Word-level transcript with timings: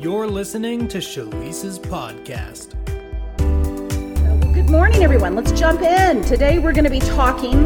You're 0.00 0.28
listening 0.28 0.86
to 0.88 0.98
Shalisa's 0.98 1.76
podcast. 1.76 2.72
Well, 3.40 4.54
good 4.54 4.70
morning, 4.70 5.02
everyone. 5.02 5.34
Let's 5.34 5.50
jump 5.50 5.82
in. 5.82 6.22
Today 6.22 6.60
we're 6.60 6.72
going 6.72 6.84
to 6.84 6.90
be 6.90 7.00
talking 7.00 7.64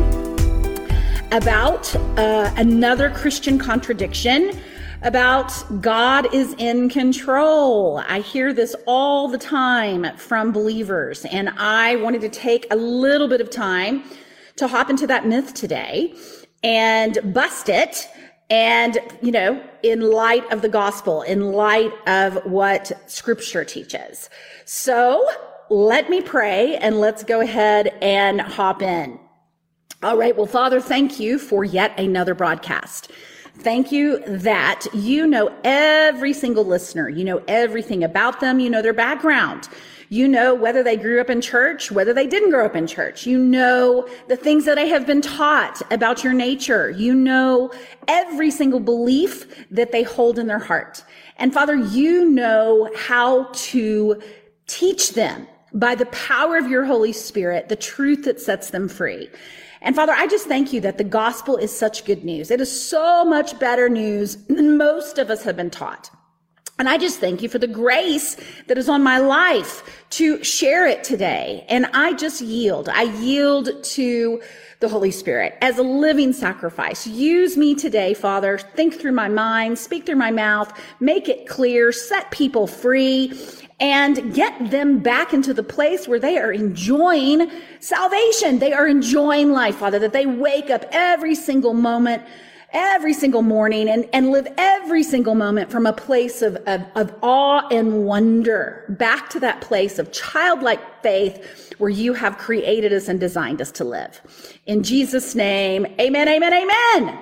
about 1.30 1.94
uh, 2.18 2.50
another 2.56 3.10
Christian 3.10 3.58
contradiction 3.58 4.58
about 5.02 5.52
God 5.82 6.32
is 6.32 6.54
in 6.56 6.88
control. 6.88 7.98
I 8.08 8.20
hear 8.20 8.54
this 8.54 8.74
all 8.86 9.28
the 9.28 9.36
time 9.36 10.16
from 10.16 10.52
believers, 10.52 11.26
and 11.26 11.50
I 11.58 11.96
wanted 11.96 12.22
to 12.22 12.30
take 12.30 12.66
a 12.70 12.76
little 12.76 13.28
bit 13.28 13.42
of 13.42 13.50
time 13.50 14.04
to 14.56 14.68
hop 14.68 14.88
into 14.88 15.06
that 15.06 15.26
myth 15.26 15.52
today 15.52 16.14
and 16.64 17.18
bust 17.34 17.68
it. 17.68 18.08
And, 18.52 18.98
you 19.22 19.32
know, 19.32 19.64
in 19.82 20.02
light 20.02 20.44
of 20.52 20.60
the 20.60 20.68
gospel, 20.68 21.22
in 21.22 21.52
light 21.52 21.90
of 22.06 22.34
what 22.44 22.92
scripture 23.06 23.64
teaches. 23.64 24.28
So 24.66 25.26
let 25.70 26.10
me 26.10 26.20
pray 26.20 26.76
and 26.76 27.00
let's 27.00 27.24
go 27.24 27.40
ahead 27.40 27.96
and 28.02 28.42
hop 28.42 28.82
in. 28.82 29.18
All 30.02 30.18
right. 30.18 30.36
Well, 30.36 30.44
Father, 30.44 30.82
thank 30.82 31.18
you 31.18 31.38
for 31.38 31.64
yet 31.64 31.98
another 31.98 32.34
broadcast. 32.34 33.10
Thank 33.60 33.90
you 33.90 34.22
that 34.26 34.86
you 34.92 35.26
know 35.26 35.50
every 35.64 36.34
single 36.34 36.64
listener. 36.64 37.08
You 37.08 37.24
know 37.24 37.42
everything 37.48 38.04
about 38.04 38.40
them. 38.40 38.60
You 38.60 38.68
know 38.68 38.82
their 38.82 38.92
background. 38.92 39.70
You 40.12 40.28
know 40.28 40.54
whether 40.54 40.82
they 40.82 40.98
grew 40.98 41.22
up 41.22 41.30
in 41.30 41.40
church, 41.40 41.90
whether 41.90 42.12
they 42.12 42.26
didn't 42.26 42.50
grow 42.50 42.66
up 42.66 42.76
in 42.76 42.86
church. 42.86 43.26
You 43.26 43.38
know 43.38 44.06
the 44.28 44.36
things 44.36 44.66
that 44.66 44.74
they 44.74 44.86
have 44.88 45.06
been 45.06 45.22
taught 45.22 45.80
about 45.90 46.22
your 46.22 46.34
nature. 46.34 46.90
You 46.90 47.14
know 47.14 47.72
every 48.08 48.50
single 48.50 48.78
belief 48.78 49.66
that 49.70 49.90
they 49.90 50.02
hold 50.02 50.38
in 50.38 50.48
their 50.48 50.58
heart. 50.58 51.02
And 51.38 51.54
Father, 51.54 51.76
you 51.76 52.28
know 52.28 52.90
how 52.94 53.44
to 53.54 54.20
teach 54.66 55.14
them 55.14 55.48
by 55.72 55.94
the 55.94 56.04
power 56.06 56.58
of 56.58 56.68
your 56.68 56.84
Holy 56.84 57.14
Spirit, 57.14 57.70
the 57.70 57.76
truth 57.76 58.24
that 58.24 58.38
sets 58.38 58.68
them 58.68 58.90
free. 58.90 59.30
And 59.80 59.96
Father, 59.96 60.12
I 60.12 60.26
just 60.26 60.46
thank 60.46 60.74
you 60.74 60.82
that 60.82 60.98
the 60.98 61.04
gospel 61.04 61.56
is 61.56 61.74
such 61.74 62.04
good 62.04 62.22
news. 62.22 62.50
It 62.50 62.60
is 62.60 62.70
so 62.70 63.24
much 63.24 63.58
better 63.58 63.88
news 63.88 64.36
than 64.44 64.76
most 64.76 65.16
of 65.16 65.30
us 65.30 65.42
have 65.44 65.56
been 65.56 65.70
taught. 65.70 66.10
And 66.82 66.88
I 66.88 66.98
just 66.98 67.20
thank 67.20 67.42
you 67.42 67.48
for 67.48 67.60
the 67.60 67.68
grace 67.68 68.36
that 68.66 68.76
is 68.76 68.88
on 68.88 69.04
my 69.04 69.18
life 69.18 70.04
to 70.10 70.42
share 70.42 70.84
it 70.84 71.04
today. 71.04 71.64
And 71.68 71.86
I 71.94 72.12
just 72.14 72.40
yield. 72.40 72.88
I 72.88 73.02
yield 73.20 73.84
to 73.84 74.42
the 74.80 74.88
Holy 74.88 75.12
Spirit 75.12 75.56
as 75.60 75.78
a 75.78 75.84
living 75.84 76.32
sacrifice. 76.32 77.06
Use 77.06 77.56
me 77.56 77.76
today, 77.76 78.14
Father. 78.14 78.58
Think 78.58 78.94
through 78.94 79.12
my 79.12 79.28
mind, 79.28 79.78
speak 79.78 80.06
through 80.06 80.16
my 80.16 80.32
mouth, 80.32 80.76
make 80.98 81.28
it 81.28 81.46
clear, 81.46 81.92
set 81.92 82.32
people 82.32 82.66
free, 82.66 83.32
and 83.78 84.34
get 84.34 84.72
them 84.72 84.98
back 84.98 85.32
into 85.32 85.54
the 85.54 85.62
place 85.62 86.08
where 86.08 86.18
they 86.18 86.36
are 86.36 86.50
enjoying 86.50 87.48
salvation. 87.78 88.58
They 88.58 88.72
are 88.72 88.88
enjoying 88.88 89.52
life, 89.52 89.76
Father, 89.76 90.00
that 90.00 90.12
they 90.12 90.26
wake 90.26 90.68
up 90.68 90.84
every 90.90 91.36
single 91.36 91.74
moment, 91.74 92.24
every 92.72 93.12
single 93.12 93.42
morning 93.42 93.88
and, 93.88 94.08
and 94.12 94.30
live 94.30 94.46
every 94.56 95.02
single 95.02 95.34
moment 95.34 95.70
from 95.70 95.86
a 95.86 95.92
place 95.92 96.42
of, 96.42 96.56
of, 96.66 96.82
of 96.94 97.14
awe 97.22 97.66
and 97.68 98.04
wonder 98.04 98.84
back 98.98 99.28
to 99.30 99.40
that 99.40 99.60
place 99.60 99.98
of 99.98 100.10
childlike 100.12 101.02
faith 101.02 101.74
where 101.78 101.90
you 101.90 102.12
have 102.14 102.38
created 102.38 102.92
us 102.92 103.08
and 103.08 103.20
designed 103.20 103.60
us 103.60 103.70
to 103.72 103.84
live. 103.84 104.20
In 104.66 104.82
Jesus' 104.82 105.34
name, 105.34 105.86
amen, 106.00 106.28
amen, 106.28 106.52
amen. 106.52 107.18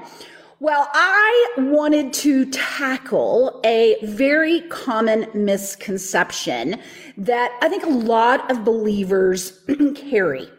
Well, 0.62 0.88
I 0.92 1.48
wanted 1.56 2.12
to 2.14 2.44
tackle 2.50 3.62
a 3.64 3.96
very 4.02 4.60
common 4.68 5.26
misconception 5.32 6.78
that 7.16 7.58
I 7.62 7.68
think 7.70 7.82
a 7.82 7.88
lot 7.88 8.50
of 8.50 8.62
believers 8.62 9.58
carry. 9.94 10.50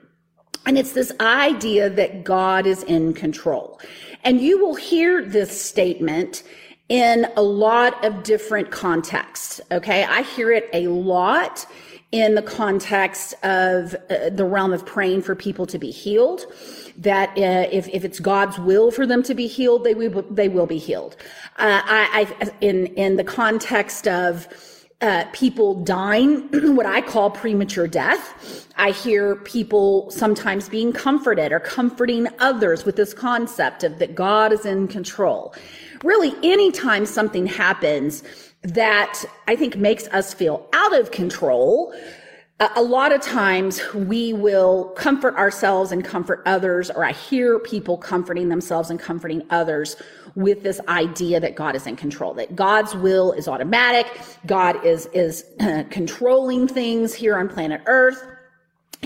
And 0.65 0.77
it's 0.77 0.93
this 0.93 1.11
idea 1.19 1.89
that 1.89 2.23
God 2.23 2.65
is 2.65 2.81
in 2.83 3.13
control. 3.13 3.79
And 4.23 4.41
you 4.41 4.59
will 4.59 4.75
hear 4.75 5.23
this 5.23 5.61
statement 5.61 6.43
in 6.89 7.25
a 7.37 7.41
lot 7.41 8.03
of 8.03 8.23
different 8.23 8.71
contexts. 8.71 9.61
Okay. 9.71 10.03
I 10.03 10.23
hear 10.23 10.51
it 10.51 10.69
a 10.73 10.87
lot 10.87 11.65
in 12.11 12.35
the 12.35 12.41
context 12.41 13.33
of 13.43 13.95
uh, 14.09 14.29
the 14.29 14.43
realm 14.43 14.73
of 14.73 14.85
praying 14.85 15.21
for 15.21 15.33
people 15.33 15.65
to 15.65 15.79
be 15.79 15.91
healed 15.91 16.45
that 16.97 17.29
uh, 17.37 17.69
if, 17.71 17.87
if 17.87 18.03
it's 18.03 18.19
God's 18.19 18.59
will 18.59 18.91
for 18.91 19.07
them 19.07 19.23
to 19.23 19.33
be 19.33 19.47
healed, 19.47 19.85
they 19.85 19.93
will, 19.93 20.23
they 20.23 20.49
will 20.49 20.67
be 20.67 20.77
healed. 20.77 21.15
Uh, 21.57 21.81
I, 21.85 22.35
I, 22.41 22.51
in, 22.59 22.87
in 22.87 23.15
the 23.15 23.23
context 23.23 24.07
of, 24.09 24.47
uh, 25.01 25.25
people 25.33 25.83
dying, 25.83 26.47
what 26.75 26.85
I 26.85 27.01
call 27.01 27.31
premature 27.31 27.87
death. 27.87 28.67
I 28.77 28.91
hear 28.91 29.35
people 29.37 30.09
sometimes 30.11 30.69
being 30.69 30.93
comforted 30.93 31.51
or 31.51 31.59
comforting 31.59 32.27
others 32.39 32.85
with 32.85 32.95
this 32.95 33.13
concept 33.13 33.83
of 33.83 33.99
that 33.99 34.15
God 34.15 34.53
is 34.53 34.65
in 34.65 34.87
control. 34.87 35.53
Really, 36.03 36.33
anytime 36.43 37.05
something 37.05 37.45
happens 37.45 38.23
that 38.63 39.23
I 39.47 39.55
think 39.55 39.75
makes 39.75 40.07
us 40.07 40.33
feel 40.33 40.67
out 40.73 40.97
of 40.97 41.11
control, 41.11 41.93
a 42.75 42.81
lot 42.81 43.11
of 43.11 43.21
times 43.21 43.81
we 43.93 44.33
will 44.33 44.85
comfort 44.89 45.35
ourselves 45.35 45.91
and 45.91 46.05
comfort 46.05 46.43
others, 46.45 46.91
or 46.91 47.03
I 47.03 47.11
hear 47.11 47.57
people 47.57 47.97
comforting 47.97 48.49
themselves 48.49 48.91
and 48.91 48.99
comforting 48.99 49.41
others 49.49 49.95
with 50.35 50.61
this 50.61 50.79
idea 50.87 51.39
that 51.39 51.55
God 51.55 51.75
is 51.75 51.87
in 51.87 51.95
control, 51.95 52.35
that 52.35 52.55
God's 52.55 52.93
will 52.93 53.31
is 53.31 53.47
automatic, 53.47 54.05
God 54.45 54.85
is, 54.85 55.07
is 55.07 55.45
controlling 55.89 56.67
things 56.67 57.13
here 57.15 57.35
on 57.35 57.49
planet 57.49 57.81
Earth. 57.87 58.27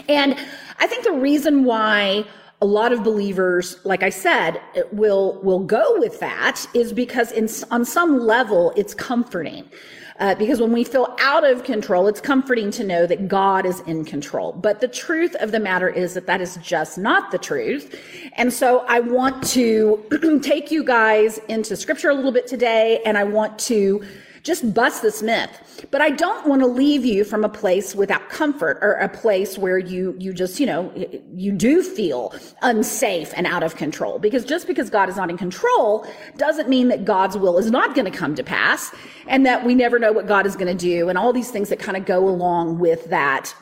And 0.10 0.38
I 0.80 0.88
think 0.88 1.06
the 1.06 1.14
reason 1.14 1.64
why 1.64 2.26
a 2.62 2.66
lot 2.66 2.92
of 2.92 3.04
believers, 3.04 3.78
like 3.86 4.04
I 4.04 4.10
said, 4.10 4.62
will, 4.92 5.40
will 5.44 5.60
go 5.60 5.98
with 6.00 6.20
that 6.20 6.66
is 6.74 6.92
because 6.92 7.32
in, 7.32 7.48
on 7.72 7.86
some 7.86 8.20
level 8.20 8.74
it's 8.76 8.94
comforting. 8.94 9.70
Uh, 10.18 10.34
because 10.36 10.62
when 10.62 10.72
we 10.72 10.84
feel 10.84 11.14
out 11.20 11.44
of 11.44 11.64
control, 11.64 12.08
it's 12.08 12.22
comforting 12.22 12.72
to 12.72 12.86
know 12.86 13.06
that 13.06 13.28
God 13.28 13.66
is 13.66 13.82
in 13.82 14.06
control. 14.06 14.54
But 14.54 14.80
the 14.80 14.88
truth 14.88 15.36
of 15.42 15.52
the 15.52 15.60
matter 15.60 15.90
is 15.90 16.14
that 16.14 16.26
that 16.28 16.40
is 16.40 16.58
just 16.58 16.98
not 16.98 17.32
the 17.32 17.38
truth. 17.38 18.00
And 18.34 18.54
so 18.54 18.86
I 18.88 19.02
want 19.02 19.46
to 19.50 20.40
take 20.44 20.72
you 20.72 20.86
guys 20.86 21.40
into 21.50 21.76
scripture 21.76 22.10
a 22.10 22.14
little 22.14 22.32
bit 22.32 22.48
today, 22.48 23.02
and 23.06 23.18
I 23.18 23.26
want 23.26 23.60
to 23.60 24.06
just 24.46 24.76
bust 24.76 25.02
this 25.02 25.24
myth. 25.24 25.88
But 25.90 26.02
I 26.02 26.12
don't 26.12 26.48
want 26.48 26.62
to 26.62 26.68
leave 26.68 27.04
you 27.04 27.24
from 27.24 27.44
a 27.44 27.50
place 27.50 27.96
without 27.96 28.30
comfort 28.30 28.78
or 28.82 28.94
a 28.94 29.10
place 29.10 29.58
where 29.58 29.80
you, 29.80 30.16
you 30.20 30.34
just, 30.34 30.60
you 30.60 30.68
know, 30.68 30.94
you 31.34 31.52
do 31.52 31.82
feel 31.82 32.32
unsafe 32.62 33.34
and 33.36 33.48
out 33.48 33.64
of 33.64 33.76
control. 33.76 34.20
Because 34.20 34.46
just 34.46 34.68
because 34.68 34.92
God 34.92 35.10
is 35.10 35.18
not 35.18 35.32
in 35.32 35.38
control 35.38 36.06
doesn't 36.38 36.70
mean 36.70 36.90
that 36.90 37.06
God's 37.06 37.36
will 37.36 37.58
is 37.58 37.72
not 37.72 37.96
going 37.96 38.10
to 38.10 38.16
come 38.16 38.36
to 38.36 38.44
pass 38.44 38.94
and 39.28 39.48
that 39.48 39.66
we 39.66 39.74
never 39.74 39.98
know 39.98 40.12
what 40.12 40.28
God 40.28 40.46
is 40.46 40.56
going 40.56 40.68
to 40.68 40.86
do 40.86 41.10
and 41.10 41.18
all 41.18 41.34
these 41.34 41.50
things 41.50 41.70
that 41.70 41.80
kind 41.80 41.98
of 41.98 42.06
go 42.06 42.30
along 42.30 42.78
with 42.78 43.06
that, 43.06 43.54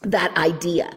that 0.00 0.34
idea. 0.38 0.96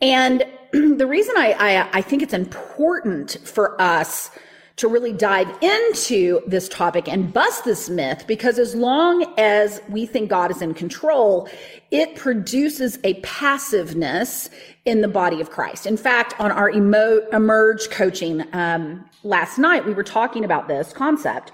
And 0.00 0.44
the 0.72 1.06
reason 1.06 1.34
I, 1.36 1.52
I, 1.58 1.98
I 1.98 2.00
think 2.00 2.22
it's 2.22 2.34
important 2.34 3.38
for 3.42 3.80
us 3.82 4.30
to 4.76 4.88
really 4.88 5.12
dive 5.12 5.48
into 5.62 6.40
this 6.46 6.68
topic 6.68 7.08
and 7.08 7.32
bust 7.32 7.64
this 7.64 7.90
myth 7.90 8.24
because 8.26 8.58
as 8.58 8.74
long 8.74 9.24
as 9.38 9.80
we 9.88 10.06
think 10.06 10.30
God 10.30 10.50
is 10.50 10.62
in 10.62 10.74
control, 10.74 11.48
it 11.90 12.16
produces 12.16 12.98
a 13.04 13.14
passiveness 13.20 14.48
in 14.84 15.02
the 15.02 15.08
body 15.08 15.40
of 15.40 15.50
Christ. 15.50 15.86
In 15.86 15.96
fact, 15.96 16.34
on 16.40 16.50
our 16.50 16.70
emo- 16.70 17.26
emerge 17.32 17.90
coaching 17.90 18.44
um, 18.54 19.04
last 19.22 19.58
night, 19.58 19.84
we 19.84 19.92
were 19.92 20.02
talking 20.02 20.44
about 20.44 20.68
this 20.68 20.92
concept 20.92 21.52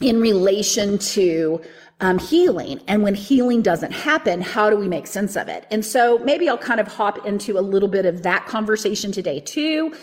in 0.00 0.20
relation 0.20 0.98
to 0.98 1.60
um, 2.00 2.18
healing. 2.18 2.80
And 2.88 3.02
when 3.02 3.14
healing 3.14 3.62
doesn't 3.62 3.92
happen, 3.92 4.40
how 4.40 4.68
do 4.68 4.76
we 4.76 4.88
make 4.88 5.06
sense 5.06 5.36
of 5.36 5.48
it? 5.48 5.66
And 5.70 5.84
so 5.84 6.18
maybe 6.18 6.48
I'll 6.48 6.58
kind 6.58 6.80
of 6.80 6.88
hop 6.88 7.24
into 7.24 7.58
a 7.58 7.60
little 7.60 7.88
bit 7.88 8.04
of 8.04 8.22
that 8.22 8.46
conversation 8.46 9.12
today 9.12 9.40
too 9.40 9.94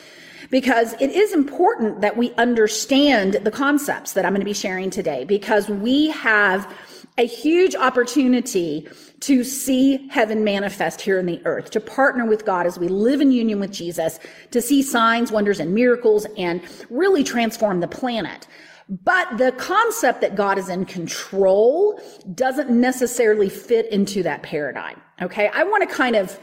because 0.52 0.94
it 1.02 1.10
is 1.10 1.34
important 1.34 2.02
that 2.02 2.18
we 2.18 2.34
understand 2.34 3.34
the 3.34 3.52
concepts 3.52 4.14
that 4.14 4.26
I'm 4.26 4.34
going 4.34 4.42
to 4.42 4.46
be 4.46 4.54
sharing 4.54 4.90
today 4.90 5.26
because 5.26 5.68
we 5.70 6.10
have 6.10 6.72
a 7.18 7.26
huge 7.26 7.76
opportunity 7.76 8.88
to 9.22 9.44
see 9.44 10.08
heaven 10.10 10.44
manifest 10.44 11.02
here 11.02 11.20
in 11.20 11.26
the 11.26 11.42
earth, 11.46 11.72
to 11.72 11.80
partner 11.80 12.26
with 12.26 12.46
God 12.46 12.66
as 12.66 12.78
we 12.78 12.88
live 12.88 13.22
in 13.22 13.32
union 13.32 13.60
with 13.60 13.72
Jesus, 13.72 14.20
to 14.52 14.62
see 14.62 14.82
signs, 14.82 15.32
wonders, 15.32 15.60
and 15.60 15.74
miracles 15.74 16.26
and 16.38 16.62
really 16.90 17.24
transform 17.24 17.80
the 17.80 17.88
planet. 17.88 18.48
But 18.90 19.38
the 19.38 19.54
concept 19.54 20.22
that 20.22 20.36
God 20.36 20.58
is 20.58 20.68
in 20.68 20.86
control 20.86 22.02
doesn't 22.34 22.70
necessarily 22.70 23.50
fit 23.50 23.90
into 23.92 24.24
that 24.24 24.44
paradigm. 24.44 25.00
Okay. 25.22 25.50
I 25.54 25.64
want 25.64 25.88
to 25.88 25.96
kind 25.96 26.16
of 26.16 26.38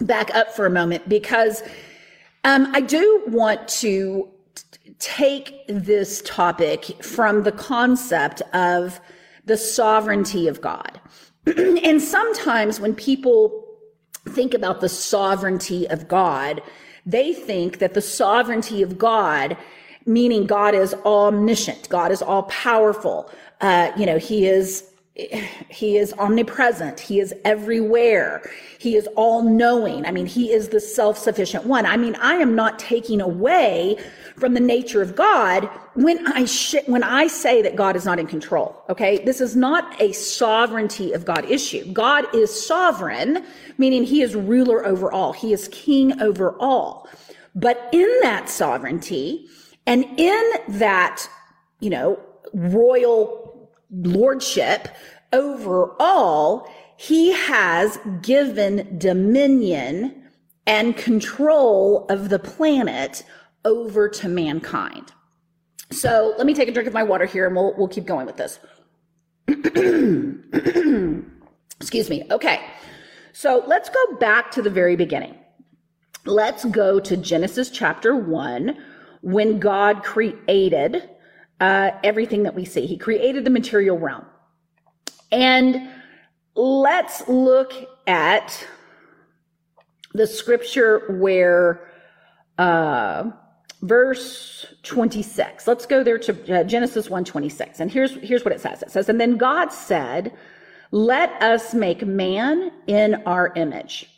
back 0.00 0.34
up 0.34 0.54
for 0.54 0.64
a 0.64 0.70
moment 0.70 1.08
because 1.08 1.62
um, 2.44 2.70
I 2.74 2.80
do 2.80 3.22
want 3.26 3.66
to 3.68 4.28
take 4.98 5.64
this 5.66 6.22
topic 6.24 7.02
from 7.02 7.42
the 7.42 7.52
concept 7.52 8.42
of 8.52 9.00
the 9.44 9.56
sovereignty 9.56 10.46
of 10.48 10.60
God. 10.60 11.00
and 11.46 12.00
sometimes 12.00 12.80
when 12.80 12.94
people 12.94 13.66
think 14.28 14.54
about 14.54 14.80
the 14.80 14.88
sovereignty 14.88 15.88
of 15.88 16.08
God, 16.08 16.62
they 17.04 17.34
think 17.34 17.78
that 17.78 17.94
the 17.94 18.00
sovereignty 18.00 18.82
of 18.82 18.96
God, 18.96 19.56
meaning 20.06 20.46
God 20.46 20.74
is 20.74 20.94
omniscient, 21.04 21.88
God 21.88 22.12
is 22.12 22.22
all 22.22 22.44
powerful, 22.44 23.30
uh, 23.60 23.90
you 23.96 24.06
know, 24.06 24.18
he 24.18 24.46
is 24.46 24.90
he 25.68 25.96
is 25.96 26.12
omnipresent. 26.14 26.98
He 26.98 27.20
is 27.20 27.34
everywhere. 27.44 28.50
He 28.78 28.96
is 28.96 29.06
all 29.16 29.42
knowing. 29.42 30.04
I 30.06 30.10
mean, 30.10 30.26
he 30.26 30.52
is 30.52 30.68
the 30.68 30.80
self-sufficient 30.80 31.64
one. 31.64 31.86
I 31.86 31.96
mean, 31.96 32.16
I 32.16 32.34
am 32.34 32.54
not 32.54 32.78
taking 32.78 33.20
away 33.20 33.96
from 34.36 34.54
the 34.54 34.60
nature 34.60 35.00
of 35.00 35.14
God 35.14 35.70
when 35.94 36.26
I 36.26 36.44
sh- 36.44 36.86
when 36.86 37.04
I 37.04 37.28
say 37.28 37.62
that 37.62 37.76
God 37.76 37.94
is 37.94 38.04
not 38.04 38.18
in 38.18 38.26
control. 38.26 38.82
Okay. 38.88 39.24
This 39.24 39.40
is 39.40 39.54
not 39.54 40.00
a 40.00 40.12
sovereignty 40.12 41.12
of 41.12 41.24
God 41.24 41.48
issue. 41.48 41.92
God 41.92 42.32
is 42.34 42.66
sovereign, 42.66 43.44
meaning 43.78 44.02
he 44.02 44.22
is 44.22 44.34
ruler 44.34 44.84
over 44.84 45.12
all. 45.12 45.32
He 45.32 45.52
is 45.52 45.68
king 45.68 46.20
over 46.20 46.56
all. 46.58 47.08
But 47.54 47.88
in 47.92 48.08
that 48.22 48.48
sovereignty 48.48 49.46
and 49.86 50.04
in 50.18 50.42
that, 50.66 51.28
you 51.78 51.90
know, 51.90 52.18
royal 52.52 53.43
lordship 54.02 54.88
over 55.32 55.94
all, 56.00 56.68
he 56.96 57.32
has 57.32 57.98
given 58.22 58.98
dominion 58.98 60.22
and 60.66 60.96
control 60.96 62.06
of 62.08 62.28
the 62.28 62.38
planet 62.38 63.24
over 63.64 64.08
to 64.08 64.28
mankind. 64.28 65.12
So 65.90 66.34
let 66.38 66.46
me 66.46 66.54
take 66.54 66.68
a 66.68 66.72
drink 66.72 66.86
of 66.86 66.94
my 66.94 67.02
water 67.02 67.26
here 67.26 67.46
and 67.46 67.54
we'll, 67.54 67.74
we'll 67.76 67.88
keep 67.88 68.06
going 68.06 68.26
with 68.26 68.36
this. 68.36 68.58
Excuse 71.80 72.08
me. 72.08 72.24
Okay. 72.30 72.60
So 73.32 73.64
let's 73.66 73.90
go 73.90 74.16
back 74.16 74.50
to 74.52 74.62
the 74.62 74.70
very 74.70 74.96
beginning. 74.96 75.34
Let's 76.24 76.64
go 76.64 77.00
to 77.00 77.16
Genesis 77.16 77.68
chapter 77.68 78.16
1 78.16 78.76
when 79.22 79.58
God 79.58 80.02
created 80.02 81.10
uh, 81.60 81.92
everything 82.02 82.42
that 82.42 82.54
we 82.54 82.64
see. 82.64 82.86
He 82.86 82.96
created 82.96 83.44
the 83.44 83.50
material 83.50 83.98
realm. 83.98 84.24
And 85.32 85.88
let's 86.54 87.26
look 87.28 87.72
at 88.06 88.66
the 90.12 90.26
scripture 90.26 91.18
where 91.18 91.90
uh, 92.58 93.30
verse 93.82 94.66
26 94.84 95.66
let's 95.66 95.84
go 95.84 96.02
there 96.04 96.16
to 96.16 96.60
uh, 96.60 96.64
genesis 96.64 97.10
126 97.10 97.80
and 97.80 97.90
here's 97.90 98.14
here's 98.22 98.44
what 98.44 98.54
it 98.54 98.60
says. 98.60 98.82
It 98.82 98.92
says 98.92 99.08
and 99.08 99.20
then 99.20 99.36
god 99.36 99.72
said 99.72 100.32
let 100.92 101.30
us 101.42 101.74
make 101.74 102.06
man 102.06 102.70
in 102.86 103.16
our 103.26 103.52
image 103.56 104.08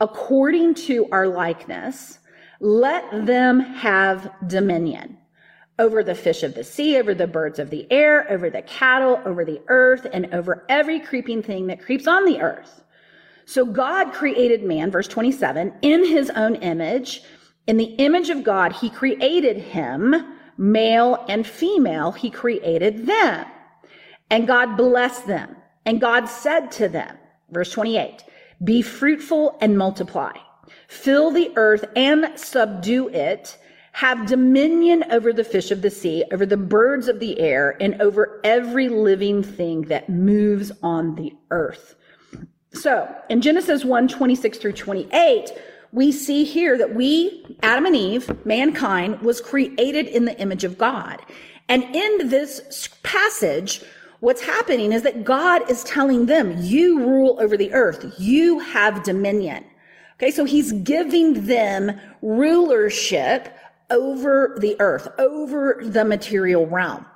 according 0.00 0.74
to 0.74 1.08
our 1.10 1.26
likeness. 1.26 2.18
Let 2.60 3.26
them 3.26 3.60
have 3.60 4.32
dominion 4.46 5.16
over 5.78 6.02
the 6.02 6.14
fish 6.14 6.42
of 6.42 6.54
the 6.54 6.64
sea, 6.64 6.96
over 6.98 7.14
the 7.14 7.26
birds 7.26 7.58
of 7.58 7.70
the 7.70 7.86
air, 7.90 8.30
over 8.30 8.50
the 8.50 8.62
cattle, 8.62 9.20
over 9.24 9.44
the 9.44 9.60
earth, 9.68 10.06
and 10.12 10.34
over 10.34 10.64
every 10.68 10.98
creeping 10.98 11.42
thing 11.42 11.66
that 11.68 11.82
creeps 11.82 12.06
on 12.06 12.24
the 12.24 12.40
earth. 12.40 12.82
So 13.44 13.64
God 13.64 14.12
created 14.12 14.62
man, 14.62 14.90
verse 14.90 15.08
27, 15.08 15.72
in 15.82 16.04
his 16.04 16.30
own 16.30 16.56
image. 16.56 17.22
In 17.66 17.76
the 17.76 17.94
image 17.96 18.30
of 18.30 18.44
God, 18.44 18.72
he 18.72 18.90
created 18.90 19.56
him, 19.58 20.34
male 20.56 21.24
and 21.28 21.46
female, 21.46 22.12
he 22.12 22.30
created 22.30 23.06
them. 23.06 23.46
And 24.30 24.46
God 24.46 24.76
blessed 24.76 25.26
them. 25.26 25.56
And 25.86 26.00
God 26.00 26.26
said 26.26 26.70
to 26.72 26.88
them, 26.88 27.16
verse 27.50 27.70
28, 27.72 28.24
be 28.64 28.82
fruitful 28.82 29.56
and 29.60 29.78
multiply. 29.78 30.32
Fill 30.88 31.30
the 31.30 31.52
earth 31.56 31.84
and 31.94 32.38
subdue 32.38 33.08
it 33.08 33.57
have 33.98 34.26
dominion 34.26 35.02
over 35.10 35.32
the 35.32 35.42
fish 35.42 35.72
of 35.72 35.82
the 35.82 35.90
sea, 35.90 36.22
over 36.30 36.46
the 36.46 36.56
birds 36.56 37.08
of 37.08 37.18
the 37.18 37.36
air, 37.40 37.76
and 37.80 38.00
over 38.00 38.40
every 38.44 38.88
living 38.88 39.42
thing 39.42 39.82
that 39.82 40.08
moves 40.08 40.70
on 40.84 41.16
the 41.16 41.34
earth. 41.50 41.96
So 42.72 43.12
in 43.28 43.40
Genesis 43.40 43.84
1 43.84 44.06
26 44.06 44.58
through 44.58 44.74
28, 44.74 45.50
we 45.90 46.12
see 46.12 46.44
here 46.44 46.78
that 46.78 46.94
we, 46.94 47.44
Adam 47.64 47.86
and 47.86 47.96
Eve, 47.96 48.46
mankind, 48.46 49.20
was 49.20 49.40
created 49.40 50.06
in 50.06 50.26
the 50.26 50.38
image 50.40 50.62
of 50.62 50.78
God. 50.78 51.20
And 51.68 51.82
in 51.82 52.28
this 52.28 52.88
passage, 53.02 53.82
what's 54.20 54.42
happening 54.42 54.92
is 54.92 55.02
that 55.02 55.24
God 55.24 55.68
is 55.68 55.82
telling 55.82 56.26
them, 56.26 56.54
you 56.58 57.00
rule 57.00 57.36
over 57.40 57.56
the 57.56 57.72
earth. 57.72 58.14
You 58.16 58.60
have 58.60 59.02
dominion. 59.02 59.64
Okay. 60.18 60.30
So 60.30 60.44
he's 60.44 60.70
giving 60.70 61.46
them 61.46 61.98
rulership 62.22 63.57
over 63.90 64.56
the 64.60 64.76
earth, 64.80 65.08
over 65.18 65.80
the 65.82 66.04
material 66.04 66.66
realm. 66.66 67.06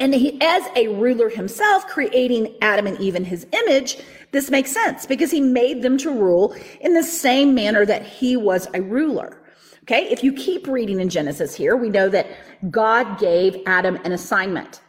And 0.00 0.14
he, 0.14 0.40
as 0.40 0.62
a 0.76 0.88
ruler 0.88 1.28
himself, 1.28 1.86
creating 1.86 2.54
Adam 2.62 2.86
and 2.86 2.98
Eve 3.00 3.16
in 3.16 3.24
his 3.24 3.46
image, 3.52 3.98
this 4.30 4.50
makes 4.50 4.70
sense 4.70 5.06
because 5.06 5.30
he 5.30 5.40
made 5.40 5.82
them 5.82 5.98
to 5.98 6.10
rule 6.10 6.54
in 6.80 6.94
the 6.94 7.02
same 7.02 7.54
manner 7.54 7.84
that 7.84 8.04
he 8.04 8.36
was 8.36 8.68
a 8.74 8.82
ruler. 8.82 9.42
Okay. 9.82 10.06
If 10.10 10.22
you 10.22 10.34
keep 10.34 10.66
reading 10.66 11.00
in 11.00 11.08
Genesis 11.08 11.54
here, 11.54 11.74
we 11.76 11.88
know 11.88 12.10
that 12.10 12.26
God 12.70 13.18
gave 13.18 13.56
Adam 13.66 13.96
an 14.04 14.12
assignment. 14.12 14.82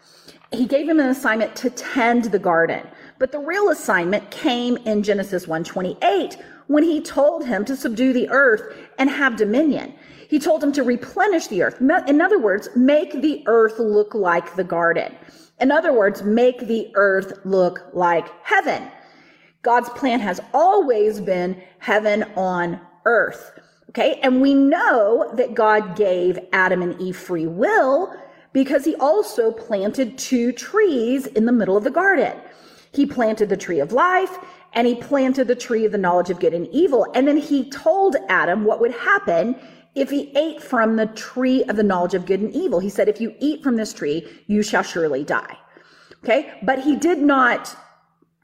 He 0.51 0.65
gave 0.65 0.89
him 0.89 0.99
an 0.99 1.07
assignment 1.07 1.55
to 1.57 1.69
tend 1.69 2.25
the 2.25 2.39
garden. 2.39 2.85
But 3.17 3.31
the 3.31 3.39
real 3.39 3.69
assignment 3.69 4.29
came 4.29 4.77
in 4.77 5.03
Genesis 5.03 5.47
128 5.47 6.37
when 6.67 6.83
he 6.83 7.01
told 7.01 7.45
him 7.45 7.65
to 7.65 7.75
subdue 7.75 8.13
the 8.13 8.29
earth 8.29 8.75
and 8.97 9.09
have 9.09 9.37
dominion. 9.37 9.93
He 10.29 10.37
told 10.37 10.63
him 10.63 10.71
to 10.73 10.83
replenish 10.83 11.47
the 11.47 11.63
earth. 11.63 11.81
In 11.81 12.21
other 12.21 12.37
words, 12.37 12.69
make 12.75 13.19
the 13.19 13.43
earth 13.47 13.79
look 13.79 14.13
like 14.13 14.55
the 14.55 14.63
garden. 14.63 15.15
In 15.59 15.71
other 15.71 15.91
words, 15.91 16.21
make 16.21 16.67
the 16.67 16.91
earth 16.93 17.39
look 17.45 17.89
like 17.93 18.27
heaven. 18.43 18.91
God's 19.63 19.89
plan 19.89 20.19
has 20.19 20.39
always 20.53 21.19
been 21.19 21.59
heaven 21.79 22.25
on 22.35 22.79
earth. 23.05 23.59
Okay. 23.89 24.19
And 24.21 24.39
we 24.39 24.53
know 24.53 25.31
that 25.33 25.55
God 25.55 25.95
gave 25.95 26.37
Adam 26.53 26.83
and 26.83 27.01
Eve 27.01 27.17
free 27.17 27.47
will 27.47 28.15
because 28.53 28.85
he 28.85 28.95
also 28.97 29.51
planted 29.51 30.15
two 30.19 30.51
trees 30.51 31.25
in 31.25 31.47
the 31.47 31.51
middle 31.51 31.75
of 31.75 31.83
the 31.83 31.89
garden. 31.89 32.39
He 32.91 33.07
planted 33.07 33.49
the 33.49 33.57
tree 33.57 33.79
of 33.79 33.93
life 33.93 34.37
and 34.73 34.85
he 34.85 34.93
planted 34.93 35.47
the 35.47 35.55
tree 35.55 35.85
of 35.85 35.91
the 35.91 35.97
knowledge 35.97 36.29
of 36.29 36.39
good 36.39 36.53
and 36.53 36.67
evil. 36.67 37.07
And 37.15 37.27
then 37.27 37.37
he 37.37 37.67
told 37.71 38.15
Adam 38.29 38.63
what 38.63 38.79
would 38.79 38.91
happen 38.91 39.55
if 39.95 40.09
he 40.09 40.31
ate 40.37 40.61
from 40.61 40.95
the 40.95 41.07
tree 41.07 41.63
of 41.65 41.75
the 41.75 41.83
knowledge 41.83 42.13
of 42.13 42.25
good 42.25 42.39
and 42.39 42.53
evil. 42.53 42.79
He 42.79 42.89
said, 42.89 43.09
if 43.09 43.19
you 43.19 43.35
eat 43.39 43.63
from 43.63 43.75
this 43.75 43.93
tree, 43.93 44.27
you 44.47 44.63
shall 44.63 44.83
surely 44.83 45.23
die. 45.23 45.57
Okay. 46.23 46.53
But 46.63 46.79
he 46.79 46.95
did 46.95 47.19
not 47.19 47.75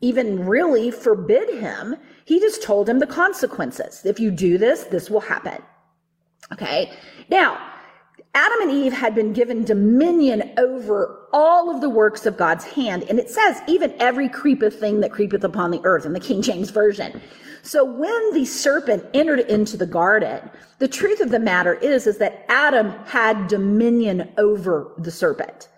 even 0.02 0.46
really 0.46 0.92
forbid 0.92 1.50
him. 1.60 1.96
He 2.26 2.40
just 2.40 2.64
told 2.64 2.90
him 2.90 3.00
the 3.00 3.08
consequences. 3.08 4.02
If 4.06 4.20
you 4.20 4.32
do 4.32 4.58
this, 4.58 4.84
this 4.84 5.10
will 5.10 5.22
happen. 5.22 5.62
Okay. 6.52 6.92
Now, 7.30 7.74
Adam 8.36 8.62
and 8.64 8.72
Eve 8.72 8.92
had 8.92 9.16
been 9.16 9.32
given 9.32 9.64
dominion 9.64 10.54
over 10.58 11.22
all 11.32 11.74
of 11.74 11.80
the 11.80 11.90
works 11.90 12.26
of 12.26 12.36
God's 12.36 12.66
hand. 12.66 13.04
And 13.10 13.18
it 13.18 13.30
says, 13.30 13.62
even 13.66 13.94
every 13.98 14.28
creepeth 14.28 14.78
thing 14.78 15.00
that 15.00 15.12
creepeth 15.12 15.46
upon 15.46 15.72
the 15.72 15.80
earth 15.86 16.06
in 16.06 16.12
the 16.12 16.20
King 16.20 16.42
James 16.42 16.70
Version. 16.70 17.22
So 17.64 17.86
when 17.86 18.34
the 18.34 18.44
serpent 18.44 19.06
entered 19.14 19.40
into 19.40 19.78
the 19.78 19.86
garden, 19.86 20.52
the 20.80 20.88
truth 20.88 21.22
of 21.22 21.32
the 21.32 21.40
matter 21.40 21.76
is, 21.76 22.08
is 22.08 22.18
that 22.18 22.46
Adam 22.50 22.92
had 23.06 23.48
dominion 23.48 24.30
over 24.38 24.92
the 24.98 25.12
serpent. 25.12 25.70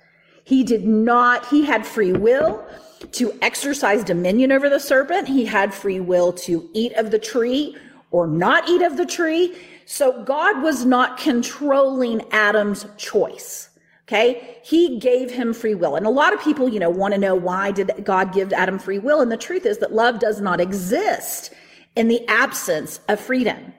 He 0.43 0.63
did 0.63 0.85
not, 0.85 1.45
he 1.47 1.63
had 1.63 1.85
free 1.85 2.11
will 2.11 2.65
to 3.11 3.37
exercise 3.43 4.03
dominion 4.03 4.51
over 4.51 4.67
the 4.67 4.79
serpent. 4.79 5.27
He 5.27 5.45
had 5.45 5.73
free 5.73 5.99
will 5.99 6.33
to 6.33 6.67
eat 6.73 6.93
of 6.93 7.11
the 7.11 7.19
tree 7.19 7.77
or 8.09 8.25
not 8.25 8.67
eat 8.67 8.81
of 8.81 8.97
the 8.97 9.05
tree. 9.05 9.55
So 9.89 10.21
God 10.23 10.61
was 10.61 10.83
not 10.83 11.17
controlling 11.17 12.21
Adam's 12.31 12.85
choice. 12.97 13.69
Okay. 14.03 14.57
He 14.61 14.99
gave 14.99 15.31
him 15.31 15.53
free 15.53 15.75
will. 15.75 15.95
And 15.95 16.05
a 16.05 16.09
lot 16.09 16.33
of 16.33 16.41
people, 16.41 16.67
you 16.67 16.77
know, 16.77 16.89
want 16.89 17.13
to 17.13 17.19
know 17.19 17.35
why 17.35 17.71
did 17.71 17.91
God 18.03 18.33
give 18.33 18.51
Adam 18.51 18.79
free 18.79 18.99
will? 18.99 19.21
And 19.21 19.31
the 19.31 19.37
truth 19.37 19.65
is 19.65 19.77
that 19.77 19.93
love 19.93 20.19
does 20.19 20.41
not 20.41 20.59
exist 20.59 21.53
in 21.95 22.09
the 22.09 22.25
absence 22.27 22.99
of 23.07 23.17
freedom. 23.19 23.73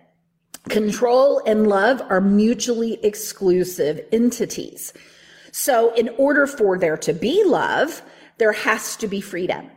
Control 0.71 1.43
and 1.47 1.67
love 1.67 2.01
are 2.09 2.23
mutually 2.23 2.99
exclusive 3.05 4.01
entities. 4.11 4.95
So 5.53 5.95
in 5.95 6.09
order 6.17 6.47
for 6.47 6.79
there 6.79 6.97
to 6.97 7.13
be 7.13 7.45
love, 7.45 8.01
there 8.39 8.53
has 8.53 8.97
to 8.97 9.09
be 9.09 9.21
freedom. 9.21 9.71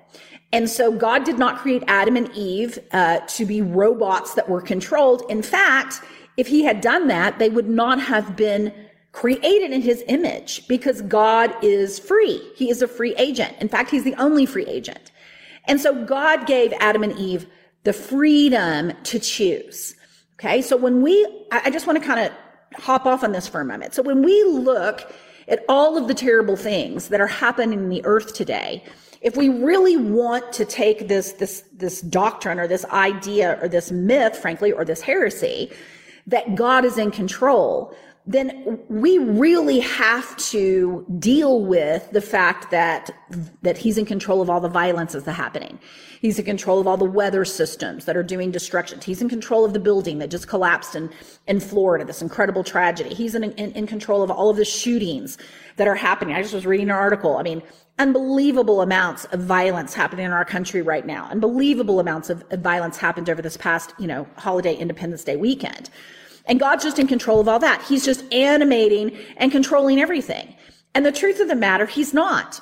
And 0.54 0.70
so 0.70 0.92
God 0.92 1.24
did 1.24 1.38
not 1.38 1.60
create 1.60 1.84
Adam 1.88 2.16
and 2.16 2.30
Eve 2.34 2.80
uh, 2.92 3.20
to 3.20 3.46
be 3.46 3.62
robots 3.62 4.34
that 4.34 4.50
were 4.50 4.62
controlled. 4.62 5.24
In 5.30 5.42
fact, 5.42 6.02
if 6.38 6.48
he 6.48 6.64
had 6.64 6.82
done 6.82 7.08
that, 7.08 7.40
they 7.40 7.50
would 7.50 7.70
not 7.70 8.02
have 8.02 8.36
been 8.36 8.74
created 9.12 9.72
in 9.72 9.82
his 9.82 10.04
image 10.08 10.68
because 10.68 11.02
God 11.02 11.54
is 11.62 12.00
free. 12.00 12.42
He 12.56 12.70
is 12.70 12.82
a 12.82 12.88
free 12.88 13.14
agent. 13.18 13.54
In 13.60 13.68
fact, 13.68 13.90
he's 13.90 14.04
the 14.04 14.16
only 14.16 14.46
free 14.46 14.66
agent. 14.66 15.12
And 15.66 15.80
so 15.80 16.06
God 16.06 16.48
gave 16.48 16.74
Adam 16.80 17.04
and 17.04 17.18
Eve 17.18 17.48
the 17.84 17.94
freedom 17.94 18.94
to 19.04 19.20
choose. 19.20 19.96
Okay. 20.36 20.62
So 20.62 20.78
when 20.78 21.02
we, 21.02 21.28
I 21.52 21.70
just 21.70 21.86
want 21.88 22.00
to 22.00 22.06
kind 22.06 22.20
of 22.20 22.82
hop 22.82 23.06
off 23.06 23.24
on 23.24 23.32
this 23.32 23.48
for 23.48 23.62
a 23.62 23.66
moment. 23.66 23.94
So 23.94 24.02
when 24.02 24.24
we 24.24 24.44
look 24.44 25.14
at 25.48 25.64
all 25.68 25.98
of 25.98 26.08
the 26.08 26.14
terrible 26.14 26.56
things 26.56 27.10
that 27.10 27.20
are 27.20 27.28
happening 27.28 27.78
in 27.78 27.90
the 27.90 28.04
earth 28.06 28.34
today, 28.34 28.84
if 29.22 29.38
we 29.38 29.50
really 29.50 29.98
want 29.98 30.52
to 30.54 30.66
take 30.66 31.08
this, 31.08 31.34
this, 31.34 31.64
this 31.74 32.02
doctrine 32.02 32.60
or 32.60 32.68
this 32.68 32.86
idea 32.86 33.60
or 33.62 33.68
this 33.68 33.92
myth, 33.92 34.36
frankly, 34.36 34.72
or 34.72 34.84
this 34.84 35.02
heresy 35.02 35.72
that 36.28 36.56
God 36.56 36.86
is 36.86 36.98
in 36.98 37.12
control, 37.12 37.96
then 38.28 38.80
we 38.88 39.18
really 39.18 39.80
have 39.80 40.38
to 40.38 41.06
deal 41.18 41.66
with 41.66 42.12
the 42.12 42.22
fact 42.22 42.70
that 42.70 43.10
that 43.64 43.78
he's 43.78 43.98
in 43.98 44.06
control 44.06 44.42
of 44.42 44.50
all 44.50 44.60
the 44.60 44.70
violences 44.70 45.24
that 45.24 45.32
are 45.32 45.34
happening. 45.34 45.80
He's 46.20 46.38
in 46.38 46.46
control 46.46 46.80
of 46.80 46.86
all 46.86 46.98
the 46.98 47.06
weather 47.06 47.44
systems 47.46 48.06
that 48.06 48.16
are 48.16 48.22
doing 48.22 48.52
destruction. 48.52 49.02
He's 49.02 49.24
in 49.24 49.30
control 49.30 49.66
of 49.66 49.74
the 49.74 49.80
building 49.80 50.20
that 50.20 50.30
just 50.30 50.48
collapsed 50.48 50.96
in, 50.96 51.10
in 51.48 51.60
Florida, 51.60 52.06
this 52.06 52.22
incredible 52.22 52.64
tragedy. 52.64 53.16
He's 53.16 53.34
in, 53.34 53.44
in, 53.44 53.72
in 53.72 53.88
control 53.88 54.22
of 54.22 54.30
all 54.30 54.52
of 54.52 54.58
the 54.58 54.66
shootings 54.66 55.40
that 55.78 55.88
are 55.88 55.96
happening. 55.96 56.36
I 56.36 56.44
just 56.44 56.54
was 56.54 56.68
reading 56.68 56.90
an 56.90 56.96
article. 56.96 57.38
I 57.38 57.44
mean, 57.44 57.64
unbelievable 57.98 58.82
amounts 58.82 59.26
of 59.26 59.42
violence 59.42 59.96
happening 59.96 60.26
in 60.26 60.32
our 60.32 60.46
country 60.46 60.84
right 60.84 61.08
now. 61.08 61.28
Unbelievable 61.32 62.00
amounts 62.00 62.30
of 62.30 62.44
violence 62.52 62.98
happened 62.98 63.28
over 63.28 63.42
this 63.42 63.58
past, 63.58 63.96
you 63.98 64.06
know, 64.06 64.28
holiday 64.38 64.76
Independence 64.76 65.24
Day 65.24 65.38
weekend. 65.38 65.90
And 66.46 66.60
God's 66.60 66.84
just 66.84 67.00
in 67.00 67.08
control 67.08 67.40
of 67.40 67.48
all 67.48 67.60
that. 67.60 67.84
He's 67.84 68.04
just 68.04 68.32
animating 68.34 69.18
and 69.38 69.52
controlling 69.52 70.00
everything. 70.00 70.56
And 70.94 71.06
the 71.06 71.12
truth 71.12 71.40
of 71.40 71.48
the 71.48 71.56
matter, 71.56 71.86
he's 71.86 72.14
not. 72.14 72.62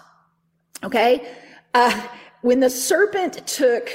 Okay. 0.83 1.27
Uh, 1.73 2.07
when 2.41 2.59
the 2.59 2.69
serpent 2.69 3.45
took 3.47 3.89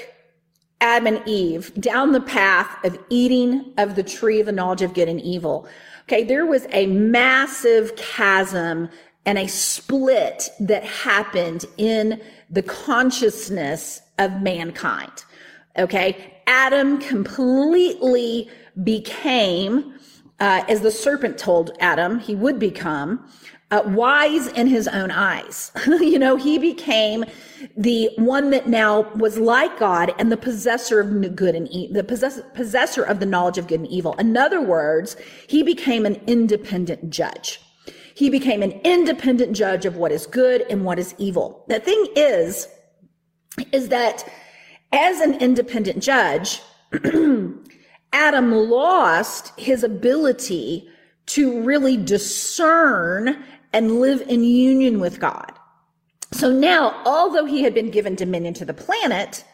Adam 0.80 1.06
and 1.06 1.28
Eve 1.28 1.72
down 1.80 2.12
the 2.12 2.20
path 2.20 2.84
of 2.84 2.98
eating 3.08 3.72
of 3.78 3.94
the 3.94 4.02
tree 4.02 4.40
of 4.40 4.46
the 4.46 4.52
knowledge 4.52 4.82
of 4.82 4.94
good 4.94 5.08
and 5.08 5.20
evil, 5.20 5.66
okay, 6.02 6.24
there 6.24 6.46
was 6.46 6.66
a 6.70 6.86
massive 6.86 7.96
chasm 7.96 8.88
and 9.26 9.38
a 9.38 9.46
split 9.46 10.50
that 10.60 10.84
happened 10.84 11.64
in 11.78 12.20
the 12.50 12.62
consciousness 12.62 14.02
of 14.18 14.42
mankind. 14.42 15.24
Okay. 15.78 16.30
Adam 16.46 16.98
completely 16.98 18.50
became, 18.82 19.94
uh, 20.40 20.64
as 20.68 20.80
the 20.80 20.90
serpent 20.90 21.38
told 21.38 21.76
Adam 21.80 22.18
he 22.18 22.34
would 22.34 22.58
become, 22.58 23.28
uh, 23.70 23.82
wise 23.86 24.46
in 24.48 24.66
his 24.66 24.86
own 24.88 25.10
eyes. 25.10 25.72
you 25.86 26.18
know, 26.18 26.36
he 26.36 26.58
became 26.58 27.24
the 27.76 28.10
one 28.16 28.50
that 28.50 28.68
now 28.68 29.02
was 29.14 29.38
like 29.38 29.78
God 29.78 30.14
and 30.18 30.30
the 30.30 30.36
possessor 30.36 31.00
of 31.00 31.34
good 31.34 31.54
and 31.54 31.68
the 31.94 32.04
possess- 32.04 32.42
possessor 32.54 33.02
of 33.02 33.20
the 33.20 33.26
knowledge 33.26 33.58
of 33.58 33.66
good 33.66 33.80
and 33.80 33.88
evil. 33.88 34.14
In 34.14 34.36
other 34.36 34.60
words, 34.60 35.16
he 35.48 35.62
became 35.62 36.06
an 36.06 36.20
independent 36.26 37.10
judge. 37.10 37.60
He 38.14 38.30
became 38.30 38.62
an 38.62 38.80
independent 38.84 39.56
judge 39.56 39.86
of 39.86 39.96
what 39.96 40.12
is 40.12 40.26
good 40.26 40.64
and 40.70 40.84
what 40.84 40.98
is 41.00 41.14
evil. 41.18 41.64
The 41.68 41.80
thing 41.80 42.06
is, 42.14 42.68
is 43.72 43.88
that 43.88 44.24
as 44.92 45.20
an 45.20 45.34
independent 45.40 46.00
judge, 46.00 46.60
Adam 48.14 48.52
lost 48.52 49.52
his 49.58 49.82
ability 49.82 50.88
to 51.26 51.60
really 51.62 51.96
discern 51.96 53.44
and 53.72 54.00
live 54.00 54.22
in 54.28 54.44
union 54.44 55.00
with 55.00 55.18
God. 55.18 55.52
So 56.30 56.50
now, 56.50 57.02
although 57.04 57.44
he 57.44 57.62
had 57.62 57.74
been 57.74 57.90
given 57.90 58.14
dominion 58.14 58.54
to 58.54 58.64
the 58.64 58.72
planet, 58.72 59.44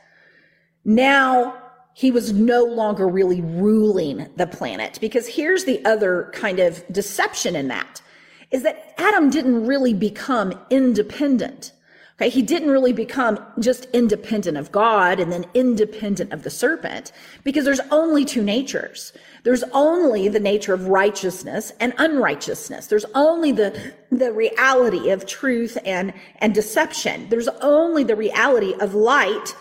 now 0.84 1.56
he 1.94 2.10
was 2.10 2.32
no 2.32 2.64
longer 2.64 3.08
really 3.08 3.40
ruling 3.40 4.28
the 4.36 4.46
planet 4.46 4.98
because 5.00 5.26
here's 5.26 5.64
the 5.64 5.82
other 5.86 6.30
kind 6.34 6.58
of 6.58 6.84
deception 6.92 7.56
in 7.56 7.68
that 7.68 8.02
is 8.50 8.62
that 8.62 8.94
Adam 8.98 9.30
didn't 9.30 9.66
really 9.66 9.94
become 9.94 10.52
independent. 10.70 11.72
Okay. 12.20 12.28
He 12.28 12.42
didn't 12.42 12.70
really 12.70 12.92
become 12.92 13.42
just 13.60 13.86
independent 13.94 14.58
of 14.58 14.70
God 14.70 15.20
and 15.20 15.32
then 15.32 15.46
independent 15.54 16.34
of 16.34 16.42
the 16.42 16.50
serpent 16.50 17.12
because 17.44 17.64
there's 17.64 17.80
only 17.90 18.26
two 18.26 18.42
natures. 18.42 19.14
There's 19.42 19.64
only 19.72 20.28
the 20.28 20.38
nature 20.38 20.74
of 20.74 20.88
righteousness 20.88 21.72
and 21.80 21.94
unrighteousness. 21.96 22.88
There's 22.88 23.06
only 23.14 23.52
the, 23.52 23.94
the 24.12 24.32
reality 24.32 25.08
of 25.08 25.24
truth 25.24 25.78
and, 25.86 26.12
and 26.40 26.54
deception. 26.54 27.26
There's 27.30 27.48
only 27.62 28.04
the 28.04 28.16
reality 28.16 28.74
of 28.80 28.94
light 28.94 29.56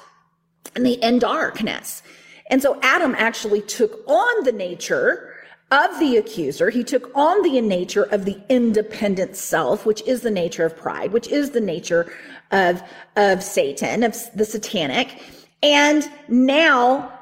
and 0.75 0.86
the 0.86 1.01
and 1.01 1.22
darkness. 1.22 2.04
And 2.50 2.62
so 2.62 2.78
Adam 2.82 3.16
actually 3.18 3.62
took 3.62 4.06
on 4.06 4.44
the 4.44 4.51
nature 4.51 5.28
of 5.71 5.99
the 5.99 6.17
accuser. 6.17 6.69
He 6.69 6.83
took 6.83 7.11
on 7.15 7.41
the 7.43 7.61
nature 7.61 8.03
of 8.03 8.25
the 8.25 8.41
independent 8.49 9.35
self, 9.35 9.85
which 9.85 10.01
is 10.07 10.21
the 10.21 10.31
nature 10.31 10.65
of 10.65 10.75
pride, 10.75 11.11
which 11.11 11.27
is 11.27 11.51
the 11.51 11.61
nature 11.61 12.11
of, 12.51 12.81
of 13.15 13.43
Satan, 13.43 14.03
of 14.03 14.15
the 14.35 14.45
satanic. 14.45 15.21
And 15.61 16.09
now, 16.27 17.13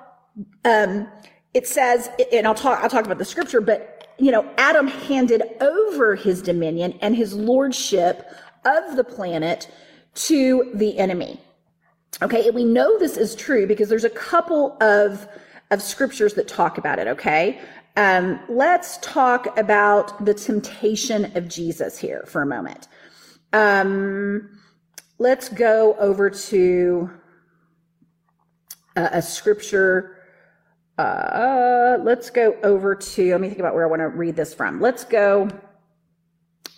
um, 0.63 1.07
it 1.53 1.67
says, 1.67 2.09
and 2.31 2.47
I'll 2.47 2.55
talk, 2.55 2.81
I'll 2.83 2.89
talk 2.89 3.05
about 3.05 3.17
the 3.17 3.25
scripture, 3.25 3.59
but, 3.59 4.13
you 4.17 4.31
know, 4.31 4.49
Adam 4.57 4.87
handed 4.87 5.43
over 5.59 6.15
his 6.15 6.41
dominion 6.41 6.97
and 7.01 7.15
his 7.15 7.33
lordship 7.33 8.31
of 8.65 8.95
the 8.95 9.03
planet 9.03 9.69
to 10.15 10.71
the 10.73 10.97
enemy. 10.97 11.39
Okay. 12.21 12.47
And 12.47 12.55
we 12.55 12.63
know 12.63 12.97
this 12.97 13.17
is 13.17 13.35
true 13.35 13.67
because 13.67 13.89
there's 13.89 14.03
a 14.03 14.09
couple 14.09 14.77
of, 14.81 15.27
of 15.71 15.81
scriptures 15.81 16.33
that 16.35 16.47
talk 16.47 16.77
about 16.77 16.99
it. 16.99 17.07
Okay. 17.07 17.59
Um, 17.97 18.39
let's 18.47 18.99
talk 18.99 19.57
about 19.57 20.23
the 20.23 20.35
temptation 20.35 21.35
of 21.35 21.47
Jesus 21.47 21.97
here 21.97 22.23
for 22.27 22.43
a 22.43 22.45
moment. 22.45 22.87
Um, 23.53 24.59
let's 25.17 25.49
go 25.49 25.95
over 25.95 26.29
to 26.29 27.09
a, 28.95 29.09
a 29.13 29.21
scripture. 29.23 30.15
Uh, 30.99 31.97
let's 32.03 32.29
go 32.29 32.55
over 32.61 32.93
to, 32.93 33.31
let 33.31 33.41
me 33.41 33.47
think 33.47 33.59
about 33.59 33.73
where 33.73 33.83
I 33.83 33.89
want 33.89 34.01
to 34.01 34.09
read 34.09 34.35
this 34.35 34.53
from. 34.53 34.79
Let's 34.79 35.03
go, 35.03 35.49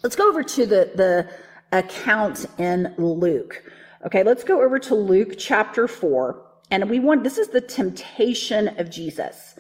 let's 0.04 0.16
go 0.16 0.30
over 0.30 0.42
to 0.42 0.66
the, 0.66 0.92
the 0.96 1.30
account 1.78 2.46
in 2.58 2.94
Luke. 2.98 3.62
Okay, 4.06 4.24
let's 4.24 4.46
go 4.46 4.64
over 4.64 4.80
to 4.80 4.96
Luke 4.96 5.34
chapter 5.38 5.86
4. 5.86 6.46
And 6.72 6.90
we 6.90 7.00
want, 7.00 7.26
this 7.26 7.38
is 7.38 7.50
the 7.50 7.60
temptation 7.60 8.70
of 8.80 8.90
Jesus. 8.90 9.58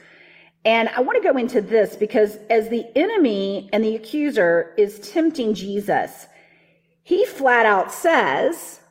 And 0.65 0.89
I 0.89 1.01
want 1.01 1.21
to 1.21 1.27
go 1.27 1.37
into 1.37 1.61
this 1.61 1.95
because 1.95 2.37
as 2.49 2.69
the 2.69 2.85
enemy 2.97 3.69
and 3.71 3.83
the 3.83 3.95
accuser 3.95 4.73
is 4.77 4.99
tempting 4.99 5.53
Jesus, 5.53 6.27
he 7.03 7.25
flat 7.25 7.65
out 7.65 7.91
says 7.91 8.81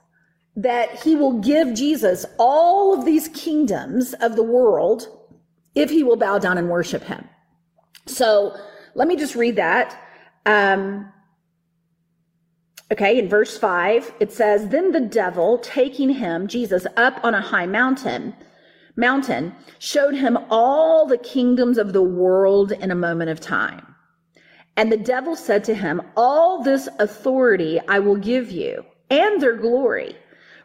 that 0.56 1.02
he 1.02 1.14
will 1.14 1.40
give 1.40 1.74
Jesus 1.74 2.26
all 2.38 2.98
of 2.98 3.04
these 3.04 3.28
kingdoms 3.28 4.14
of 4.14 4.34
the 4.34 4.42
world 4.42 5.06
if 5.74 5.90
he 5.90 6.02
will 6.02 6.16
bow 6.16 6.38
down 6.38 6.58
and 6.58 6.68
worship 6.68 7.04
him. 7.04 7.28
So 8.06 8.56
let 8.94 9.06
me 9.06 9.16
just 9.16 9.36
read 9.36 9.56
that. 9.56 9.96
Um, 10.46 11.12
okay, 12.90 13.18
in 13.18 13.28
verse 13.28 13.56
5, 13.56 14.14
it 14.18 14.32
says, 14.32 14.68
Then 14.68 14.90
the 14.90 15.00
devil, 15.00 15.58
taking 15.58 16.10
him, 16.10 16.48
Jesus, 16.48 16.86
up 16.96 17.20
on 17.22 17.34
a 17.34 17.40
high 17.40 17.66
mountain, 17.66 18.34
mountain 18.98 19.54
showed 19.78 20.14
him 20.14 20.36
all 20.50 21.06
the 21.06 21.16
kingdoms 21.16 21.78
of 21.78 21.94
the 21.94 22.02
world 22.02 22.72
in 22.72 22.90
a 22.90 22.94
moment 22.94 23.30
of 23.30 23.40
time. 23.40 23.94
And 24.76 24.92
the 24.92 24.96
devil 24.96 25.34
said 25.34 25.64
to 25.64 25.74
him, 25.74 26.02
All 26.16 26.62
this 26.62 26.88
authority 26.98 27.80
I 27.88 27.98
will 28.00 28.16
give 28.16 28.50
you 28.50 28.84
and 29.10 29.40
their 29.40 29.56
glory, 29.56 30.16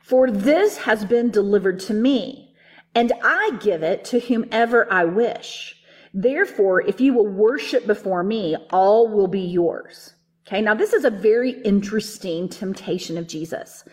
for 0.02 0.30
this 0.30 0.78
has 0.80 1.06
been 1.06 1.32
delivered 1.32 1.80
to 1.82 1.94
me, 1.94 2.54
and 2.94 3.14
I 3.24 3.58
give 3.62 3.84
it 3.84 4.04
to 4.06 4.20
whomever 4.20 4.92
I 4.92 5.06
wish. 5.06 5.78
Therefore, 6.14 6.82
if 6.82 7.02
you 7.02 7.14
will 7.14 7.28
worship 7.28 7.88
before 7.88 8.24
me, 8.24 8.56
all 8.72 9.08
will 9.08 9.28
be 9.28 9.42
yours. 9.42 10.14
Okay. 10.46 10.62
Now 10.62 10.76
this 10.76 10.94
is 10.94 11.06
a 11.06 11.10
very 11.10 11.62
interesting 11.62 12.50
temptation 12.50 13.18
of 13.18 13.28
Jesus. 13.28 13.86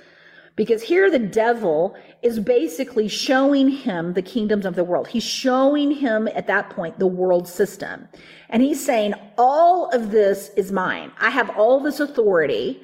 Because 0.56 0.82
here 0.82 1.10
the 1.10 1.18
devil 1.18 1.96
is 2.22 2.38
basically 2.38 3.08
showing 3.08 3.68
him 3.68 4.12
the 4.12 4.22
kingdoms 4.22 4.66
of 4.66 4.74
the 4.74 4.84
world. 4.84 5.08
He's 5.08 5.24
showing 5.24 5.90
him 5.90 6.28
at 6.28 6.46
that 6.48 6.70
point 6.70 6.98
the 6.98 7.06
world 7.06 7.48
system. 7.48 8.08
And 8.50 8.62
he's 8.62 8.84
saying, 8.84 9.14
all 9.38 9.88
of 9.90 10.10
this 10.10 10.50
is 10.56 10.70
mine. 10.70 11.12
I 11.18 11.30
have 11.30 11.50
all 11.50 11.80
this 11.80 12.00
authority 12.00 12.82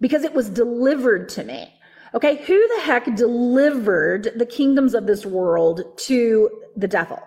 because 0.00 0.24
it 0.24 0.34
was 0.34 0.50
delivered 0.50 1.28
to 1.30 1.44
me. 1.44 1.72
Okay. 2.14 2.36
Who 2.44 2.68
the 2.76 2.82
heck 2.82 3.14
delivered 3.16 4.32
the 4.36 4.46
kingdoms 4.46 4.94
of 4.94 5.06
this 5.06 5.24
world 5.24 5.98
to 5.98 6.50
the 6.76 6.88
devil? 6.88 7.22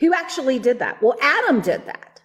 Who 0.00 0.12
actually 0.14 0.58
did 0.58 0.78
that? 0.78 1.02
Well, 1.02 1.16
Adam 1.20 1.60
did 1.60 1.86
that. 1.86 2.20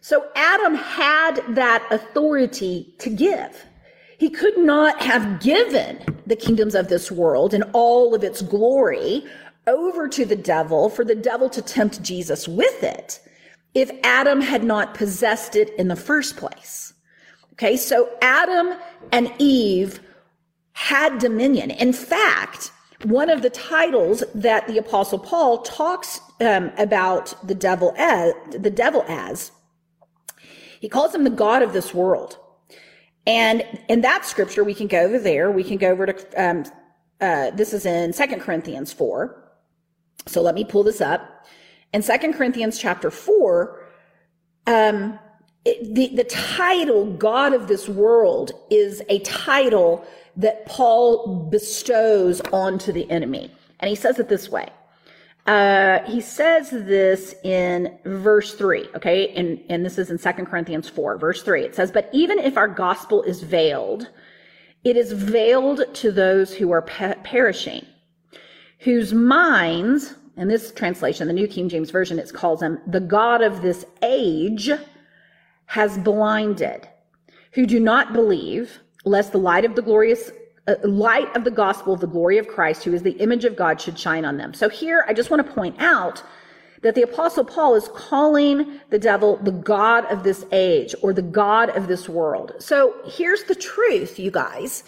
So 0.00 0.28
Adam 0.34 0.74
had 0.74 1.42
that 1.54 1.86
authority 1.90 2.94
to 2.98 3.10
give. 3.10 3.66
He 4.22 4.30
could 4.30 4.56
not 4.56 5.02
have 5.02 5.40
given 5.40 5.98
the 6.28 6.36
kingdoms 6.36 6.76
of 6.76 6.86
this 6.86 7.10
world 7.10 7.52
and 7.52 7.64
all 7.72 8.14
of 8.14 8.22
its 8.22 8.40
glory 8.40 9.24
over 9.66 10.06
to 10.06 10.24
the 10.24 10.36
devil 10.36 10.88
for 10.88 11.04
the 11.04 11.16
devil 11.16 11.50
to 11.50 11.60
tempt 11.60 12.04
Jesus 12.04 12.46
with 12.46 12.84
it 12.84 13.18
if 13.74 13.90
Adam 14.04 14.40
had 14.40 14.62
not 14.62 14.94
possessed 14.94 15.56
it 15.56 15.74
in 15.74 15.88
the 15.88 15.96
first 15.96 16.36
place. 16.36 16.94
Okay, 17.54 17.76
so 17.76 18.08
Adam 18.22 18.78
and 19.10 19.32
Eve 19.40 19.98
had 20.74 21.18
dominion. 21.18 21.72
In 21.72 21.92
fact, 21.92 22.70
one 23.02 23.28
of 23.28 23.42
the 23.42 23.50
titles 23.50 24.22
that 24.36 24.68
the 24.68 24.78
apostle 24.78 25.18
Paul 25.18 25.62
talks 25.62 26.20
um, 26.40 26.70
about 26.78 27.34
the 27.44 27.56
devil 27.56 27.92
as 27.96 28.34
the 28.52 28.70
devil 28.70 29.04
as 29.08 29.50
he 30.78 30.88
calls 30.88 31.12
him 31.12 31.24
the 31.24 31.30
god 31.30 31.62
of 31.62 31.72
this 31.72 31.92
world. 31.92 32.38
And 33.26 33.64
in 33.88 34.00
that 34.00 34.24
scripture, 34.24 34.64
we 34.64 34.74
can 34.74 34.88
go 34.88 35.00
over 35.00 35.18
there. 35.18 35.50
We 35.50 35.64
can 35.64 35.76
go 35.76 35.90
over 35.90 36.06
to 36.06 36.42
um, 36.42 36.64
uh, 37.20 37.50
this 37.52 37.72
is 37.72 37.86
in 37.86 38.12
Second 38.12 38.40
Corinthians 38.40 38.92
four. 38.92 39.52
So 40.26 40.42
let 40.42 40.54
me 40.54 40.64
pull 40.64 40.82
this 40.82 41.00
up. 41.00 41.46
In 41.92 42.02
Second 42.02 42.34
Corinthians 42.34 42.78
chapter 42.78 43.10
four, 43.10 43.80
um, 44.66 45.18
it, 45.64 45.94
the 45.94 46.08
the 46.16 46.24
title 46.24 47.12
"God 47.12 47.52
of 47.52 47.68
this 47.68 47.88
world" 47.88 48.52
is 48.70 49.02
a 49.08 49.20
title 49.20 50.04
that 50.36 50.66
Paul 50.66 51.48
bestows 51.50 52.40
onto 52.52 52.90
the 52.90 53.08
enemy. 53.10 53.52
And 53.78 53.88
he 53.88 53.94
says 53.94 54.18
it 54.18 54.28
this 54.28 54.48
way. 54.48 54.68
Uh, 55.46 55.98
he 56.04 56.20
says 56.20 56.70
this 56.70 57.34
in 57.42 57.98
verse 58.04 58.54
3, 58.54 58.88
okay? 58.94 59.28
And, 59.30 59.60
and 59.68 59.84
this 59.84 59.98
is 59.98 60.10
in 60.10 60.18
Second 60.18 60.46
Corinthians 60.46 60.88
4, 60.88 61.18
verse 61.18 61.42
3. 61.42 61.64
It 61.64 61.74
says, 61.74 61.90
But 61.90 62.08
even 62.12 62.38
if 62.38 62.56
our 62.56 62.68
gospel 62.68 63.22
is 63.22 63.42
veiled, 63.42 64.08
it 64.84 64.96
is 64.96 65.12
veiled 65.12 65.82
to 65.94 66.12
those 66.12 66.54
who 66.54 66.70
are 66.70 66.82
pe- 66.82 67.16
perishing, 67.24 67.84
whose 68.80 69.12
minds, 69.12 70.14
in 70.36 70.46
this 70.46 70.70
translation, 70.72 71.26
the 71.26 71.34
New 71.34 71.48
King 71.48 71.68
James 71.68 71.90
Version, 71.90 72.20
it 72.20 72.32
calls 72.32 72.60
them, 72.60 72.80
the 72.86 73.00
God 73.00 73.42
of 73.42 73.62
this 73.62 73.84
age 74.02 74.70
has 75.66 75.98
blinded, 75.98 76.88
who 77.52 77.66
do 77.66 77.80
not 77.80 78.12
believe 78.12 78.78
lest 79.04 79.32
the 79.32 79.38
light 79.38 79.64
of 79.64 79.74
the 79.74 79.82
glorious 79.82 80.30
light 80.84 81.34
of 81.36 81.44
the 81.44 81.50
gospel 81.50 81.92
of 81.92 82.00
the 82.00 82.06
glory 82.06 82.38
of 82.38 82.46
Christ, 82.48 82.84
who 82.84 82.92
is 82.92 83.02
the 83.02 83.12
image 83.12 83.44
of 83.44 83.56
God, 83.56 83.80
should 83.80 83.98
shine 83.98 84.24
on 84.24 84.36
them. 84.36 84.54
So 84.54 84.68
here, 84.68 85.04
I 85.08 85.12
just 85.12 85.30
want 85.30 85.46
to 85.46 85.52
point 85.52 85.76
out 85.80 86.22
that 86.82 86.94
the 86.94 87.02
apostle 87.02 87.44
Paul 87.44 87.74
is 87.74 87.88
calling 87.94 88.80
the 88.90 88.98
devil 88.98 89.36
the 89.36 89.52
God 89.52 90.04
of 90.06 90.24
this 90.24 90.44
age 90.52 90.94
or 91.02 91.12
the 91.12 91.22
God 91.22 91.70
of 91.70 91.86
this 91.86 92.08
world. 92.08 92.52
So 92.58 92.94
here's 93.04 93.44
the 93.44 93.54
truth, 93.54 94.18
you 94.18 94.30
guys, 94.30 94.84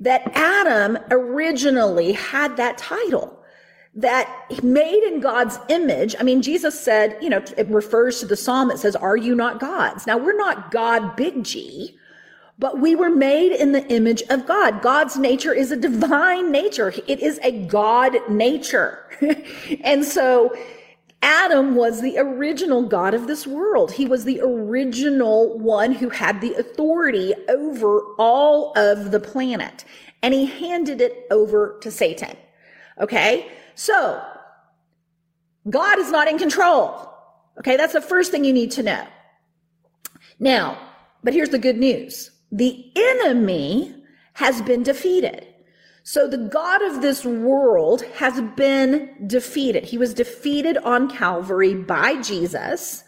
that 0.00 0.22
Adam 0.34 0.98
originally 1.10 2.12
had 2.12 2.56
that 2.56 2.78
title 2.78 3.38
that 3.94 4.46
made 4.62 5.02
in 5.02 5.20
God's 5.20 5.58
image. 5.68 6.16
I 6.18 6.22
mean, 6.22 6.42
Jesus 6.42 6.78
said, 6.78 7.18
you 7.20 7.28
know, 7.28 7.44
it 7.56 7.68
refers 7.68 8.20
to 8.20 8.26
the 8.26 8.36
psalm 8.36 8.68
that 8.68 8.78
says, 8.78 8.96
are 8.96 9.16
you 9.16 9.34
not 9.34 9.60
gods? 9.60 10.06
Now 10.06 10.16
we're 10.16 10.36
not 10.36 10.70
God 10.70 11.14
big 11.14 11.44
G. 11.44 11.96
But 12.62 12.78
we 12.78 12.94
were 12.94 13.10
made 13.10 13.50
in 13.50 13.72
the 13.72 13.84
image 13.88 14.22
of 14.30 14.46
God. 14.46 14.82
God's 14.82 15.16
nature 15.16 15.52
is 15.52 15.72
a 15.72 15.76
divine 15.76 16.52
nature. 16.52 16.94
It 17.08 17.18
is 17.18 17.40
a 17.42 17.50
God 17.66 18.16
nature. 18.30 19.00
and 19.82 20.04
so 20.04 20.56
Adam 21.22 21.74
was 21.74 22.00
the 22.00 22.18
original 22.18 22.86
God 22.86 23.14
of 23.14 23.26
this 23.26 23.48
world. 23.48 23.90
He 23.90 24.06
was 24.06 24.22
the 24.22 24.40
original 24.40 25.58
one 25.58 25.90
who 25.90 26.08
had 26.08 26.40
the 26.40 26.54
authority 26.54 27.34
over 27.48 28.02
all 28.16 28.72
of 28.78 29.10
the 29.10 29.18
planet. 29.18 29.84
And 30.22 30.32
he 30.32 30.46
handed 30.46 31.00
it 31.00 31.26
over 31.32 31.80
to 31.82 31.90
Satan. 31.90 32.36
Okay. 33.00 33.50
So 33.74 34.24
God 35.68 35.98
is 35.98 36.12
not 36.12 36.28
in 36.28 36.38
control. 36.38 37.12
Okay. 37.58 37.76
That's 37.76 37.92
the 37.92 38.00
first 38.00 38.30
thing 38.30 38.44
you 38.44 38.52
need 38.52 38.70
to 38.70 38.84
know. 38.84 39.04
Now, 40.38 40.78
but 41.24 41.34
here's 41.34 41.50
the 41.50 41.58
good 41.58 41.76
news 41.76 42.28
the 42.52 42.92
enemy 42.94 43.94
has 44.34 44.62
been 44.62 44.82
defeated. 44.82 45.46
So 46.04 46.28
the 46.28 46.38
God 46.38 46.82
of 46.82 47.00
this 47.00 47.24
world 47.24 48.02
has 48.16 48.40
been 48.56 49.10
defeated. 49.26 49.84
He 49.84 49.98
was 49.98 50.14
defeated 50.14 50.76
on 50.78 51.10
Calvary 51.10 51.74
by 51.74 52.20
Jesus, 52.20 53.04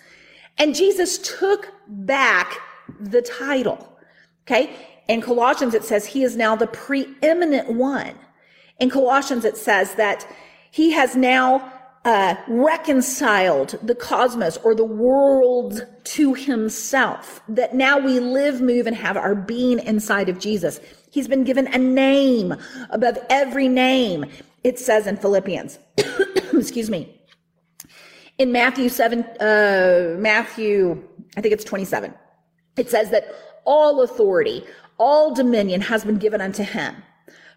and 0.59 0.75
Jesus 0.75 1.19
took 1.19 1.73
back 1.87 2.57
the 3.01 3.23
title. 3.23 3.99
Okay. 4.47 4.75
In 5.09 5.21
Colossians, 5.21 5.75
it 5.75 5.85
says 5.85 6.07
he 6.07 6.23
is 6.23 6.37
now 6.37 6.57
the 6.57 6.67
preeminent 6.67 7.69
one. 7.75 8.15
In 8.79 8.89
Colossians, 8.89 9.45
it 9.45 9.57
says 9.57 9.97
that 9.97 10.27
he 10.71 10.93
has 10.93 11.15
now 11.15 11.74
uh, 12.05 12.37
reconciled 12.49 13.79
the 13.83 13.95
cosmos 13.95 14.59
or 14.59 14.75
the 14.75 14.85
world 14.85 15.87
to 16.05 16.35
himself. 16.35 17.43
That 17.49 17.75
now 17.75 17.99
we 17.99 18.21
live, 18.21 18.61
move, 18.61 18.87
and 18.87 18.95
have 18.95 19.17
our 19.17 19.35
being 19.35 19.79
inside 19.81 20.29
of 20.29 20.39
Jesus. 20.39 20.81
He's 21.11 21.29
been 21.29 21.45
given 21.45 21.67
a 21.69 21.79
name 21.79 22.55
above 22.91 23.19
every 23.31 23.69
name. 23.69 24.27
It 24.65 24.79
says 24.79 25.07
in 25.07 25.17
Philippians, 25.17 25.79
excuse 26.53 26.91
me, 26.91 27.21
in 28.37 28.53
Matthew 28.53 28.89
7, 28.89 29.23
uh, 29.23 30.17
Matthew, 30.19 31.03
I 31.37 31.41
think 31.41 31.55
it's 31.55 31.65
27, 31.65 32.13
it 32.77 32.91
says 32.91 33.11
that 33.11 33.35
all 33.65 34.03
authority, 34.03 34.65
all 34.99 35.35
dominion 35.35 35.81
has 35.81 36.05
been 36.05 36.17
given 36.19 36.41
unto 36.41 36.65
him. 36.65 36.97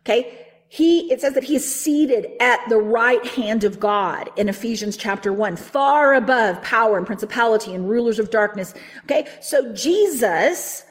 Okay 0.01 0.46
he, 0.69 1.11
it 1.11 1.21
says 1.21 1.33
that 1.33 1.45
he 1.45 1.55
is 1.55 1.75
seated 1.75 2.27
at 2.41 2.59
the 2.67 2.77
right 2.77 3.25
hand 3.25 3.63
of 3.63 3.79
God 3.79 4.29
in 4.35 4.49
Ephesians 4.49 4.97
chapter 4.97 5.31
one, 5.31 5.55
far 5.55 6.13
above 6.13 6.61
power 6.61 6.97
and 6.97 7.07
principality 7.07 7.73
and 7.73 7.89
rulers 7.89 8.19
of 8.19 8.29
darkness. 8.31 8.73
Okay. 9.05 9.27
So 9.41 9.73
Jesus, 9.73 10.83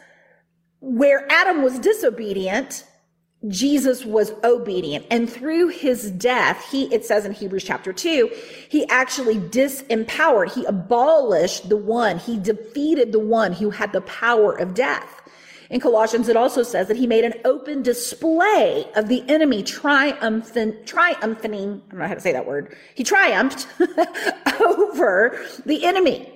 where 0.81 1.31
Adam 1.31 1.63
was 1.63 1.79
disobedient, 1.79 2.85
Jesus 3.49 4.05
was 4.05 4.33
obedient. 4.43 5.05
And 5.11 5.31
through 5.31 5.69
his 5.69 6.11
death, 6.11 6.67
he, 6.71 6.93
it 6.93 7.05
says 7.05 7.27
in 7.27 7.33
Hebrews 7.33 7.65
chapter 7.65 7.93
two, 7.93 8.31
he 8.71 8.89
actually 8.89 9.37
disempowered, 9.37 10.53
he 10.53 10.65
abolished 10.65 11.69
the 11.69 11.77
one, 11.77 12.19
he 12.19 12.39
defeated 12.39 13.13
the 13.13 13.21
one 13.21 13.53
who 13.53 13.71
had 13.71 13.93
the 13.93 14.01
power 14.01 14.59
of 14.59 14.73
death. 14.73 15.16
In 15.71 15.81
Colossians, 15.81 16.29
it 16.29 16.37
also 16.37 16.63
says 16.63 16.89
that 16.89 16.97
he 16.97 17.07
made 17.07 17.25
an 17.25 17.35
open 17.45 17.83
display 17.83 18.87
of 18.95 19.09
the 19.09 19.25
enemy 19.29 19.63
triumphant, 19.63 20.87
triumphing, 20.87 21.55
I 21.55 21.91
don't 21.91 21.99
know 21.99 22.07
how 22.07 22.15
to 22.15 22.21
say 22.21 22.33
that 22.33 22.47
word. 22.47 22.77
He 22.95 23.03
triumphed 23.03 23.67
over 24.61 25.41
the 25.65 25.85
enemy. 25.85 26.33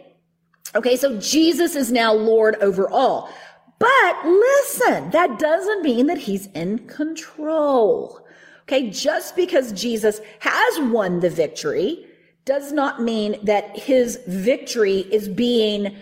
Okay, 0.74 0.96
so 0.96 1.18
Jesus 1.18 1.74
is 1.76 1.92
now 1.92 2.12
Lord 2.12 2.56
over 2.56 2.88
all. 2.90 3.32
But 3.78 4.24
listen, 4.24 5.10
that 5.10 5.38
doesn't 5.38 5.82
mean 5.82 6.06
that 6.08 6.18
he's 6.18 6.46
in 6.48 6.80
control. 6.86 8.26
Okay, 8.62 8.90
just 8.90 9.34
because 9.34 9.72
Jesus 9.72 10.20
has 10.40 10.78
won 10.90 11.20
the 11.20 11.30
victory 11.30 12.06
does 12.44 12.72
not 12.72 13.02
mean 13.02 13.38
that 13.44 13.76
his 13.76 14.18
victory 14.26 15.00
is 15.12 15.28
being 15.28 15.96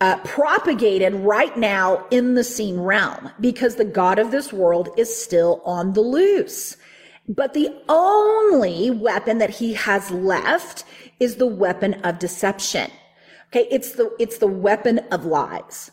uh, 0.00 0.18
propagated 0.18 1.14
right 1.14 1.56
now 1.56 2.04
in 2.10 2.34
the 2.34 2.44
seen 2.44 2.78
realm 2.80 3.30
because 3.40 3.76
the 3.76 3.84
God 3.84 4.18
of 4.18 4.30
this 4.30 4.52
world 4.52 4.88
is 4.96 5.14
still 5.14 5.62
on 5.64 5.92
the 5.92 6.00
loose. 6.00 6.76
But 7.28 7.54
the 7.54 7.74
only 7.88 8.90
weapon 8.90 9.38
that 9.38 9.50
he 9.50 9.72
has 9.74 10.10
left 10.10 10.84
is 11.20 11.36
the 11.36 11.46
weapon 11.46 11.94
of 12.02 12.18
deception. 12.18 12.90
Okay. 13.48 13.66
It's 13.70 13.92
the, 13.92 14.14
it's 14.18 14.38
the 14.38 14.46
weapon 14.46 14.98
of 15.10 15.24
lies. 15.24 15.90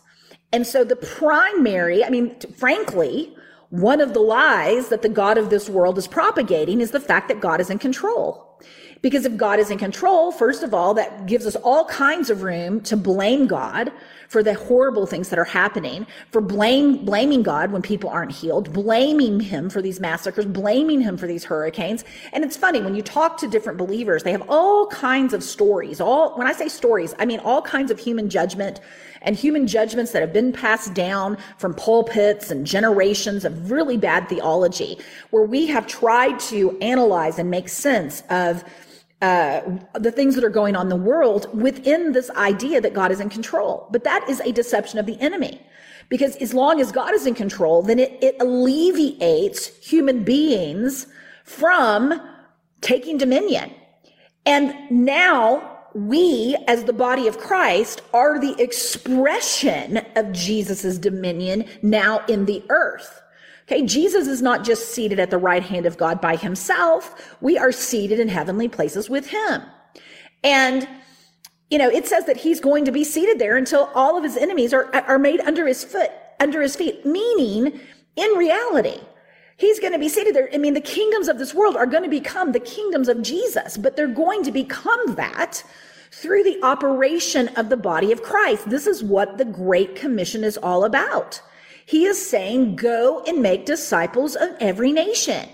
And 0.52 0.68
so 0.68 0.84
the 0.84 0.96
primary, 0.96 2.04
I 2.04 2.10
mean, 2.10 2.38
frankly, 2.58 3.34
one 3.70 4.02
of 4.02 4.14
the 4.14 4.20
lies 4.20 4.90
that 4.90 5.02
the 5.02 5.10
God 5.10 5.38
of 5.38 5.50
this 5.50 5.70
world 5.70 5.98
is 5.98 6.08
propagating 6.08 6.82
is 6.82 6.92
the 6.92 7.00
fact 7.00 7.30
that 7.30 7.40
God 7.40 7.62
is 7.62 7.70
in 7.70 7.80
control. 7.80 8.60
Because 9.02 9.26
if 9.26 9.36
God 9.36 9.60
is 9.60 9.72
in 9.72 9.80
control, 9.80 10.32
first 10.32 10.62
of 10.62 10.76
all, 10.76 10.94
that 10.94 11.26
gives 11.26 11.48
us 11.48 11.56
all 11.56 11.86
kinds 11.86 12.30
of 12.30 12.44
room 12.44 12.82
to 12.82 12.96
blame 12.96 13.48
God 13.48 13.92
for 14.28 14.44
the 14.44 14.54
horrible 14.54 15.06
things 15.08 15.30
that 15.30 15.40
are 15.40 15.44
happening, 15.44 16.06
for 16.32 16.40
blame, 16.40 17.04
blaming 17.04 17.42
God 17.42 17.72
when 17.72 17.82
people 17.82 18.10
aren't 18.10 18.32
healed, 18.32 18.72
blaming 18.72 19.40
him 19.40 19.70
for 19.70 19.82
these 19.82 20.00
massacres, 20.00 20.46
blaming 20.46 21.02
him 21.02 21.18
for 21.18 21.28
these 21.28 21.44
hurricanes. 21.44 22.06
And 22.32 22.44
it's 22.44 22.56
funny 22.56 22.80
when 22.80 22.96
you 22.96 23.02
talk 23.02 23.38
to 23.40 23.48
different 23.48 23.78
believers, 23.78 24.24
they 24.24 24.32
have 24.32 24.44
all 24.48 24.88
kinds 24.88 25.34
of 25.34 25.44
stories. 25.44 26.00
All, 26.00 26.38
when 26.38 26.48
I 26.48 26.54
say 26.54 26.70
stories, 26.70 27.14
I 27.18 27.26
mean 27.26 27.40
all 27.40 27.62
kinds 27.62 27.92
of 27.92 28.00
human 28.00 28.30
judgment 28.30 28.80
and 29.24 29.36
human 29.36 29.68
judgments 29.68 30.12
that 30.12 30.22
have 30.22 30.32
been 30.32 30.54
passed 30.54 30.94
down 30.94 31.38
from 31.58 31.74
pulpits 31.74 32.52
and 32.52 32.66
generations 32.66 33.46
of 33.46 33.72
really 33.72 33.98
bad 33.98 34.30
theology, 34.30 34.98
where 35.32 35.44
we 35.44 35.68
have 35.68 35.88
tried 35.88 36.40
to 36.40 36.78
analyze 36.80 37.38
and 37.38 37.50
make 37.50 37.68
sense 37.68 38.24
of 38.30 38.64
uh, 39.22 39.62
the 40.00 40.12
things 40.12 40.36
that 40.36 40.44
are 40.44 40.50
going 40.50 40.76
on 40.76 40.88
in 40.88 40.90
the 40.90 40.96
world 40.96 41.48
within 41.60 42.12
this 42.12 42.30
idea 42.32 42.82
that 42.82 42.94
God 42.94 43.12
is 43.12 43.20
in 43.20 43.30
control. 43.30 43.88
But 43.92 44.04
that 44.04 44.28
is 44.28 44.40
a 44.42 44.52
deception 44.52 45.00
of 45.00 45.06
the 45.06 45.20
enemy. 45.20 45.62
Because 46.10 46.36
as 46.38 46.54
long 46.54 46.82
as 46.82 46.92
God 46.92 47.14
is 47.14 47.26
in 47.26 47.36
control, 47.36 47.84
then 47.84 48.00
it, 48.00 48.18
it 48.22 48.36
alleviates 48.40 49.68
human 49.88 50.24
beings 50.24 51.08
from 51.46 52.20
taking 52.82 53.18
dominion. 53.18 53.72
And 54.46 54.74
now 54.90 55.80
we, 55.94 56.58
as 56.68 56.86
the 56.86 56.94
body 56.94 57.28
of 57.28 57.38
Christ, 57.38 58.02
are 58.14 58.40
the 58.40 58.60
expression 58.62 60.06
of 60.16 60.32
Jesus' 60.32 60.98
dominion 60.98 61.66
now 61.82 62.26
in 62.28 62.46
the 62.46 62.64
earth. 62.70 63.21
Okay, 63.72 63.86
Jesus 63.86 64.28
is 64.28 64.42
not 64.42 64.66
just 64.66 64.94
seated 64.94 65.18
at 65.18 65.30
the 65.30 65.38
right 65.38 65.64
hand 65.64 65.86
of 65.86 65.96
God 65.96 66.20
by 66.20 66.36
himself. 66.36 67.38
We 67.40 67.58
are 67.58 67.72
seated 67.72 68.20
in 68.20 68.28
heavenly 68.28 68.68
places 68.68 69.10
with 69.10 69.28
him. 69.28 69.62
And, 70.44 70.90
you 71.70 71.78
know, 71.78 71.88
it 71.88 72.06
says 72.06 72.26
that 72.26 72.36
he's 72.36 72.60
going 72.60 72.84
to 72.84 72.92
be 72.92 73.06
seated 73.06 73.40
there 73.40 73.56
until 73.56 73.90
all 73.96 74.18
of 74.18 74.26
his 74.26 74.36
enemies 74.36 74.74
are, 74.74 74.94
are 75.08 75.18
made 75.18 75.40
under 75.40 75.66
his 75.66 75.86
foot, 75.86 76.12
under 76.42 76.62
his 76.62 76.76
feet, 76.76 77.06
meaning 77.06 77.80
in 78.18 78.32
reality, 78.32 79.00
he's 79.56 79.80
going 79.80 79.94
to 79.94 80.00
be 80.00 80.10
seated 80.10 80.36
there. 80.36 80.50
I 80.54 80.58
mean, 80.58 80.74
the 80.74 80.82
kingdoms 80.82 81.30
of 81.30 81.38
this 81.38 81.54
world 81.54 81.78
are 81.78 81.86
going 81.86 82.04
to 82.04 82.10
become 82.10 82.52
the 82.52 82.60
kingdoms 82.60 83.08
of 83.08 83.22
Jesus, 83.22 83.78
but 83.78 83.96
they're 83.96 84.08
going 84.08 84.44
to 84.44 84.52
become 84.52 85.16
that 85.16 85.64
through 86.12 86.44
the 86.44 86.62
operation 86.62 87.48
of 87.56 87.70
the 87.70 87.78
body 87.78 88.12
of 88.12 88.22
Christ. 88.22 88.70
This 88.70 88.86
is 88.86 89.02
what 89.02 89.38
the 89.38 89.46
Great 89.46 89.96
Commission 89.96 90.44
is 90.44 90.58
all 90.58 90.84
about. 90.84 91.42
He 91.86 92.06
is 92.06 92.30
saying, 92.30 92.76
go 92.76 93.24
and 93.28 93.42
make 93.42 93.66
disciples 93.66 94.36
of 94.36 94.50
every 94.60 94.92
nation. 94.92 95.50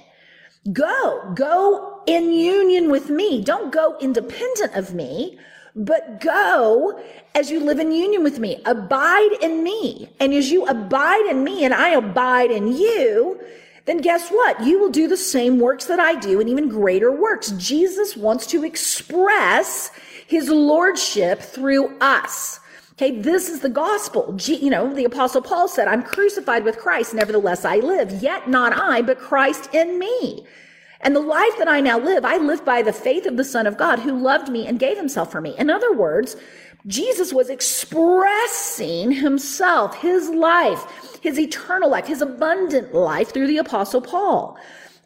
Go, 0.72 1.32
go 1.34 2.02
in 2.08 2.32
union 2.32 2.92
with 2.92 3.10
me. 3.10 3.42
Don't 3.44 3.72
go 3.72 3.98
independent 4.00 4.76
of 4.76 4.94
me, 4.94 5.40
but 5.76 6.20
go 6.20 7.00
as 7.36 7.50
you 7.50 7.60
live 7.60 7.80
in 7.80 7.92
union 7.92 8.24
with 8.24 8.40
me. 8.40 8.62
Abide 8.66 9.38
in 9.42 9.64
me. 9.64 10.10
And 10.20 10.34
as 10.34 10.52
you 10.52 10.66
abide 10.66 11.26
in 11.30 11.44
me 11.44 11.64
and 11.64 11.74
I 11.74 11.90
abide 11.90 12.52
in 12.52 12.68
you, 12.76 13.40
then 13.86 14.00
guess 14.00 14.30
what? 14.30 14.62
You 14.62 14.80
will 14.80 14.90
do 14.90 15.08
the 15.08 15.16
same 15.16 15.60
works 15.60 15.86
that 15.86 16.00
I 16.00 16.16
do 16.16 16.42
and 16.42 16.50
even 16.50 16.68
greater 16.68 17.12
works. 17.12 17.52
Jesus 17.52 18.18
wants 18.18 18.46
to 18.48 18.66
express 18.66 19.92
his 20.28 20.50
lordship 20.50 21.40
through 21.40 21.98
us. 22.02 22.60
Okay, 23.00 23.20
this 23.20 23.48
is 23.48 23.60
the 23.60 23.70
gospel. 23.70 24.36
You 24.44 24.72
know, 24.72 24.92
the 24.92 25.06
apostle 25.06 25.44
Paul 25.44 25.68
said, 25.68 25.88
I'm 25.88 26.02
crucified 26.02 26.64
with 26.64 26.80
Christ, 26.80 27.14
nevertheless 27.14 27.64
I 27.64 27.76
live, 27.76 28.24
yet 28.24 28.50
not 28.50 28.74
I, 28.74 29.04
but 29.04 29.20
Christ 29.20 29.70
in 29.72 30.00
me. 30.00 30.44
And 31.02 31.16
the 31.16 31.20
life 31.20 31.56
that 31.60 31.68
I 31.68 31.80
now 31.80 32.00
live, 32.00 32.26
I 32.26 32.38
live 32.38 32.66
by 32.66 32.82
the 32.82 32.92
faith 32.92 33.28
of 33.28 33.38
the 33.38 33.44
Son 33.44 33.68
of 33.68 33.78
God 33.78 34.00
who 34.00 34.20
loved 34.20 34.50
me 34.50 34.66
and 34.66 34.80
gave 34.80 34.98
himself 34.98 35.32
for 35.32 35.42
me. 35.42 35.56
In 35.60 35.70
other 35.70 35.94
words, 35.94 36.38
Jesus 36.88 37.32
was 37.32 37.52
expressing 37.52 39.12
himself, 39.12 39.96
his 39.98 40.30
life, 40.30 41.20
his 41.22 41.40
eternal 41.40 41.92
life, 41.92 42.08
his 42.08 42.24
abundant 42.24 42.96
life 42.96 43.32
through 43.32 43.46
the 43.46 43.60
apostle 43.60 44.02
Paul. 44.02 44.58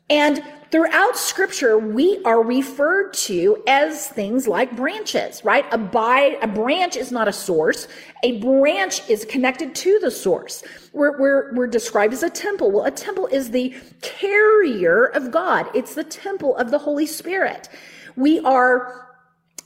And 0.09 0.41
throughout 0.71 1.17
scripture, 1.17 1.77
we 1.77 2.21
are 2.23 2.41
referred 2.41 3.13
to 3.13 3.61
as 3.67 4.07
things 4.07 4.47
like 4.47 4.75
branches, 4.75 5.43
right? 5.43 5.65
A, 5.73 6.37
a 6.41 6.47
branch 6.47 6.95
is 6.95 7.11
not 7.11 7.27
a 7.27 7.33
source. 7.33 7.87
A 8.23 8.39
branch 8.39 9.07
is 9.09 9.25
connected 9.25 9.75
to 9.75 9.99
the 9.99 10.09
source. 10.09 10.63
We're, 10.93 11.19
we're, 11.19 11.53
we're 11.53 11.67
described 11.67 12.13
as 12.13 12.23
a 12.23 12.29
temple. 12.29 12.71
Well, 12.71 12.85
a 12.85 12.91
temple 12.91 13.27
is 13.27 13.51
the 13.51 13.75
carrier 14.01 15.07
of 15.07 15.31
God. 15.31 15.67
It's 15.75 15.93
the 15.93 16.05
temple 16.05 16.55
of 16.55 16.71
the 16.71 16.79
Holy 16.79 17.05
Spirit. 17.05 17.67
We 18.15 18.39
are 18.39 19.10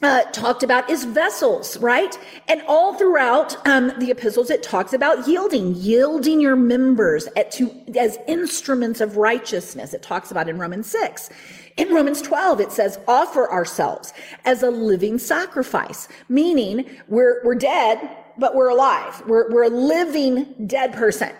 uh, 0.02 0.24
talked 0.32 0.64
about 0.64 0.90
is 0.90 1.04
vessels, 1.06 1.78
right? 1.78 2.18
And 2.48 2.62
all 2.68 2.96
throughout 2.96 3.66
um, 3.68 3.94
the 4.00 4.12
epistles, 4.12 4.50
it 4.50 4.62
talks 4.62 4.94
about 4.94 5.28
yielding, 5.28 5.76
yielding 5.76 6.42
your 6.42 6.56
members 6.56 7.28
at, 7.36 7.52
to, 7.54 7.72
as 7.98 8.18
instruments 8.28 9.02
of 9.02 9.18
righteousness. 9.18 9.94
It 9.94 10.02
talks 10.02 10.32
about 10.32 10.50
in 10.50 10.60
Romans 10.60 10.88
6. 10.88 11.30
In 11.78 11.94
Romans 11.94 12.22
12, 12.22 12.62
it 12.62 12.72
says, 12.72 13.00
offer 13.08 13.52
ourselves 13.52 14.14
as 14.46 14.64
a 14.64 14.70
living 14.70 15.18
sacrifice, 15.18 16.08
meaning 16.30 16.86
we're, 17.08 17.44
we're 17.44 17.56
dead, 17.56 18.25
but 18.38 18.56
we're 18.56 18.70
alive. 18.70 19.22
We're, 19.28 19.50
we're 19.52 19.64
a 19.64 19.70
living 19.70 20.68
dead 20.68 20.94
person, 20.94 21.32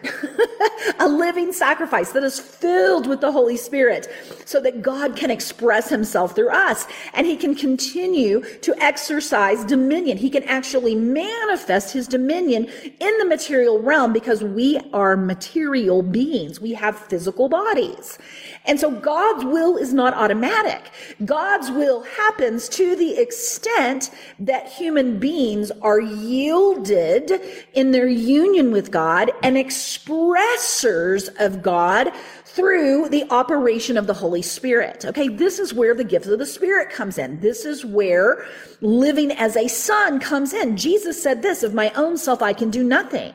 a 1.00 1.08
living 1.08 1.52
sacrifice 1.52 2.12
that 2.12 2.24
is 2.24 2.40
filled 2.40 3.08
with 3.08 3.22
the 3.22 3.32
Holy 3.32 3.58
Spirit 3.58 4.08
so 4.46 4.60
that 4.62 4.82
God 4.82 5.16
can 5.16 5.32
express 5.32 5.90
himself 5.90 6.36
through 6.36 6.50
us 6.50 6.86
and 7.14 7.28
he 7.28 7.36
can 7.36 7.56
continue 7.56 8.42
to 8.60 8.76
exercise 8.82 9.64
dominion. 9.66 10.18
He 10.18 10.30
can 10.30 10.44
actually 10.44 10.96
manifest 10.96 11.94
his 11.94 12.08
dominion 12.08 12.66
in 13.00 13.18
the 13.18 13.26
material 13.26 13.80
realm 13.80 14.14
because 14.14 14.44
we 14.44 14.80
are 14.94 15.18
material 15.18 16.02
beings. 16.02 16.62
We 16.62 16.74
have 16.74 16.98
physical 16.98 17.50
bodies. 17.50 18.18
And 18.66 18.80
so 18.80 18.90
God's 18.90 19.46
will 19.46 19.78
is 19.78 19.94
not 19.94 20.14
automatic. 20.14 20.92
God's 21.24 21.70
will 21.72 22.02
happens 22.04 22.68
to 22.70 22.96
the 22.96 23.18
extent 23.18 24.10
that 24.40 24.68
human 24.68 25.20
beings 25.20 25.72
are 25.82 26.00
yielded 26.00 27.32
in 27.74 27.92
their 27.92 28.08
union 28.08 28.72
with 28.72 28.92
God 28.92 29.32
and 29.44 29.56
expressors 29.56 31.30
of 31.40 31.62
God 31.62 32.12
through 32.46 33.10
the 33.10 33.30
operation 33.32 33.98
of 33.98 34.08
the 34.08 34.14
Holy 34.14 34.42
Spirit. 34.42 35.06
Okay, 35.06 35.28
this 35.28 35.60
is 35.60 35.74
where 35.74 35.94
the 35.94 36.04
gift 36.04 36.26
of 36.26 36.40
the 36.40 36.46
Spirit 36.46 36.90
comes 36.90 37.18
in. 37.18 37.40
This 37.42 37.66
is 37.66 37.86
where 37.86 38.46
living 38.82 39.32
as 39.34 39.56
a 39.56 39.68
son 39.68 40.20
comes 40.20 40.54
in. 40.54 40.78
Jesus 40.78 41.22
said 41.22 41.42
this, 41.42 41.64
of 41.64 41.74
my 41.74 41.92
own 41.92 42.18
self 42.18 42.42
I 42.42 42.54
can 42.54 42.70
do 42.70 42.84
nothing. 42.84 43.34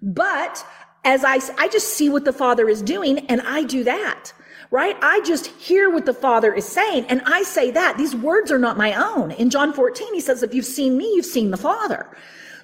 But 0.00 0.64
as 1.04 1.22
I, 1.24 1.40
I 1.58 1.68
just 1.68 1.88
see 1.88 2.08
what 2.08 2.24
the 2.24 2.32
Father 2.32 2.68
is 2.68 2.82
doing 2.82 3.20
and 3.26 3.42
I 3.42 3.62
do 3.62 3.84
that 3.84 4.32
right? 4.72 4.96
I 5.02 5.20
just 5.20 5.48
hear 5.48 5.90
what 5.90 6.06
the 6.06 6.14
Father 6.14 6.52
is 6.52 6.66
saying 6.66 7.04
and 7.10 7.20
I 7.26 7.42
say 7.42 7.70
that. 7.70 7.98
These 7.98 8.16
words 8.16 8.50
are 8.50 8.58
not 8.58 8.78
my 8.78 8.94
own. 8.94 9.30
In 9.32 9.50
John 9.50 9.72
14, 9.74 10.14
he 10.14 10.20
says, 10.20 10.42
if 10.42 10.54
you've 10.54 10.64
seen 10.64 10.96
me, 10.96 11.04
you've 11.14 11.26
seen 11.26 11.50
the 11.50 11.58
Father. 11.58 12.08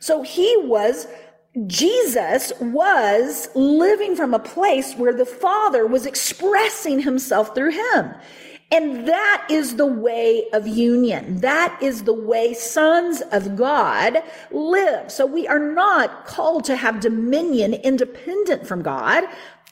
So 0.00 0.22
he 0.22 0.56
was, 0.62 1.06
Jesus 1.66 2.50
was 2.60 3.50
living 3.54 4.16
from 4.16 4.32
a 4.32 4.38
place 4.38 4.94
where 4.94 5.12
the 5.12 5.26
Father 5.26 5.86
was 5.86 6.06
expressing 6.06 6.98
himself 6.98 7.54
through 7.54 7.72
him. 7.72 8.14
And 8.70 9.08
that 9.08 9.46
is 9.50 9.76
the 9.76 9.86
way 9.86 10.44
of 10.52 10.66
union. 10.66 11.40
That 11.40 11.78
is 11.82 12.04
the 12.04 12.12
way 12.12 12.52
sons 12.52 13.22
of 13.32 13.56
God 13.56 14.18
live. 14.50 15.10
So 15.10 15.24
we 15.24 15.48
are 15.48 15.58
not 15.58 16.26
called 16.26 16.64
to 16.64 16.76
have 16.76 17.00
dominion 17.00 17.72
independent 17.72 18.66
from 18.66 18.82
God. 18.82 19.24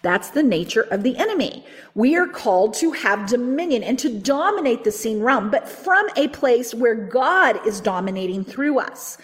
That's 0.06 0.30
the 0.30 0.42
nature 0.44 0.82
of 0.92 1.02
the 1.02 1.16
enemy. 1.16 1.64
We 1.96 2.14
are 2.14 2.28
called 2.28 2.74
to 2.74 2.92
have 2.92 3.28
dominion 3.28 3.82
and 3.82 3.98
to 3.98 4.08
dominate 4.08 4.84
the 4.84 4.92
seen 4.92 5.18
realm, 5.18 5.50
but 5.50 5.68
from 5.68 6.06
a 6.14 6.28
place 6.28 6.72
where 6.72 6.94
God 6.94 7.66
is 7.66 7.80
dominating 7.80 8.44
through 8.44 8.78
us. 8.78 9.18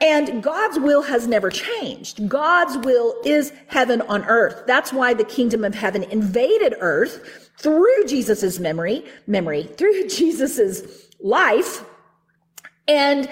And 0.00 0.40
God's 0.40 0.78
will 0.78 1.02
has 1.02 1.26
never 1.26 1.50
changed. 1.50 2.28
God's 2.28 2.78
will 2.86 3.16
is 3.24 3.52
heaven 3.66 4.00
on 4.02 4.22
earth. 4.26 4.62
That's 4.64 4.92
why 4.92 5.12
the 5.12 5.24
kingdom 5.24 5.64
of 5.64 5.74
heaven 5.74 6.04
invaded 6.04 6.76
earth 6.78 7.50
through 7.58 8.06
Jesus's 8.06 8.60
memory, 8.60 9.04
memory, 9.26 9.64
through 9.76 10.06
Jesus's 10.08 11.08
life. 11.18 11.84
And 12.86 13.28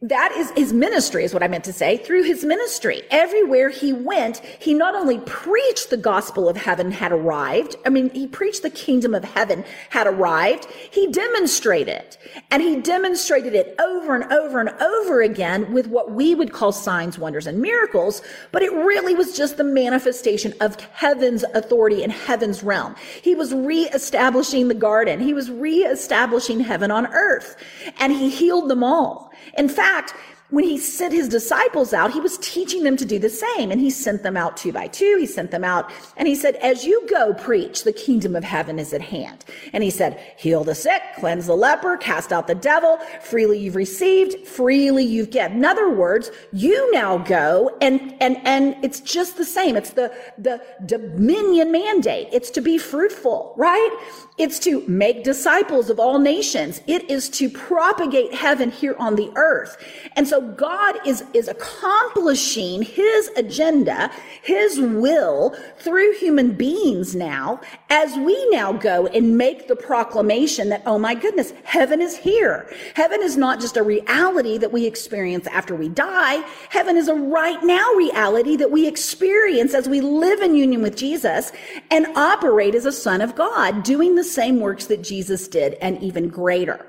that 0.00 0.30
is 0.36 0.52
his 0.52 0.72
ministry 0.72 1.24
is 1.24 1.34
what 1.34 1.42
I 1.42 1.48
meant 1.48 1.64
to 1.64 1.72
say. 1.72 1.96
Through 1.96 2.22
his 2.22 2.44
ministry, 2.44 3.02
everywhere 3.10 3.68
he 3.68 3.92
went, 3.92 4.38
he 4.60 4.72
not 4.72 4.94
only 4.94 5.18
preached 5.26 5.90
the 5.90 5.96
gospel 5.96 6.48
of 6.48 6.56
heaven 6.56 6.92
had 6.92 7.10
arrived. 7.10 7.74
I 7.84 7.88
mean, 7.88 8.08
he 8.10 8.28
preached 8.28 8.62
the 8.62 8.70
kingdom 8.70 9.12
of 9.12 9.24
heaven 9.24 9.64
had 9.90 10.06
arrived. 10.06 10.66
He 10.66 11.10
demonstrated 11.10 11.88
it 11.88 12.16
and 12.52 12.62
he 12.62 12.76
demonstrated 12.76 13.56
it 13.56 13.74
over 13.80 14.14
and 14.14 14.32
over 14.32 14.60
and 14.60 14.68
over 14.80 15.20
again 15.20 15.72
with 15.72 15.88
what 15.88 16.12
we 16.12 16.32
would 16.32 16.52
call 16.52 16.70
signs, 16.70 17.18
wonders 17.18 17.48
and 17.48 17.60
miracles. 17.60 18.22
But 18.52 18.62
it 18.62 18.72
really 18.72 19.16
was 19.16 19.36
just 19.36 19.56
the 19.56 19.64
manifestation 19.64 20.54
of 20.60 20.76
heaven's 20.92 21.42
authority 21.54 22.04
in 22.04 22.10
heaven's 22.10 22.62
realm. 22.62 22.94
He 23.20 23.34
was 23.34 23.52
reestablishing 23.52 24.68
the 24.68 24.74
garden. 24.74 25.18
He 25.18 25.34
was 25.34 25.50
reestablishing 25.50 26.60
heaven 26.60 26.92
on 26.92 27.08
earth 27.08 27.56
and 27.98 28.12
he 28.12 28.30
healed 28.30 28.70
them 28.70 28.84
all. 28.84 29.27
In 29.56 29.68
fact, 29.68 30.14
when 30.50 30.64
he 30.64 30.78
sent 30.78 31.12
his 31.12 31.28
disciples 31.28 31.92
out, 31.92 32.10
he 32.10 32.20
was 32.20 32.38
teaching 32.38 32.82
them 32.82 32.96
to 32.96 33.04
do 33.04 33.18
the 33.18 33.28
same. 33.28 33.70
And 33.70 33.80
he 33.80 33.90
sent 33.90 34.22
them 34.22 34.36
out 34.36 34.56
two 34.56 34.72
by 34.72 34.86
two. 34.86 35.16
He 35.18 35.26
sent 35.26 35.50
them 35.50 35.62
out 35.62 35.90
and 36.16 36.26
he 36.26 36.34
said, 36.34 36.56
as 36.56 36.84
you 36.84 37.06
go 37.06 37.34
preach, 37.34 37.84
the 37.84 37.92
kingdom 37.92 38.34
of 38.34 38.44
heaven 38.44 38.78
is 38.78 38.94
at 38.94 39.02
hand. 39.02 39.44
And 39.74 39.82
he 39.82 39.90
said, 39.90 40.18
heal 40.38 40.64
the 40.64 40.74
sick, 40.74 41.02
cleanse 41.18 41.46
the 41.46 41.54
leper, 41.54 41.98
cast 41.98 42.32
out 42.32 42.46
the 42.46 42.54
devil. 42.54 42.98
Freely 43.20 43.58
you've 43.58 43.76
received, 43.76 44.46
freely 44.46 45.04
you've 45.04 45.30
given. 45.30 45.58
In 45.58 45.64
other 45.66 45.90
words, 45.90 46.30
you 46.52 46.90
now 46.92 47.18
go 47.18 47.76
and, 47.82 48.14
and, 48.20 48.38
and 48.46 48.82
it's 48.82 49.00
just 49.00 49.36
the 49.36 49.44
same. 49.44 49.76
It's 49.76 49.90
the, 49.90 50.16
the 50.38 50.62
dominion 50.86 51.72
mandate. 51.72 52.28
It's 52.32 52.50
to 52.52 52.62
be 52.62 52.78
fruitful, 52.78 53.52
right? 53.58 53.98
It's 54.38 54.58
to 54.60 54.86
make 54.88 55.24
disciples 55.24 55.90
of 55.90 56.00
all 56.00 56.18
nations. 56.18 56.80
It 56.86 57.10
is 57.10 57.28
to 57.30 57.50
propagate 57.50 58.32
heaven 58.32 58.70
here 58.70 58.96
on 58.98 59.16
the 59.16 59.30
earth. 59.34 59.76
And 60.16 60.26
so 60.26 60.37
God 60.40 60.96
is, 61.06 61.24
is 61.34 61.48
accomplishing 61.48 62.82
his 62.82 63.30
agenda, 63.36 64.10
his 64.42 64.78
will 64.78 65.56
through 65.78 66.14
human 66.18 66.52
beings 66.52 67.14
now 67.14 67.60
as 67.90 68.16
we 68.16 68.48
now 68.50 68.72
go 68.72 69.06
and 69.08 69.36
make 69.36 69.68
the 69.68 69.76
proclamation 69.76 70.68
that, 70.68 70.82
oh 70.86 70.98
my 70.98 71.14
goodness, 71.14 71.52
heaven 71.64 72.00
is 72.00 72.16
here. 72.16 72.72
Heaven 72.94 73.22
is 73.22 73.36
not 73.36 73.60
just 73.60 73.76
a 73.76 73.82
reality 73.82 74.58
that 74.58 74.72
we 74.72 74.86
experience 74.86 75.46
after 75.48 75.74
we 75.74 75.88
die. 75.88 76.36
Heaven 76.70 76.96
is 76.96 77.08
a 77.08 77.14
right 77.14 77.62
now 77.62 77.92
reality 77.94 78.56
that 78.56 78.70
we 78.70 78.86
experience 78.86 79.74
as 79.74 79.88
we 79.88 80.00
live 80.00 80.40
in 80.40 80.54
union 80.54 80.82
with 80.82 80.96
Jesus 80.96 81.52
and 81.90 82.06
operate 82.16 82.74
as 82.74 82.84
a 82.84 82.92
son 82.92 83.20
of 83.20 83.34
God, 83.34 83.82
doing 83.82 84.14
the 84.14 84.24
same 84.24 84.60
works 84.60 84.86
that 84.86 85.02
Jesus 85.02 85.48
did 85.48 85.74
and 85.74 86.02
even 86.02 86.28
greater. 86.28 86.86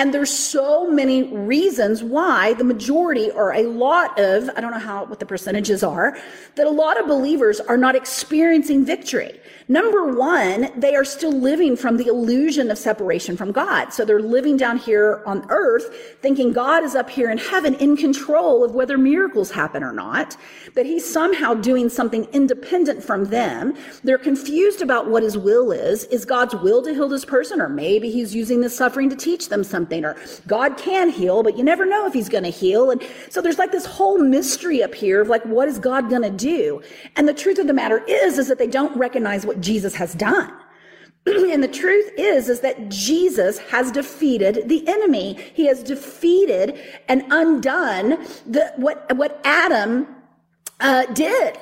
And 0.00 0.14
there's 0.14 0.32
so 0.32 0.90
many 0.90 1.24
reasons 1.24 2.02
why 2.02 2.54
the 2.54 2.64
majority 2.64 3.30
or 3.32 3.52
a 3.52 3.64
lot 3.64 4.18
of, 4.18 4.48
I 4.56 4.62
don't 4.62 4.70
know 4.70 4.78
how, 4.78 5.04
what 5.04 5.20
the 5.20 5.26
percentages 5.26 5.82
are, 5.82 6.16
that 6.54 6.66
a 6.66 6.70
lot 6.70 6.98
of 6.98 7.06
believers 7.06 7.60
are 7.60 7.76
not 7.76 7.94
experiencing 7.94 8.82
victory. 8.82 9.38
Number 9.70 10.12
one, 10.12 10.68
they 10.74 10.96
are 10.96 11.04
still 11.04 11.30
living 11.30 11.76
from 11.76 11.96
the 11.96 12.08
illusion 12.08 12.72
of 12.72 12.76
separation 12.76 13.36
from 13.36 13.52
God. 13.52 13.92
So 13.92 14.04
they're 14.04 14.20
living 14.20 14.56
down 14.56 14.78
here 14.78 15.22
on 15.26 15.46
earth 15.48 16.16
thinking 16.20 16.52
God 16.52 16.82
is 16.82 16.96
up 16.96 17.08
here 17.08 17.30
in 17.30 17.38
heaven 17.38 17.76
in 17.76 17.96
control 17.96 18.64
of 18.64 18.74
whether 18.74 18.98
miracles 18.98 19.52
happen 19.52 19.84
or 19.84 19.92
not, 19.92 20.36
that 20.74 20.86
he's 20.86 21.08
somehow 21.08 21.54
doing 21.54 21.88
something 21.88 22.24
independent 22.32 23.04
from 23.04 23.26
them. 23.26 23.76
They're 24.02 24.18
confused 24.18 24.82
about 24.82 25.08
what 25.08 25.22
his 25.22 25.38
will 25.38 25.70
is. 25.70 26.02
Is 26.06 26.24
God's 26.24 26.56
will 26.56 26.82
to 26.82 26.92
heal 26.92 27.08
this 27.08 27.24
person? 27.24 27.60
Or 27.60 27.68
maybe 27.68 28.10
he's 28.10 28.34
using 28.34 28.62
this 28.62 28.76
suffering 28.76 29.08
to 29.10 29.14
teach 29.14 29.50
them 29.50 29.62
something. 29.62 30.04
Or 30.04 30.16
God 30.48 30.78
can 30.78 31.10
heal, 31.10 31.44
but 31.44 31.56
you 31.56 31.62
never 31.62 31.86
know 31.86 32.08
if 32.08 32.12
he's 32.12 32.28
going 32.28 32.42
to 32.42 32.50
heal. 32.50 32.90
And 32.90 33.00
so 33.28 33.40
there's 33.40 33.58
like 33.58 33.70
this 33.70 33.86
whole 33.86 34.18
mystery 34.18 34.82
up 34.82 34.96
here 34.96 35.20
of 35.20 35.28
like, 35.28 35.44
what 35.44 35.68
is 35.68 35.78
God 35.78 36.10
going 36.10 36.22
to 36.22 36.30
do? 36.30 36.82
And 37.14 37.28
the 37.28 37.34
truth 37.34 37.60
of 37.60 37.68
the 37.68 37.72
matter 37.72 38.04
is, 38.08 38.36
is 38.36 38.48
that 38.48 38.58
they 38.58 38.66
don't 38.66 38.96
recognize 38.96 39.46
what 39.46 39.59
Jesus 39.60 39.94
has 39.94 40.14
done. 40.14 40.52
and 41.26 41.62
the 41.62 41.68
truth 41.68 42.10
is, 42.16 42.48
is 42.48 42.60
that 42.60 42.88
Jesus 42.88 43.58
has 43.58 43.92
defeated 43.92 44.68
the 44.68 44.86
enemy. 44.88 45.34
He 45.54 45.66
has 45.66 45.82
defeated 45.82 46.80
and 47.08 47.24
undone 47.30 48.26
the, 48.46 48.72
what, 48.76 49.14
what 49.16 49.40
Adam 49.44 50.06
uh, 50.80 51.06
did. 51.06 51.58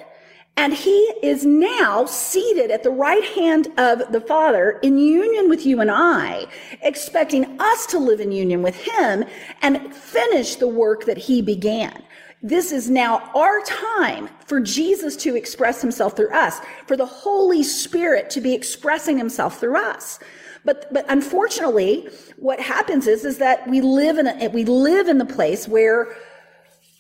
And 0.57 0.75
he 0.75 1.13
is 1.23 1.47
now 1.47 2.05
seated 2.07 2.73
at 2.73 2.83
the 2.83 2.91
right 2.91 3.23
hand 3.37 3.69
of 3.79 4.11
the 4.11 4.21
Father 4.21 4.81
in 4.83 4.99
union 4.99 5.49
with 5.49 5.65
you 5.65 5.81
and 5.81 5.89
I, 5.89 6.47
expecting 6.83 7.61
us 7.61 7.87
to 7.87 7.99
live 7.99 8.19
in 8.19 8.33
union 8.33 8.63
with 8.63 8.75
him 8.75 9.25
and 9.63 9.95
finish 9.95 10.57
the 10.57 10.67
work 10.67 11.05
that 11.05 11.17
he 11.17 11.43
began. 11.43 12.03
This 12.43 12.71
is 12.71 12.89
now 12.89 13.31
our 13.35 13.61
time 13.63 14.29
for 14.47 14.61
Jesus 14.61 15.17
to 15.17 15.35
express 15.35 15.83
himself 15.83 16.17
through 16.17 16.33
us, 16.33 16.61
for 16.87 16.97
the 16.97 17.07
Holy 17.07 17.65
Spirit 17.65 18.31
to 18.31 18.41
be 18.41 18.55
expressing 18.55 19.19
himself 19.19 19.59
through 19.59 19.77
us. 19.77 20.21
But, 20.65 20.93
but 20.93 21.05
unfortunately, 21.09 22.09
what 22.37 22.61
happens 22.61 23.07
is, 23.07 23.25
is 23.25 23.39
that 23.39 23.67
we 23.69 23.81
live 23.81 24.19
in 24.19 24.27
a, 24.27 24.49
we 24.49 24.65
live 24.65 25.09
in 25.09 25.19
the 25.19 25.25
place 25.25 25.67
where, 25.67 26.15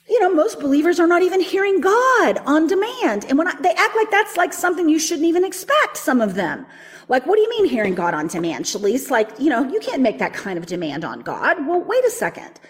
you 0.09 0.18
know, 0.20 0.33
most 0.35 0.59
believers 0.59 0.98
are 0.98 1.07
not 1.07 1.22
even 1.22 1.40
hearing 1.40 1.81
God 1.81 2.38
on 2.46 2.66
demand. 2.66 3.27
And 3.29 3.38
when 3.38 3.46
I, 3.46 3.55
they 3.61 3.74
act 3.74 3.94
like 3.94 4.11
that's 4.11 4.37
like 4.37 4.53
something 4.53 4.88
you 4.88 4.98
shouldn't 4.98 5.27
even 5.27 5.44
expect, 5.44 5.98
some 5.98 6.20
of 6.20 6.35
them. 6.35 6.66
Like, 7.09 7.27
what 7.27 7.37
do 7.37 7.42
you 7.42 7.51
mean 7.51 7.66
hearing 7.66 7.94
God 7.94 8.14
on 8.14 8.27
demand, 8.27 8.64
Shalise? 8.64 9.11
Like, 9.11 9.31
you 9.38 9.51
know, 9.51 9.70
you 9.70 9.81
can't 9.81 10.03
make 10.03 10.18
that 10.18 10.35
kind 10.35 10.59
of 10.59 10.66
demand 10.66 11.05
on 11.05 11.20
God. 11.20 11.66
Well, 11.66 11.81
wait 11.81 12.05
a 12.05 12.11
second. 12.11 12.61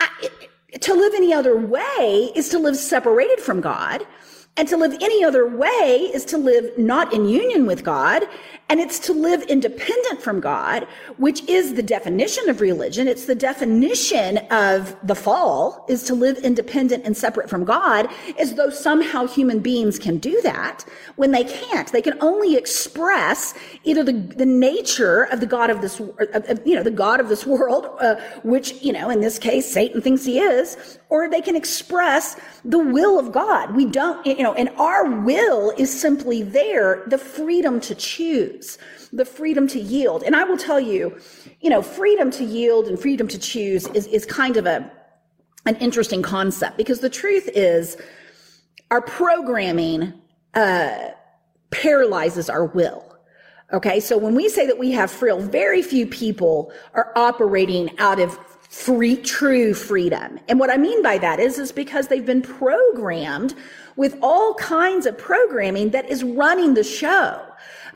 I, 0.00 0.08
it, 0.22 0.32
to 0.80 0.94
live 0.94 1.12
any 1.14 1.32
other 1.32 1.56
way 1.56 2.32
is 2.34 2.48
to 2.50 2.58
live 2.58 2.76
separated 2.76 3.40
from 3.40 3.60
God. 3.60 4.06
And 4.56 4.68
to 4.68 4.76
live 4.76 4.94
any 5.00 5.24
other 5.24 5.46
way 5.46 6.10
is 6.12 6.26
to 6.26 6.36
live 6.36 6.76
not 6.76 7.12
in 7.14 7.26
union 7.26 7.64
with 7.64 7.84
God. 7.84 8.24
And 8.72 8.80
it's 8.80 8.98
to 9.00 9.12
live 9.12 9.42
independent 9.42 10.22
from 10.22 10.40
God, 10.40 10.86
which 11.18 11.46
is 11.46 11.74
the 11.74 11.82
definition 11.82 12.48
of 12.48 12.62
religion. 12.62 13.06
It's 13.06 13.26
the 13.26 13.34
definition 13.34 14.38
of 14.50 14.96
the 15.06 15.14
fall 15.14 15.84
is 15.90 16.04
to 16.04 16.14
live 16.14 16.38
independent 16.38 17.04
and 17.04 17.14
separate 17.14 17.50
from 17.50 17.66
God 17.66 18.08
as 18.38 18.54
though 18.54 18.70
somehow 18.70 19.26
human 19.26 19.58
beings 19.58 19.98
can 19.98 20.16
do 20.16 20.40
that 20.40 20.86
when 21.16 21.32
they 21.32 21.44
can't. 21.44 21.92
They 21.92 22.00
can 22.00 22.16
only 22.22 22.56
express 22.56 23.52
either 23.84 24.02
the, 24.02 24.14
the 24.14 24.46
nature 24.46 25.24
of 25.24 25.40
the 25.40 25.46
God 25.46 25.68
of 25.68 25.82
this, 25.82 26.00
of, 26.00 26.66
you 26.66 26.74
know, 26.74 26.82
the 26.82 26.90
God 26.90 27.20
of 27.20 27.28
this 27.28 27.44
world, 27.44 27.84
uh, 28.00 28.14
which, 28.42 28.80
you 28.80 28.94
know, 28.94 29.10
in 29.10 29.20
this 29.20 29.38
case, 29.38 29.70
Satan 29.70 30.00
thinks 30.00 30.24
he 30.24 30.38
is, 30.38 30.98
or 31.10 31.28
they 31.28 31.42
can 31.42 31.56
express 31.56 32.40
the 32.64 32.78
will 32.78 33.18
of 33.18 33.32
God. 33.32 33.76
We 33.76 33.84
don't, 33.84 34.24
you 34.26 34.42
know, 34.42 34.54
and 34.54 34.70
our 34.78 35.04
will 35.20 35.74
is 35.76 35.90
simply 35.92 36.42
there, 36.42 37.02
the 37.08 37.18
freedom 37.18 37.80
to 37.80 37.94
choose, 37.94 38.61
the 39.12 39.24
freedom 39.24 39.66
to 39.68 39.80
yield. 39.80 40.22
And 40.22 40.34
I 40.34 40.44
will 40.44 40.56
tell 40.56 40.80
you, 40.80 41.16
you 41.60 41.70
know, 41.70 41.82
freedom 41.82 42.30
to 42.32 42.44
yield 42.44 42.88
and 42.88 42.98
freedom 42.98 43.28
to 43.28 43.38
choose 43.38 43.86
is, 43.88 44.06
is 44.06 44.24
kind 44.26 44.56
of 44.56 44.66
a, 44.66 44.90
an 45.66 45.76
interesting 45.76 46.22
concept 46.22 46.76
because 46.76 47.00
the 47.00 47.10
truth 47.10 47.48
is 47.54 47.96
our 48.90 49.02
programming, 49.02 50.12
uh, 50.54 51.10
paralyzes 51.70 52.50
our 52.50 52.66
will. 52.66 53.12
Okay. 53.72 54.00
So 54.00 54.18
when 54.18 54.34
we 54.34 54.48
say 54.48 54.66
that 54.66 54.78
we 54.78 54.90
have 54.92 55.10
free, 55.10 55.32
very 55.38 55.82
few 55.82 56.06
people 56.06 56.72
are 56.92 57.10
operating 57.16 57.98
out 57.98 58.20
of 58.20 58.38
free, 58.68 59.16
true 59.16 59.74
freedom. 59.74 60.38
And 60.48 60.58
what 60.58 60.70
I 60.70 60.76
mean 60.76 61.02
by 61.02 61.18
that 61.18 61.40
is, 61.40 61.58
is 61.58 61.72
because 61.72 62.08
they've 62.08 62.24
been 62.24 62.42
programmed 62.42 63.54
with 63.96 64.18
all 64.22 64.54
kinds 64.54 65.06
of 65.06 65.16
programming 65.18 65.90
that 65.90 66.08
is 66.08 66.24
running 66.24 66.74
the 66.74 66.84
show. 66.84 67.46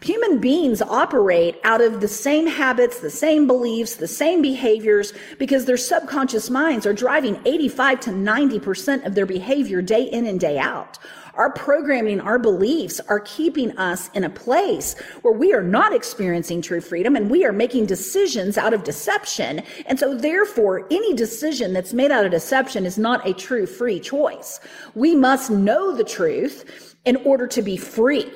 Human 0.03 0.39
beings 0.39 0.83
operate 0.83 1.59
out 1.65 1.81
of 1.81 2.01
the 2.01 2.09
same 2.09 2.47
habits, 2.47 3.01
the 3.01 3.11
same 3.11 3.47
beliefs, 3.47 3.97
the 3.97 4.07
same 4.07 4.43
behaviors 4.43 5.15
because 5.39 5.65
their 5.65 5.79
subconscious 5.79 6.51
minds 6.51 6.85
are 6.85 6.93
driving 6.93 7.41
85 7.47 8.01
to 8.01 8.11
90% 8.11 9.07
of 9.07 9.15
their 9.15 9.27
behavior 9.27 9.81
day 9.81 10.03
in 10.03 10.27
and 10.27 10.39
day 10.39 10.59
out. 10.59 10.99
Our 11.37 11.51
programming, 11.51 12.21
our 12.21 12.39
beliefs 12.39 12.99
are 13.09 13.21
keeping 13.21 13.77
us 13.77 14.09
in 14.15 14.25
a 14.25 14.31
place 14.31 14.99
where 15.21 15.35
we 15.35 15.53
are 15.53 15.63
not 15.63 15.95
experiencing 15.95 16.63
true 16.63 16.81
freedom 16.81 17.15
and 17.15 17.31
we 17.31 17.45
are 17.45 17.53
making 17.53 17.87
decisions 17.87 18.57
out 18.57 18.73
of 18.73 18.85
deception. 18.85 19.63
And 19.85 19.99
so 19.99 20.15
therefore, 20.15 20.87
any 20.91 21.13
decision 21.13 21.75
that's 21.75 21.93
made 21.93 22.11
out 22.11 22.25
of 22.25 22.31
deception 22.31 22.87
is 22.87 22.97
not 22.97 23.27
a 23.27 23.35
true 23.35 23.67
free 23.67 24.01
choice. 24.01 24.61
We 24.95 25.15
must 25.15 25.51
know 25.51 25.95
the 25.95 26.05
truth 26.05 26.97
in 27.05 27.17
order 27.17 27.47
to 27.47 27.63
be 27.63 27.77
free. 27.77 28.31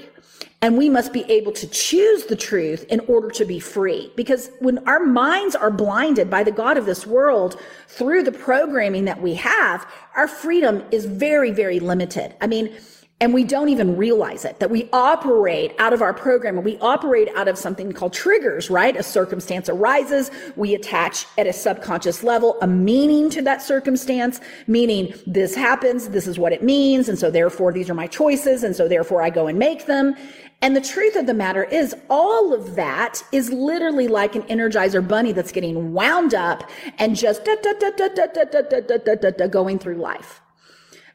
And 0.62 0.76
we 0.76 0.90
must 0.90 1.12
be 1.12 1.24
able 1.31 1.53
to 1.53 1.66
choose 1.66 2.24
the 2.26 2.37
truth 2.37 2.85
in 2.90 3.00
order 3.00 3.31
to 3.31 3.44
be 3.44 3.59
free. 3.61 4.12
Because 4.14 4.50
when 4.61 4.87
our 4.87 5.00
minds 5.00 5.55
are 5.55 5.70
blinded 5.70 6.29
by 6.29 6.42
the 6.42 6.53
God 6.53 6.76
of 6.76 6.85
this 6.85 7.07
world 7.07 7.59
through 7.88 8.24
the 8.24 8.33
programming 8.33 9.07
that 9.07 9.22
we 9.22 9.35
have, 9.35 9.87
our 10.16 10.29
freedom 10.29 10.85
is 10.90 11.07
very, 11.07 11.50
very 11.50 11.81
limited. 11.81 12.35
I 12.40 12.46
mean, 12.46 12.74
and 13.20 13.35
we 13.35 13.44
don't 13.44 13.68
even 13.68 13.96
realize 13.96 14.44
it 14.44 14.59
that 14.61 14.70
we 14.70 14.88
operate 14.92 15.74
out 15.78 15.92
of 15.92 16.00
our 16.02 16.14
program 16.14 16.56
and 16.56 16.64
we 16.64 16.78
operate 16.78 17.28
out 17.37 17.48
of 17.48 17.59
something 17.59 17.92
called 17.92 18.12
triggers 18.12 18.70
right 18.70 18.96
a 18.96 19.02
circumstance 19.02 19.68
arises 19.68 20.30
we 20.56 20.74
attach 20.74 21.26
at 21.38 21.46
a 21.46 21.52
subconscious 21.52 22.22
level 22.22 22.56
a 22.62 22.66
meaning 22.66 23.28
to 23.30 23.42
that 23.42 23.62
circumstance 23.62 24.40
meaning 24.66 25.12
this 25.26 25.54
happens 25.54 26.09
this 26.09 26.26
is 26.26 26.38
what 26.38 26.52
it 26.52 26.62
means 26.62 27.09
and 27.09 27.18
so 27.18 27.30
therefore 27.30 27.72
these 27.72 27.90
are 27.90 27.94
my 27.94 28.06
choices 28.06 28.64
and 28.64 28.74
so 28.74 28.88
therefore 28.88 29.22
i 29.22 29.30
go 29.30 29.46
and 29.46 29.59
make 29.59 29.87
them 29.87 30.14
and 30.62 30.76
the 30.76 30.80
truth 30.80 31.16
of 31.16 31.26
the 31.26 31.33
matter 31.33 31.64
is, 31.64 31.96
all 32.11 32.52
of 32.52 32.74
that 32.74 33.22
is 33.33 33.50
literally 33.50 34.09
like 34.09 34.37
an 34.37 34.42
Energizer 34.42 35.06
bunny 35.06 35.33
that's 35.33 35.52
getting 35.52 35.94
wound 35.94 36.35
up 36.35 36.68
and 36.98 37.16
just 37.16 37.44
going 39.50 39.78
through 39.78 39.94
life. 39.96 40.39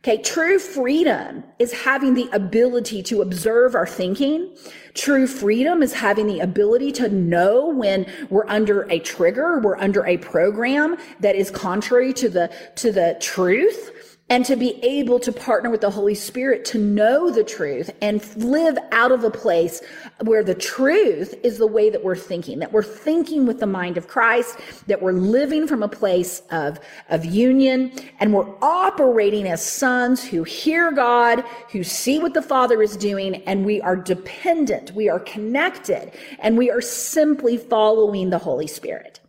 Okay, 0.06 0.22
true 0.22 0.60
freedom 0.60 1.44
is 1.58 1.74
having 1.74 2.13
the 2.13 2.30
ability 2.32 3.02
to 3.02 3.24
observe 3.24 3.74
our 3.74 3.88
thinking. 3.88 4.56
True 4.94 5.26
freedom 5.26 5.82
is 5.82 5.94
having 5.94 6.28
the 6.28 6.41
ability 6.41 6.91
to 6.91 7.10
know 7.10 7.70
when 7.70 8.06
we're 8.30 8.46
under 8.46 8.84
a 8.91 9.00
trigger, 9.00 9.60
we're 9.62 9.80
under 9.80 10.06
a 10.06 10.18
program 10.18 10.98
that 11.22 11.36
is 11.36 11.50
contrary 11.50 12.13
to 12.13 12.30
the, 12.30 12.56
to 12.76 12.91
the 12.91 13.18
truth 13.20 14.05
and 14.28 14.44
to 14.44 14.56
be 14.56 14.84
able 14.84 15.20
to 15.20 15.32
partner 15.32 15.70
with 15.70 15.82
the 15.82 15.90
Holy 15.92 16.16
Spirit 16.16 16.66
to 16.66 16.80
know 16.80 17.30
the 17.30 17.44
truth 17.44 17.92
and 18.02 18.26
live 18.38 18.76
out 18.92 19.12
of 19.12 19.24
a 19.24 19.30
place 19.30 19.84
where 20.22 20.44
the 20.44 20.56
truth 20.56 21.36
is 21.44 21.60
the 21.60 21.68
way 21.68 21.92
that 21.92 22.04
we're 22.04 22.16
thinking, 22.16 22.58
that 22.58 22.72
we're 22.72 22.82
thinking 22.82 23.46
with 23.46 23.60
the 23.60 23.68
mind 23.68 23.98
of 23.98 24.08
Christ, 24.08 24.58
that 24.88 25.00
we're 25.00 25.12
living 25.12 25.68
from 25.68 25.84
a 25.84 25.88
place 25.88 26.42
of, 26.50 26.80
of 27.10 27.24
union, 27.24 27.92
and 28.20 28.34
we're 28.34 28.52
operating 28.64 29.48
as 29.48 29.64
sons 29.64 30.24
who 30.24 30.44
hear 30.44 30.92
God, 30.92 31.42
who 31.72 31.84
see 31.84 32.18
what 32.18 32.34
the 32.34 32.42
Father 32.42 32.82
is 32.82 32.98
doing, 32.98 33.36
and 33.44 33.64
we 33.64 33.80
are 33.82 33.96
dependent, 33.96 34.92
we 34.94 35.08
are 35.08 35.20
connected, 35.20 36.12
and 36.40 36.58
we 36.58 36.72
are 36.72 36.82
simply 36.82 37.58
following 37.58 38.32
the 38.32 38.40
Holy 38.40 38.68
Spirit. 38.68 39.20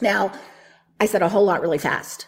Now, 0.00 0.32
I 0.98 1.06
said 1.06 1.22
a 1.22 1.28
whole 1.28 1.44
lot 1.44 1.60
really 1.60 1.78
fast. 1.78 2.26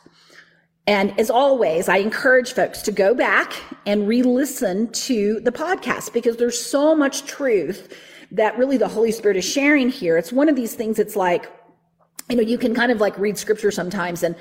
And 0.88 1.20
as 1.20 1.28
always, 1.28 1.86
I 1.86 1.98
encourage 1.98 2.54
folks 2.54 2.80
to 2.80 2.92
go 2.92 3.14
back 3.14 3.52
and 3.84 4.08
re-listen 4.08 4.90
to 4.92 5.38
the 5.40 5.52
podcast 5.52 6.14
because 6.14 6.38
there's 6.38 6.58
so 6.58 6.94
much 6.94 7.26
truth 7.26 7.94
that 8.30 8.56
really 8.56 8.78
the 8.78 8.88
Holy 8.88 9.12
Spirit 9.12 9.36
is 9.36 9.44
sharing 9.44 9.90
here. 9.90 10.16
It's 10.16 10.32
one 10.32 10.48
of 10.48 10.56
these 10.56 10.74
things. 10.74 10.98
It's 10.98 11.14
like, 11.14 11.52
you 12.30 12.36
know, 12.36 12.42
you 12.42 12.56
can 12.56 12.74
kind 12.74 12.90
of 12.90 13.02
like 13.02 13.18
read 13.18 13.36
scripture 13.36 13.70
sometimes 13.70 14.22
and 14.22 14.34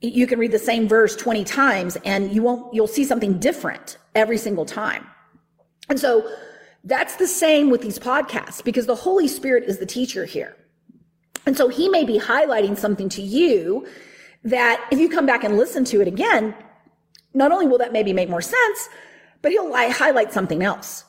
you 0.00 0.28
can 0.28 0.38
read 0.38 0.52
the 0.52 0.58
same 0.60 0.86
verse 0.86 1.16
20 1.16 1.42
times 1.42 1.96
and 2.04 2.32
you 2.32 2.42
won't, 2.42 2.72
you'll 2.72 2.86
see 2.86 3.02
something 3.02 3.40
different 3.40 3.98
every 4.14 4.38
single 4.38 4.64
time. 4.64 5.04
And 5.88 5.98
so 5.98 6.32
that's 6.84 7.16
the 7.16 7.26
same 7.26 7.70
with 7.70 7.82
these 7.82 7.98
podcasts 7.98 8.62
because 8.62 8.86
the 8.86 8.94
Holy 8.94 9.26
Spirit 9.26 9.64
is 9.64 9.78
the 9.78 9.86
teacher 9.86 10.24
here. 10.24 10.54
And 11.44 11.56
so 11.56 11.66
he 11.66 11.88
may 11.88 12.04
be 12.04 12.20
highlighting 12.20 12.78
something 12.78 13.08
to 13.08 13.20
you 13.20 13.84
that 14.50 14.86
if 14.90 14.98
you 14.98 15.08
come 15.08 15.26
back 15.26 15.44
and 15.44 15.56
listen 15.56 15.84
to 15.86 16.00
it 16.00 16.08
again, 16.08 16.54
not 17.34 17.52
only 17.52 17.66
will 17.66 17.78
that 17.78 17.92
maybe 17.92 18.12
make 18.12 18.28
more 18.28 18.40
sense, 18.40 18.88
but 19.42 19.52
he'll 19.52 19.72
highlight 19.74 20.32
something 20.32 20.62
else. 20.62 21.04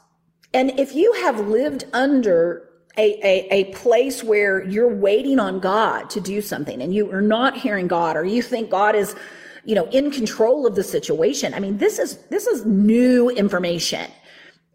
And 0.54 0.80
if 0.80 0.96
you 0.96 1.14
have 1.14 1.48
lived 1.48 1.86
under 1.94 2.70
a, 2.98 3.20
a, 3.24 3.48
a, 3.52 3.64
place 3.66 4.24
where 4.24 4.64
you're 4.66 4.94
waiting 4.94 5.40
on 5.40 5.60
God 5.60 6.10
to 6.10 6.20
do 6.20 6.42
something 6.42 6.82
and 6.82 6.94
you 6.94 7.10
are 7.12 7.22
not 7.22 7.56
hearing 7.56 7.88
God 7.88 8.18
or 8.18 8.26
you 8.26 8.42
think 8.42 8.70
God 8.70 8.96
is, 8.96 9.16
you 9.64 9.76
know, 9.76 9.86
in 9.90 10.12
control 10.12 10.66
of 10.66 10.76
the 10.76 10.84
situation. 10.84 11.54
I 11.54 11.60
mean, 11.60 11.78
this 11.78 12.00
is, 12.00 12.18
this 12.30 12.48
is 12.48 12.66
new 12.66 13.30
information. 13.30 14.10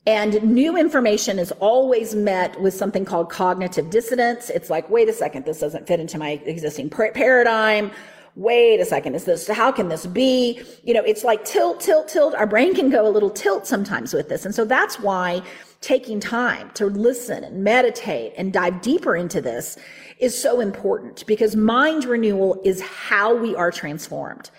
And 0.07 0.43
new 0.43 0.77
information 0.77 1.39
is 1.39 1.51
always 1.53 2.15
met 2.15 2.59
with 2.61 2.73
something 2.73 3.05
called 3.05 3.31
cognitive 3.31 3.91
dissonance. 3.91 4.49
It's 4.49 4.71
like, 4.71 4.89
wait 4.89 5.09
a 5.09 5.13
second, 5.13 5.45
this 5.45 5.59
doesn't 5.59 5.87
fit 5.87 5.99
into 5.99 6.17
my 6.17 6.41
existing 6.45 6.91
paradigm 6.91 7.91
wait 8.37 8.81
a 8.81 8.85
second, 8.85 9.15
is 9.15 9.25
this, 9.25 9.49
how 9.49 9.71
can 9.71 9.89
this 9.89 10.07
be? 10.07 10.61
You 10.83 10.95
know, 10.95 11.03
it's 11.03 11.23
like 11.23 11.45
tilt, 11.45 11.81
tilt, 11.81 12.09
tilt. 12.09 12.35
Our 12.35 12.47
brain 12.47 12.75
can 12.75 12.91
go 12.91 13.07
a 13.07 13.11
little 13.11 13.31
tilt 13.31 13.67
sometimes 13.67 14.13
with 14.13 14.29
this. 14.29 14.45
And 14.45 14.55
so 14.55 14.65
that's 14.65 14.99
why 14.99 15.43
taking 15.81 16.19
time 16.19 16.71
to 16.75 16.87
listen 16.87 17.45
and 17.45 17.63
meditate 17.63 18.33
and 18.37 18.53
dive 18.53 18.81
deeper 18.81 19.15
into 19.15 19.41
this 19.41 19.77
is 20.19 20.41
so 20.41 20.61
important 20.61 21.25
because 21.27 21.55
mind 21.55 22.05
renewal 22.05 22.61
is 22.65 22.81
how 22.81 23.35
we 23.35 23.55
are 23.55 23.71
transformed. 23.71 24.51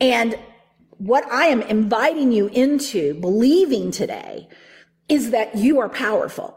And 0.00 0.38
what 0.98 1.30
I 1.30 1.46
am 1.46 1.62
inviting 1.62 2.32
you 2.32 2.46
into 2.48 3.14
believing 3.14 3.90
today 3.90 4.48
is 5.08 5.30
that 5.30 5.56
you 5.56 5.80
are 5.80 5.88
powerful, 5.88 6.56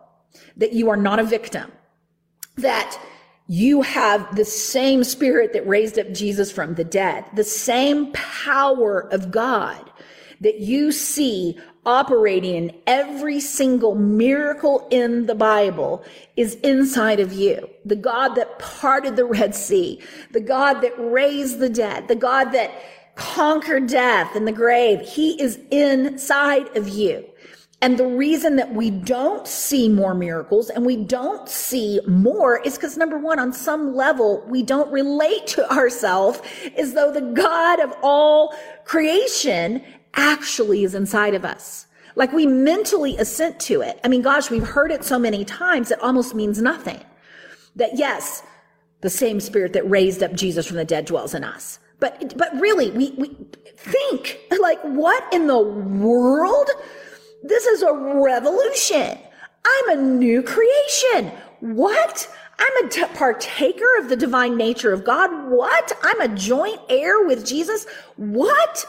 that 0.58 0.74
you 0.74 0.90
are 0.90 0.98
not 0.98 1.20
a 1.20 1.24
victim, 1.24 1.72
that 2.58 3.00
you 3.52 3.82
have 3.82 4.34
the 4.38 4.46
same 4.46 5.04
spirit 5.04 5.52
that 5.52 5.68
raised 5.68 6.00
up 6.00 6.10
Jesus 6.14 6.50
from 6.50 6.74
the 6.76 6.86
dead, 6.86 7.26
the 7.36 7.44
same 7.44 8.10
power 8.14 9.10
of 9.12 9.30
God 9.30 9.92
that 10.40 10.62
you 10.62 10.90
see 10.90 11.60
operating 11.86 12.56
in 12.56 12.82
every 12.88 13.42
single 13.42 13.94
miracle 13.94 14.88
in 14.90 15.26
the 15.26 15.36
Bible 15.36 16.02
is 16.38 16.56
inside 16.64 17.20
of 17.20 17.34
you. 17.34 17.70
The 17.84 17.98
God 17.98 18.36
that 18.36 18.58
parted 18.58 19.18
the 19.18 19.26
Red 19.26 19.54
Sea, 19.54 20.00
the 20.32 20.40
God 20.40 20.76
that 20.76 20.94
raised 20.98 21.60
the 21.60 21.70
dead, 21.70 22.08
the 22.08 22.16
God 22.16 22.54
that 22.54 22.72
conquered 23.16 23.88
death 23.88 24.34
and 24.34 24.48
the 24.48 24.54
grave, 24.54 25.02
he 25.02 25.32
is 25.42 25.60
inside 25.72 26.78
of 26.78 26.88
you. 26.88 27.26
And 27.84 27.98
the 27.98 28.06
reason 28.06 28.58
that 28.58 28.74
we 28.74 28.92
don't 28.92 29.48
see 29.48 29.90
more 29.90 30.14
miracles 30.14 30.70
and 30.70 30.86
we 30.86 30.98
don't 30.98 31.50
see 31.50 32.00
more 32.08 32.60
is 32.60 32.76
because 32.76 32.96
number 32.96 33.18
one, 33.18 33.40
on 33.40 33.52
some 33.52 33.96
level, 33.96 34.44
we 34.48 34.62
don't 34.62 34.92
relate 34.92 35.48
to 35.48 35.72
ourselves 35.72 36.42
as 36.78 36.94
though 36.94 37.12
the 37.12 37.22
God 37.22 37.80
of 37.80 37.92
all 38.04 38.54
creation 38.86 39.84
actually 40.14 40.84
is 40.84 40.94
inside 40.94 41.34
of 41.34 41.44
us. 41.44 41.88
Like 42.16 42.32
we 42.34 42.46
mentally 42.46 43.18
assent 43.18 43.60
to 43.62 43.82
it. 43.82 44.00
I 44.04 44.10
mean, 44.10 44.22
gosh, 44.22 44.52
we've 44.52 44.68
heard 44.68 44.92
it 44.92 45.04
so 45.04 45.18
many 45.18 45.44
times 45.44 45.90
it 45.90 46.00
almost 46.02 46.36
means 46.36 46.62
nothing. 46.62 47.00
That 47.76 47.98
yes, 47.98 48.44
the 49.00 49.10
same 49.10 49.40
spirit 49.40 49.74
that 49.74 49.90
raised 49.90 50.22
up 50.22 50.34
Jesus 50.34 50.68
from 50.68 50.78
the 50.78 50.86
dead 50.86 51.06
dwells 51.06 51.34
in 51.34 51.44
us. 51.44 51.80
But, 52.00 52.38
but 52.38 52.54
really, 52.60 52.92
we, 52.92 53.12
we 53.18 53.36
think 53.76 54.40
like 54.60 54.82
what 54.82 55.24
in 55.34 55.48
the 55.48 55.60
world? 55.60 56.70
This 57.44 57.66
is 57.66 57.82
a 57.82 57.94
revolution. 57.94 59.18
I'm 59.66 59.90
a 59.90 60.02
new 60.02 60.44
creation. 60.44 61.32
What? 61.60 62.30
I'm 62.60 62.86
a 62.86 62.90
t- 62.90 63.06
partaker 63.16 63.86
of 64.00 64.10
the 64.10 64.16
divine 64.16 64.58
nature 64.58 64.94
of 64.94 65.04
God. 65.04 65.50
What? 65.50 65.92
I'm 66.04 66.22
a 66.22 66.28
joint 66.28 66.80
heir 66.90 67.26
with 67.26 67.46
Jesus. 67.46 67.86
What? 68.18 68.86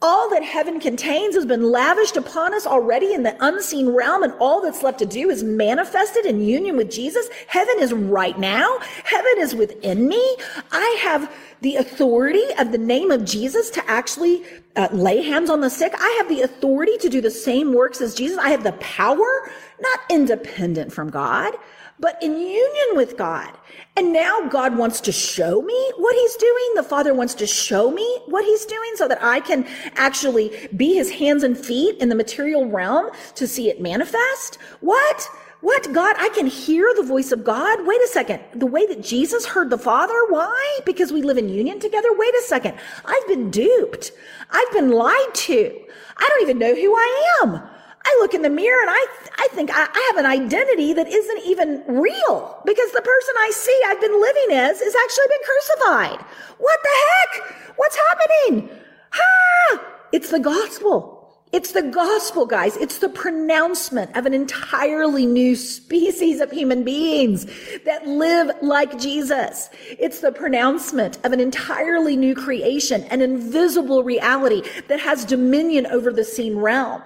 All 0.00 0.30
that 0.30 0.44
heaven 0.44 0.78
contains 0.78 1.34
has 1.34 1.44
been 1.44 1.72
lavished 1.72 2.16
upon 2.16 2.54
us 2.54 2.68
already 2.68 3.12
in 3.12 3.24
the 3.24 3.36
unseen 3.44 3.88
realm, 3.88 4.22
and 4.22 4.32
all 4.38 4.62
that's 4.62 4.84
left 4.84 5.00
to 5.00 5.06
do 5.06 5.28
is 5.28 5.42
manifested 5.42 6.24
in 6.24 6.40
union 6.40 6.76
with 6.76 6.88
Jesus. 6.88 7.28
Heaven 7.48 7.74
is 7.80 7.92
right 7.92 8.38
now. 8.38 8.78
Heaven 9.02 9.32
is 9.38 9.56
within 9.56 10.06
me. 10.06 10.36
I 10.70 10.98
have 11.02 11.34
the 11.62 11.76
authority 11.76 12.44
of 12.60 12.70
the 12.70 12.78
name 12.78 13.10
of 13.10 13.24
Jesus 13.24 13.70
to 13.70 13.90
actually 13.90 14.44
uh, 14.76 14.86
lay 14.92 15.20
hands 15.20 15.50
on 15.50 15.62
the 15.62 15.70
sick. 15.70 15.92
I 15.98 16.14
have 16.18 16.28
the 16.28 16.42
authority 16.42 16.96
to 16.98 17.08
do 17.08 17.20
the 17.20 17.30
same 17.30 17.72
works 17.72 18.00
as 18.00 18.14
Jesus. 18.14 18.38
I 18.38 18.50
have 18.50 18.62
the 18.62 18.72
power, 18.74 19.50
not 19.80 20.00
independent 20.10 20.92
from 20.92 21.10
God, 21.10 21.54
but 21.98 22.22
in 22.22 22.38
union 22.38 22.94
with 22.94 23.16
God. 23.16 23.52
And 23.98 24.12
now 24.12 24.46
God 24.48 24.78
wants 24.78 25.00
to 25.00 25.10
show 25.10 25.60
me 25.60 25.92
what 25.96 26.14
he's 26.14 26.36
doing. 26.36 26.72
The 26.76 26.84
Father 26.84 27.14
wants 27.14 27.34
to 27.34 27.48
show 27.48 27.90
me 27.90 28.20
what 28.26 28.44
he's 28.44 28.64
doing 28.64 28.92
so 28.94 29.08
that 29.08 29.18
I 29.20 29.40
can 29.40 29.66
actually 29.96 30.68
be 30.76 30.94
his 30.94 31.10
hands 31.10 31.42
and 31.42 31.58
feet 31.58 31.96
in 32.00 32.08
the 32.08 32.14
material 32.14 32.66
realm 32.66 33.10
to 33.34 33.48
see 33.48 33.68
it 33.68 33.80
manifest. 33.80 34.58
What? 34.82 35.28
What? 35.62 35.92
God, 35.92 36.14
I 36.16 36.28
can 36.28 36.46
hear 36.46 36.94
the 36.94 37.02
voice 37.02 37.32
of 37.32 37.42
God. 37.42 37.84
Wait 37.88 38.00
a 38.00 38.06
second. 38.06 38.40
The 38.54 38.66
way 38.66 38.86
that 38.86 39.02
Jesus 39.02 39.44
heard 39.44 39.68
the 39.68 39.76
Father. 39.76 40.14
Why? 40.28 40.78
Because 40.86 41.12
we 41.12 41.22
live 41.22 41.36
in 41.36 41.48
union 41.48 41.80
together. 41.80 42.10
Wait 42.12 42.34
a 42.34 42.42
second. 42.46 42.78
I've 43.04 43.26
been 43.26 43.50
duped. 43.50 44.12
I've 44.52 44.72
been 44.72 44.92
lied 44.92 45.34
to. 45.34 45.76
I 46.16 46.28
don't 46.28 46.42
even 46.42 46.58
know 46.60 46.72
who 46.72 46.94
I 46.94 47.40
am. 47.42 47.68
I 48.04 48.16
look 48.20 48.34
in 48.34 48.42
the 48.42 48.50
mirror 48.50 48.80
and 48.80 48.90
I, 48.90 49.06
I 49.38 49.48
think 49.52 49.70
I, 49.70 49.86
I, 49.92 50.10
have 50.12 50.24
an 50.24 50.26
identity 50.26 50.92
that 50.94 51.08
isn't 51.08 51.46
even 51.46 51.82
real 51.86 52.62
because 52.64 52.90
the 52.92 53.02
person 53.02 53.34
I 53.38 53.50
see 53.52 53.80
I've 53.86 54.00
been 54.00 54.20
living 54.20 54.56
as 54.56 54.80
is 54.80 54.94
actually 54.94 55.26
been 55.28 55.44
crucified. 55.44 56.26
What 56.58 56.78
the 56.82 56.90
heck? 57.04 57.76
What's 57.76 57.98
happening? 58.08 58.70
Ha! 59.10 59.84
It's 60.12 60.30
the 60.30 60.40
gospel. 60.40 61.18
It's 61.50 61.72
the 61.72 61.82
gospel, 61.82 62.44
guys. 62.44 62.76
It's 62.76 62.98
the 62.98 63.08
pronouncement 63.08 64.14
of 64.14 64.26
an 64.26 64.34
entirely 64.34 65.24
new 65.24 65.56
species 65.56 66.40
of 66.40 66.50
human 66.50 66.84
beings 66.84 67.46
that 67.86 68.06
live 68.06 68.50
like 68.60 68.98
Jesus. 68.98 69.70
It's 69.98 70.20
the 70.20 70.30
pronouncement 70.30 71.18
of 71.24 71.32
an 71.32 71.40
entirely 71.40 72.16
new 72.16 72.34
creation, 72.34 73.04
an 73.04 73.22
invisible 73.22 74.04
reality 74.04 74.62
that 74.88 75.00
has 75.00 75.24
dominion 75.24 75.86
over 75.86 76.12
the 76.12 76.24
seen 76.24 76.56
realm 76.56 77.02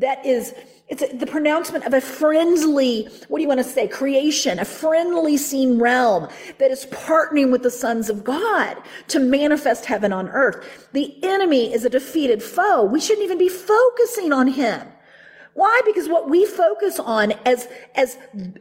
that 0.00 0.24
is 0.24 0.54
it's 0.90 1.04
the 1.12 1.26
pronouncement 1.26 1.86
of 1.86 1.94
a 1.94 2.00
friendly, 2.00 3.04
what 3.28 3.38
do 3.38 3.42
you 3.42 3.48
want 3.48 3.58
to 3.58 3.64
say, 3.64 3.86
creation, 3.86 4.58
a 4.58 4.64
friendly 4.64 5.36
seen 5.36 5.78
realm 5.78 6.26
that 6.58 6.72
is 6.72 6.86
partnering 6.86 7.52
with 7.52 7.62
the 7.62 7.70
sons 7.70 8.10
of 8.10 8.24
God 8.24 8.76
to 9.06 9.20
manifest 9.20 9.84
heaven 9.84 10.12
on 10.12 10.28
earth. 10.30 10.88
The 10.92 11.16
enemy 11.22 11.72
is 11.72 11.84
a 11.84 11.88
defeated 11.88 12.42
foe. 12.42 12.82
We 12.82 13.00
shouldn't 13.00 13.24
even 13.24 13.38
be 13.38 13.48
focusing 13.48 14.32
on 14.32 14.48
him. 14.48 14.84
Why? 15.54 15.80
Because 15.86 16.08
what 16.08 16.28
we 16.28 16.44
focus 16.44 16.98
on 16.98 17.34
as, 17.46 17.68
as, 17.94 18.18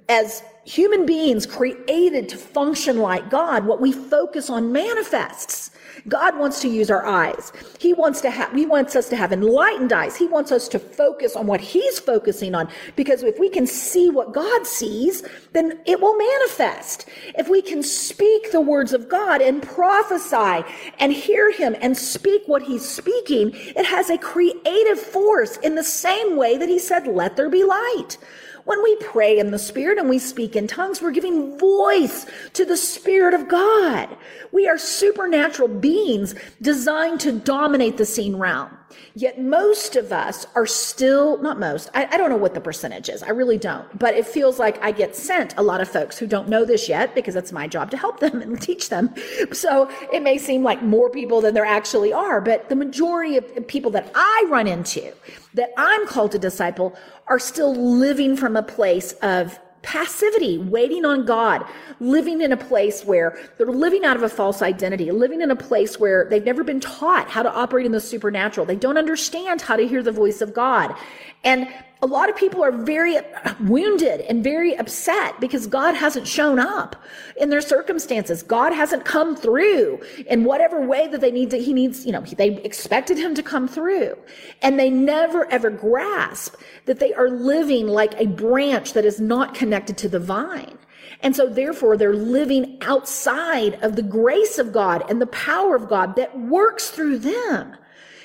as 0.07 0.43
human 0.65 1.07
beings 1.07 1.47
created 1.47 2.29
to 2.29 2.37
function 2.37 2.99
like 2.99 3.31
God, 3.31 3.65
what 3.65 3.81
we 3.81 3.91
focus 3.91 4.51
on 4.51 4.71
manifests. 4.71 5.71
God 6.09 6.37
wants 6.37 6.59
to 6.61 6.67
use 6.67 6.91
our 6.91 7.05
eyes. 7.05 7.53
He 7.79 7.93
wants 7.93 8.21
to 8.21 8.29
have, 8.29 8.51
he 8.53 8.65
wants 8.65 8.95
us 8.95 9.07
to 9.09 9.15
have 9.15 9.31
enlightened 9.31 9.93
eyes. 9.93 10.17
He 10.17 10.27
wants 10.27 10.51
us 10.51 10.67
to 10.69 10.79
focus 10.79 11.35
on 11.35 11.47
what 11.47 11.61
he's 11.61 11.99
focusing 11.99 12.55
on. 12.55 12.69
Because 12.95 13.23
if 13.23 13.39
we 13.39 13.49
can 13.49 13.67
see 13.67 14.09
what 14.09 14.33
God 14.33 14.65
sees, 14.65 15.23
then 15.53 15.79
it 15.85 16.01
will 16.01 16.17
manifest. 16.17 17.07
If 17.37 17.47
we 17.47 17.61
can 17.61 17.83
speak 17.83 18.51
the 18.51 18.61
words 18.61 18.93
of 18.93 19.07
God 19.07 19.41
and 19.41 19.61
prophesy 19.61 20.65
and 20.99 21.13
hear 21.13 21.51
him 21.51 21.75
and 21.81 21.95
speak 21.95 22.41
what 22.47 22.63
he's 22.63 22.87
speaking, 22.87 23.51
it 23.53 23.85
has 23.85 24.09
a 24.09 24.17
creative 24.17 24.99
force 24.99 25.57
in 25.57 25.75
the 25.75 25.83
same 25.83 26.35
way 26.35 26.57
that 26.57 26.69
he 26.69 26.79
said, 26.79 27.07
let 27.07 27.37
there 27.37 27.49
be 27.49 27.63
light. 27.63 28.17
When 28.65 28.83
we 28.83 28.95
pray 28.97 29.39
in 29.39 29.51
the 29.51 29.59
Spirit 29.59 29.97
and 29.97 30.09
we 30.09 30.19
speak 30.19 30.55
in 30.55 30.67
tongues, 30.67 31.01
we're 31.01 31.11
giving 31.11 31.57
voice 31.57 32.25
to 32.53 32.65
the 32.65 32.77
Spirit 32.77 33.33
of 33.33 33.47
God. 33.47 34.09
We 34.51 34.67
are 34.67 34.77
supernatural 34.77 35.67
beings 35.67 36.35
designed 36.61 37.19
to 37.21 37.31
dominate 37.31 37.97
the 37.97 38.05
seen 38.05 38.35
realm. 38.35 38.69
Yet 39.15 39.39
most 39.39 39.95
of 39.95 40.11
us 40.11 40.45
are 40.55 40.65
still, 40.65 41.37
not 41.39 41.59
most, 41.59 41.89
I, 41.93 42.05
I, 42.05 42.17
don't 42.17 42.29
know 42.29 42.37
what 42.37 42.53
the 42.53 42.61
percentage 42.61 43.09
is. 43.09 43.21
I 43.21 43.29
really 43.29 43.57
don't. 43.57 43.97
But 43.97 44.15
it 44.15 44.25
feels 44.25 44.59
like 44.59 44.81
I 44.83 44.91
get 44.91 45.15
sent 45.15 45.55
a 45.57 45.61
lot 45.61 45.81
of 45.81 45.87
folks 45.87 46.17
who 46.17 46.25
don't 46.25 46.47
know 46.47 46.65
this 46.65 46.89
yet 46.89 47.13
because 47.15 47.35
it's 47.35 47.51
my 47.51 47.67
job 47.67 47.91
to 47.91 47.97
help 47.97 48.19
them 48.19 48.41
and 48.41 48.59
teach 48.61 48.89
them. 48.89 49.13
So 49.51 49.89
it 50.11 50.23
may 50.23 50.37
seem 50.37 50.63
like 50.63 50.81
more 50.81 51.09
people 51.09 51.41
than 51.41 51.53
there 51.53 51.65
actually 51.65 52.13
are. 52.13 52.41
But 52.41 52.69
the 52.69 52.75
majority 52.75 53.37
of 53.37 53.67
people 53.67 53.91
that 53.91 54.11
I 54.15 54.45
run 54.49 54.67
into, 54.67 55.13
that 55.53 55.71
I'm 55.77 56.07
called 56.07 56.31
to 56.31 56.39
disciple, 56.39 56.97
are 57.29 57.39
still 57.39 57.73
living 57.75 58.35
from 58.35 58.55
a 58.55 58.63
place 58.63 59.13
of 59.21 59.59
passivity, 59.81 60.57
waiting 60.57 61.05
on 61.05 61.25
God, 61.25 61.65
living 61.99 62.41
in 62.41 62.51
a 62.51 62.57
place 62.57 63.05
where 63.05 63.39
they're 63.57 63.67
living 63.67 64.03
out 64.03 64.17
of 64.17 64.23
a 64.23 64.29
false 64.29 64.61
identity, 64.61 65.09
living 65.11 65.41
in 65.41 65.51
a 65.51 65.55
place 65.55 65.99
where 65.99 66.27
they've 66.29 66.43
never 66.43 66.63
been 66.63 66.79
taught 66.79 67.29
how 67.29 67.41
to 67.41 67.51
operate 67.53 67.85
in 67.85 67.91
the 67.91 68.01
supernatural. 68.01 68.65
They 68.65 68.75
don't 68.75 68.97
understand 68.97 69.61
how 69.61 69.77
to 69.77 69.87
hear 69.87 70.03
the 70.03 70.11
voice 70.11 70.41
of 70.41 70.53
God. 70.53 70.95
And 71.43 71.67
a 72.01 72.07
lot 72.07 72.29
of 72.29 72.35
people 72.37 72.63
are 72.63 72.71
very 72.71 73.17
wounded 73.59 74.21
and 74.21 74.41
very 74.41 74.73
upset 74.77 75.37
because 75.41 75.67
God 75.67 75.95
hasn't 75.95 76.27
shown 76.27 76.57
up 76.57 76.95
in 77.35 77.49
their 77.49 77.59
circumstances. 77.59 78.41
God 78.41 78.71
hasn't 78.71 79.03
come 79.03 79.35
through 79.35 79.99
in 80.27 80.45
whatever 80.45 80.85
way 80.85 81.07
that 81.07 81.19
they 81.19 81.31
need 81.31 81.49
to, 81.49 81.59
he 81.59 81.73
needs, 81.73 82.05
you 82.05 82.13
know, 82.13 82.21
they 82.21 82.55
expected 82.63 83.17
him 83.17 83.35
to 83.35 83.43
come 83.43 83.67
through. 83.67 84.17
And 84.61 84.79
they 84.79 84.89
never 84.89 85.51
ever 85.51 85.69
grasp 85.69 86.55
that 86.85 86.99
they 86.99 87.13
are 87.13 87.29
living 87.29 87.87
like 87.87 88.13
a 88.17 88.27
branch 88.27 88.93
that 88.93 89.03
is 89.03 89.19
not 89.19 89.53
connected 89.53 89.97
to 89.97 90.09
the 90.09 90.19
vine. 90.19 90.77
And 91.21 91.35
so 91.35 91.49
therefore 91.49 91.97
they're 91.97 92.15
living 92.15 92.77
outside 92.81 93.77
of 93.83 93.97
the 93.97 94.03
grace 94.03 94.57
of 94.57 94.71
God 94.71 95.03
and 95.09 95.21
the 95.21 95.27
power 95.27 95.75
of 95.75 95.89
God 95.89 96.15
that 96.15 96.39
works 96.39 96.91
through 96.91 97.19
them. 97.19 97.75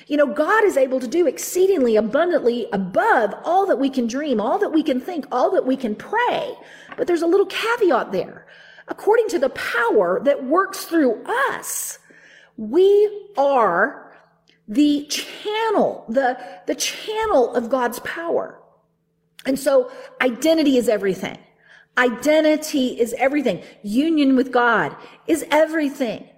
You 0.06 0.16
know, 0.16 0.26
God 0.26 0.64
is 0.64 0.76
able 0.76 1.00
to 1.00 1.08
do 1.08 1.26
exceedingly 1.26 1.96
abundantly 1.96 2.66
above 2.72 3.34
all 3.44 3.66
that 3.66 3.78
we 3.78 3.88
can 3.88 4.06
dream, 4.06 4.40
all 4.40 4.58
that 4.58 4.72
we 4.72 4.82
can 4.82 5.00
think, 5.00 5.26
all 5.32 5.50
that 5.52 5.64
we 5.64 5.76
can 5.76 5.94
pray. 5.94 6.54
But 6.96 7.06
there's 7.06 7.22
a 7.22 7.26
little 7.26 7.46
caveat 7.46 8.12
there. 8.12 8.46
According 8.88 9.28
to 9.28 9.38
the 9.38 9.48
power 9.50 10.20
that 10.24 10.44
works 10.44 10.84
through 10.84 11.22
us, 11.24 11.98
we 12.56 13.28
are 13.36 14.14
the 14.68 15.06
channel, 15.06 16.04
the, 16.08 16.38
the 16.66 16.74
channel 16.74 17.54
of 17.54 17.70
God's 17.70 17.98
power. 18.00 18.60
And 19.46 19.58
so 19.58 19.90
identity 20.20 20.76
is 20.76 20.88
everything. 20.88 21.38
Identity 21.96 23.00
is 23.00 23.14
everything. 23.18 23.62
Union 23.82 24.36
with 24.36 24.52
God 24.52 24.96
is 25.26 25.44
everything 25.50 26.28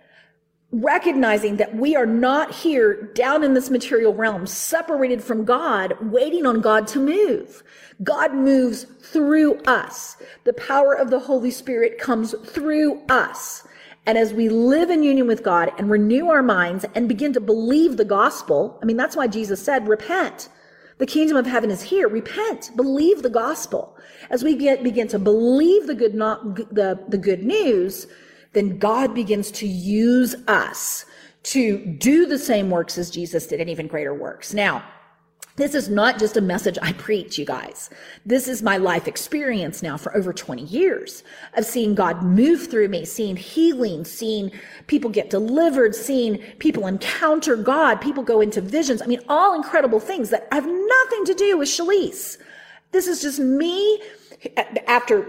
recognizing 0.82 1.56
that 1.56 1.74
we 1.74 1.96
are 1.96 2.06
not 2.06 2.54
here 2.54 3.10
down 3.14 3.42
in 3.42 3.54
this 3.54 3.70
material 3.70 4.12
realm, 4.14 4.46
separated 4.46 5.24
from 5.24 5.44
God, 5.44 5.96
waiting 6.02 6.44
on 6.44 6.60
God 6.60 6.86
to 6.88 6.98
move. 6.98 7.62
God 8.02 8.34
moves 8.34 8.84
through 8.84 9.58
us. 9.62 10.18
The 10.44 10.52
power 10.52 10.92
of 10.92 11.08
the 11.08 11.18
Holy 11.18 11.50
Spirit 11.50 11.98
comes 11.98 12.34
through 12.44 13.00
us. 13.08 13.66
And 14.04 14.18
as 14.18 14.34
we 14.34 14.50
live 14.50 14.90
in 14.90 15.02
union 15.02 15.26
with 15.26 15.42
God 15.42 15.72
and 15.78 15.90
renew 15.90 16.28
our 16.28 16.42
minds 16.42 16.84
and 16.94 17.08
begin 17.08 17.32
to 17.32 17.40
believe 17.40 17.96
the 17.96 18.04
gospel, 18.04 18.78
I 18.82 18.84
mean, 18.84 18.98
that's 18.98 19.16
why 19.16 19.28
Jesus 19.28 19.62
said, 19.62 19.88
repent. 19.88 20.50
The 20.98 21.06
kingdom 21.06 21.36
of 21.38 21.46
heaven 21.46 21.70
is 21.70 21.82
here. 21.82 22.08
Repent. 22.08 22.70
Believe 22.76 23.22
the 23.22 23.30
gospel. 23.30 23.96
As 24.30 24.44
we 24.44 24.56
get, 24.56 24.82
begin 24.82 25.08
to 25.08 25.18
believe 25.18 25.86
the 25.86 25.94
good, 25.94 26.14
not, 26.14 26.74
the, 26.74 27.02
the 27.08 27.18
good 27.18 27.42
news, 27.42 28.06
then 28.56 28.78
God 28.78 29.14
begins 29.14 29.50
to 29.52 29.66
use 29.66 30.34
us 30.48 31.04
to 31.42 31.78
do 31.78 32.26
the 32.26 32.38
same 32.38 32.70
works 32.70 32.96
as 32.96 33.10
Jesus 33.10 33.46
did 33.46 33.60
and 33.60 33.68
even 33.68 33.86
greater 33.86 34.14
works. 34.14 34.54
Now, 34.54 34.82
this 35.56 35.74
is 35.74 35.88
not 35.88 36.18
just 36.18 36.36
a 36.36 36.40
message 36.40 36.78
I 36.82 36.92
preach, 36.94 37.38
you 37.38 37.44
guys. 37.44 37.88
This 38.24 38.48
is 38.48 38.62
my 38.62 38.78
life 38.78 39.06
experience 39.06 39.82
now 39.82 39.96
for 39.96 40.14
over 40.16 40.32
20 40.32 40.64
years 40.64 41.22
of 41.54 41.64
seeing 41.64 41.94
God 41.94 42.22
move 42.22 42.70
through 42.70 42.88
me, 42.88 43.04
seeing 43.04 43.36
healing, 43.36 44.04
seeing 44.04 44.50
people 44.86 45.10
get 45.10 45.30
delivered, 45.30 45.94
seeing 45.94 46.38
people 46.58 46.86
encounter 46.86 47.56
God, 47.56 48.00
people 48.00 48.22
go 48.22 48.40
into 48.40 48.60
visions. 48.60 49.00
I 49.00 49.06
mean, 49.06 49.20
all 49.28 49.54
incredible 49.54 50.00
things 50.00 50.30
that 50.30 50.48
have 50.50 50.66
nothing 50.66 51.24
to 51.26 51.34
do 51.34 51.58
with 51.58 51.68
Shalise. 51.68 52.38
This 52.92 53.06
is 53.06 53.22
just 53.22 53.38
me 53.38 54.02
after, 54.86 55.26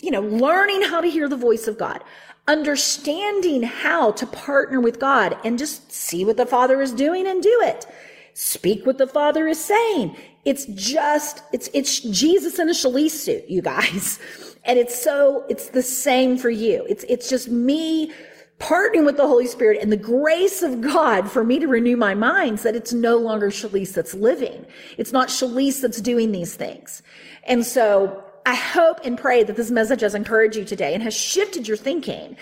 you 0.00 0.10
know, 0.10 0.22
learning 0.22 0.82
how 0.82 1.00
to 1.00 1.08
hear 1.08 1.28
the 1.28 1.36
voice 1.36 1.66
of 1.66 1.78
God 1.78 2.04
understanding 2.48 3.62
how 3.62 4.10
to 4.12 4.26
partner 4.26 4.80
with 4.80 4.98
God 4.98 5.36
and 5.44 5.58
just 5.58 5.92
see 5.92 6.24
what 6.24 6.38
the 6.38 6.46
Father 6.46 6.80
is 6.80 6.92
doing 6.92 7.26
and 7.26 7.42
do 7.42 7.60
it. 7.62 7.86
Speak 8.34 8.86
what 8.86 8.98
the 8.98 9.06
Father 9.06 9.46
is 9.46 9.62
saying. 9.62 10.16
It's 10.44 10.64
just, 10.66 11.42
it's, 11.52 11.68
it's 11.74 12.00
Jesus 12.00 12.58
in 12.58 12.68
a 12.68 12.72
Shalise 12.72 13.10
suit, 13.10 13.44
you 13.48 13.62
guys. 13.62 14.18
And 14.64 14.78
it's 14.78 15.02
so, 15.02 15.46
it's 15.48 15.70
the 15.70 15.82
same 15.82 16.36
for 16.36 16.50
you. 16.50 16.84
It's, 16.90 17.02
it's 17.08 17.30
just 17.30 17.48
me 17.48 18.12
partnering 18.58 19.06
with 19.06 19.16
the 19.16 19.26
Holy 19.26 19.46
Spirit 19.46 19.78
and 19.80 19.90
the 19.90 19.96
grace 19.96 20.62
of 20.62 20.82
God 20.82 21.30
for 21.30 21.42
me 21.42 21.58
to 21.58 21.66
renew 21.66 21.96
my 21.96 22.14
mind 22.14 22.58
that 22.58 22.76
it's 22.76 22.92
no 22.92 23.16
longer 23.16 23.48
Shalise 23.48 23.94
that's 23.94 24.12
living. 24.12 24.66
It's 24.98 25.12
not 25.12 25.28
Shalise 25.28 25.80
that's 25.80 26.02
doing 26.02 26.32
these 26.32 26.54
things. 26.54 27.02
And 27.44 27.64
so 27.64 28.22
I 28.48 28.54
hope 28.54 29.00
and 29.04 29.18
pray 29.18 29.42
that 29.44 29.56
this 29.56 29.70
message 29.70 30.00
has 30.00 30.14
encouraged 30.14 30.56
you 30.56 30.64
today 30.64 30.94
and 30.94 31.02
has 31.02 31.12
shifted 31.12 31.68
your 31.68 31.76
thinking 31.76 32.34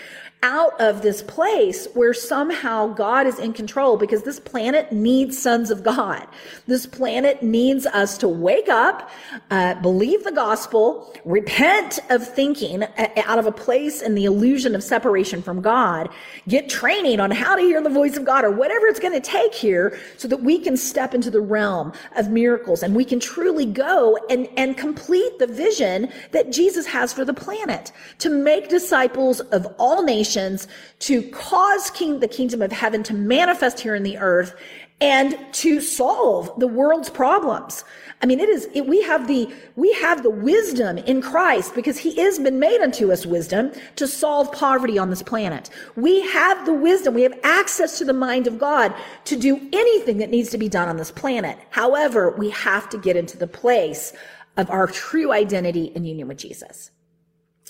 out 0.43 0.79
of 0.79 1.01
this 1.01 1.23
place 1.23 1.87
where 1.95 2.13
somehow 2.13 2.87
God 2.87 3.25
is 3.25 3.39
in 3.39 3.53
control 3.53 3.97
because 3.97 4.21
this 4.21 4.39
planet 4.39 4.91
needs 4.91 5.37
sons 5.37 5.71
of 5.71 5.83
God. 5.83 6.27
This 6.67 6.85
planet 6.85 7.41
needs 7.41 7.87
us 7.87 8.19
to 8.19 8.27
wake 8.27 8.69
up, 8.69 9.09
uh, 9.49 9.73
believe 9.75 10.23
the 10.23 10.31
gospel, 10.31 11.11
repent 11.25 11.99
of 12.11 12.27
thinking 12.27 12.83
uh, 12.83 13.09
out 13.25 13.39
of 13.39 13.47
a 13.47 13.51
place 13.51 14.03
in 14.03 14.13
the 14.13 14.25
illusion 14.25 14.75
of 14.75 14.83
separation 14.83 15.41
from 15.41 15.59
God, 15.59 16.07
get 16.47 16.69
training 16.69 17.19
on 17.19 17.31
how 17.31 17.55
to 17.55 17.61
hear 17.61 17.81
the 17.81 17.89
voice 17.89 18.15
of 18.15 18.23
God 18.23 18.45
or 18.45 18.51
whatever 18.51 18.85
it's 18.85 18.99
going 18.99 19.13
to 19.13 19.19
take 19.19 19.55
here 19.55 19.99
so 20.17 20.27
that 20.27 20.43
we 20.43 20.59
can 20.59 20.77
step 20.77 21.15
into 21.15 21.31
the 21.31 21.41
realm 21.41 21.91
of 22.15 22.29
miracles 22.29 22.83
and 22.83 22.95
we 22.95 23.05
can 23.05 23.19
truly 23.19 23.65
go 23.65 24.17
and, 24.29 24.47
and 24.55 24.77
complete 24.77 25.39
the 25.39 25.47
vision 25.47 26.11
that 26.31 26.51
Jesus 26.51 26.85
has 26.85 27.11
for 27.11 27.25
the 27.25 27.33
planet 27.33 27.91
to 28.19 28.29
make 28.29 28.69
disciples 28.69 29.39
of 29.39 29.65
all 29.79 30.03
nations 30.03 30.26
nations 30.27 30.67
to 30.99 31.21
cause 31.29 31.89
king, 31.91 32.19
the 32.19 32.27
kingdom 32.27 32.61
of 32.61 32.71
heaven 32.71 33.03
to 33.03 33.13
manifest 33.13 33.79
here 33.79 33.95
in 33.95 34.03
the 34.03 34.17
earth 34.17 34.55
and 34.99 35.37
to 35.53 35.79
solve 35.79 36.51
the 36.59 36.67
world's 36.67 37.09
problems. 37.09 37.83
I 38.21 38.25
mean, 38.25 38.39
it 38.39 38.49
is, 38.49 38.67
it, 38.73 38.87
we 38.87 39.03
have 39.03 39.27
the, 39.27 39.47
we 39.75 39.93
have 39.93 40.23
the 40.23 40.31
wisdom 40.31 40.97
in 40.97 41.21
Christ 41.21 41.75
because 41.75 41.99
he 41.99 42.15
has 42.15 42.39
been 42.39 42.59
made 42.59 42.81
unto 42.81 43.11
us 43.11 43.23
wisdom 43.23 43.71
to 43.95 44.07
solve 44.07 44.51
poverty 44.51 44.97
on 44.97 45.11
this 45.11 45.21
planet. 45.21 45.69
We 45.95 46.21
have 46.21 46.65
the 46.65 46.73
wisdom. 46.73 47.13
We 47.13 47.21
have 47.21 47.39
access 47.43 47.99
to 47.99 48.05
the 48.05 48.13
mind 48.13 48.47
of 48.47 48.57
God 48.57 48.93
to 49.25 49.35
do 49.35 49.57
anything 49.71 50.17
that 50.17 50.31
needs 50.31 50.49
to 50.49 50.57
be 50.57 50.67
done 50.67 50.89
on 50.89 50.97
this 50.97 51.11
planet. 51.11 51.59
However, 51.69 52.31
we 52.31 52.49
have 52.49 52.89
to 52.89 52.97
get 52.97 53.15
into 53.15 53.37
the 53.37 53.47
place 53.47 54.13
of 54.57 54.67
our 54.71 54.87
true 54.87 55.31
identity 55.31 55.91
and 55.95 56.07
union 56.07 56.27
with 56.27 56.39
Jesus. 56.39 56.89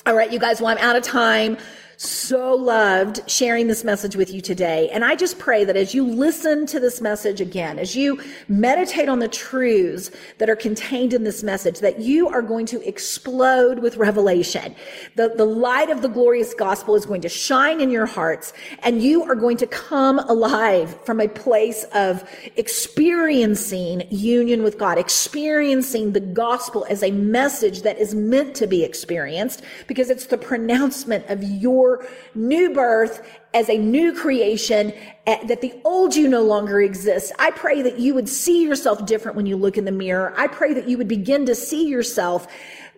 All 0.05 0.16
right, 0.16 0.32
you 0.32 0.39
guys, 0.39 0.62
well, 0.62 0.70
I'm 0.70 0.78
out 0.78 0.95
of 0.95 1.03
time. 1.03 1.58
So 2.00 2.54
loved 2.54 3.28
sharing 3.28 3.66
this 3.66 3.84
message 3.84 4.16
with 4.16 4.32
you 4.32 4.39
today. 4.39 4.88
And 4.89 5.04
I 5.04 5.16
just 5.16 5.39
pray 5.39 5.66
that 5.66 5.76
as 5.76 5.95
you 5.95 6.06
listen 6.06 6.68
to 6.68 6.80
this 6.80 7.02
message 7.02 7.41
again, 7.41 7.80
as 7.80 7.95
you 7.95 8.22
meditate 8.48 9.10
on 9.10 9.18
the 9.18 9.28
truths 9.28 10.12
that 10.38 10.48
are 10.48 10.56
contained 10.56 11.14
in 11.14 11.24
this 11.24 11.41
message, 11.41 11.80
that 11.80 12.00
you 12.00 12.30
are 12.30 12.43
going 12.43 12.68
to 12.68 12.88
explode 12.88 13.80
with 13.80 13.98
revelation. 13.98 14.76
The, 15.16 15.34
the 15.36 15.45
light 15.45 15.89
of 15.89 16.04
the 16.04 16.08
glorious 16.08 16.54
gospel 16.54 16.93
is 16.95 17.04
going 17.04 17.22
to 17.22 17.30
shine 17.30 17.82
in 17.82 17.89
your 17.89 18.06
hearts 18.06 18.54
and 18.84 19.02
you 19.02 19.24
are 19.24 19.36
going 19.36 19.58
to 19.58 19.68
come 19.68 20.20
alive 20.20 21.04
from 21.04 21.20
a 21.20 21.28
place 21.28 21.84
of 21.95 22.30
experiencing 22.58 24.04
union 24.12 24.62
with 24.62 24.78
God, 24.78 25.00
experiencing 25.00 26.12
the 26.12 26.20
gospel 26.20 26.86
as 26.91 27.02
a 27.02 27.10
message 27.10 27.82
that 27.82 27.98
is 27.98 28.14
meant 28.14 28.54
to 28.56 28.68
be 28.68 28.84
experienced 28.84 29.64
because 29.88 30.12
it's 30.12 30.28
the 30.28 30.38
pronouncement 30.38 31.26
of 31.30 31.41
your 31.43 31.87
new 32.36 32.74
birth 32.74 33.28
as 33.54 33.70
a 33.70 33.78
new 33.78 34.14
creation, 34.14 34.94
eh, 35.26 35.46
that 35.48 35.62
the 35.62 35.74
old 35.84 36.16
you 36.16 36.28
no 36.28 36.44
longer 36.44 36.80
exists. 36.82 37.32
I 37.40 37.52
pray 37.52 37.82
that 37.82 37.98
you 38.00 38.14
would 38.14 38.30
see 38.30 38.64
yourself 38.64 39.06
different 39.06 39.36
when 39.36 39.46
you 39.46 39.58
look 39.58 39.78
in 39.78 39.86
the 39.86 39.92
mirror. 39.92 40.34
I 40.38 40.48
pray 40.48 40.74
that 40.74 40.88
you 40.88 40.98
would 40.98 41.08
begin 41.08 41.46
to 41.48 41.56
see 41.56 41.88
yourself 41.88 42.48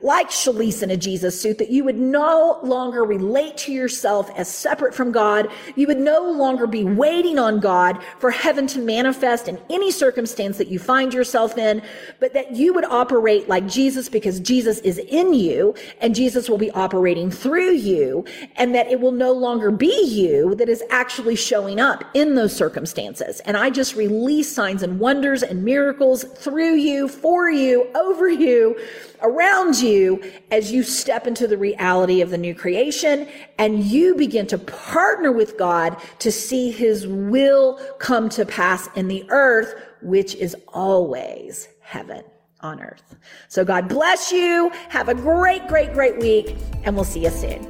like 0.02 0.30
Shalise 0.30 0.82
in 0.82 0.92
a 0.92 0.98
Jesus 0.98 1.40
suit, 1.40 1.58
that 1.58 1.70
you 1.70 1.84
would 1.84 1.98
no 1.98 2.60
longer 2.64 3.04
relate 3.04 3.58
to 3.58 3.74
yourself 3.74 4.32
as 4.38 4.48
separate 4.48 4.94
from 4.94 5.12
God. 5.12 5.50
You 5.76 5.88
would 5.88 6.00
no 6.00 6.32
longer 6.32 6.68
be 6.68 6.86
waiting 6.86 7.38
on 7.38 7.60
God 7.60 8.02
for 8.20 8.32
heaven 8.32 8.66
to 8.68 8.80
manifest 8.80 9.48
in 9.48 9.60
any 9.70 9.92
circumstance 9.92 10.58
that 10.58 10.70
you 10.70 10.80
find 10.80 11.14
yourself 11.14 11.58
in, 11.58 11.82
but 12.20 12.34
that 12.34 12.56
you 12.56 12.74
would 12.74 12.86
operate 12.86 13.50
like 13.50 13.68
Jesus 13.68 14.08
because 14.08 14.40
Jesus 14.40 14.80
is 14.80 15.00
in 15.00 15.34
you 15.34 15.76
and 16.00 16.16
Jesus 16.16 16.50
will 16.50 16.58
be 16.58 16.72
operating 16.72 17.30
through 17.30 17.72
you 17.72 18.24
and 18.56 18.74
that 18.74 18.88
it 18.88 19.02
will 19.02 19.12
no 19.12 19.34
longer 19.34 19.70
be 19.70 20.06
you 20.06 20.56
that 20.56 20.70
is 20.70 20.84
actually 20.92 21.36
showing 21.36 21.80
up 21.80 22.06
in 22.14 22.36
those 22.36 22.56
circumstances. 22.56 23.42
And 23.42 23.58
I 23.58 23.70
just 23.70 23.96
release 23.96 24.52
signs 24.52 24.82
and 24.82 25.00
wonders 25.00 25.44
and 25.44 25.64
miracles 25.64 26.24
through 26.24 26.76
you, 26.76 27.10
for 27.10 27.50
you, 27.50 27.90
over 27.96 28.30
you 28.30 28.80
around 29.22 29.78
you 29.90 30.22
as 30.52 30.72
you 30.72 30.84
step 30.84 31.28
into 31.28 31.48
the 31.48 31.58
reality 31.58 32.22
of 32.22 32.30
the 32.30 32.38
new 32.38 32.56
creation 32.56 33.28
and 33.58 33.84
you 33.84 34.16
begin 34.16 34.48
to 34.48 34.58
partner 34.58 35.32
with 35.32 35.58
God 35.58 35.98
to 36.20 36.32
see 36.32 36.72
his 36.72 37.08
will 37.08 37.80
come 38.00 38.30
to 38.30 38.46
pass 38.46 38.88
in 38.96 39.08
the 39.08 39.26
earth, 39.30 39.74
which 40.02 40.36
is 40.36 40.56
always 40.70 41.68
heaven 41.82 42.24
on 42.62 42.82
earth. 42.82 43.16
So 43.48 43.66
God 43.66 43.88
bless 43.88 44.32
you. 44.32 44.70
Have 44.90 45.10
a 45.10 45.16
great, 45.16 45.68
great, 45.68 45.94
great 45.94 46.20
week, 46.20 46.56
and 46.84 46.96
we'll 46.96 47.06
see 47.06 47.24
you 47.24 47.30
soon. 47.30 47.64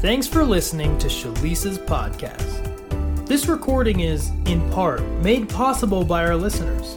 Thanks 0.00 0.26
for 0.26 0.44
listening 0.44 0.96
to 0.98 1.08
Shalise's 1.08 1.78
podcast. 1.78 3.26
This 3.26 3.46
recording 3.46 4.00
is, 4.00 4.30
in 4.46 4.68
part, 4.70 5.02
made 5.22 5.48
possible 5.48 6.04
by 6.04 6.24
our 6.24 6.36
listeners. 6.36 6.96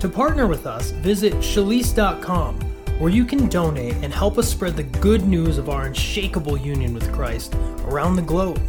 To 0.00 0.08
partner 0.08 0.46
with 0.46 0.66
us, 0.66 0.92
visit 0.92 1.32
Shalise.com, 1.34 2.60
where 3.00 3.10
you 3.10 3.24
can 3.24 3.48
donate 3.48 3.94
and 4.02 4.12
help 4.12 4.36
us 4.36 4.46
spread 4.46 4.76
the 4.76 4.82
good 4.82 5.26
news 5.26 5.56
of 5.56 5.70
our 5.70 5.86
unshakable 5.86 6.58
union 6.58 6.92
with 6.92 7.10
Christ 7.14 7.54
around 7.86 8.14
the 8.14 8.20
globe. 8.20 8.60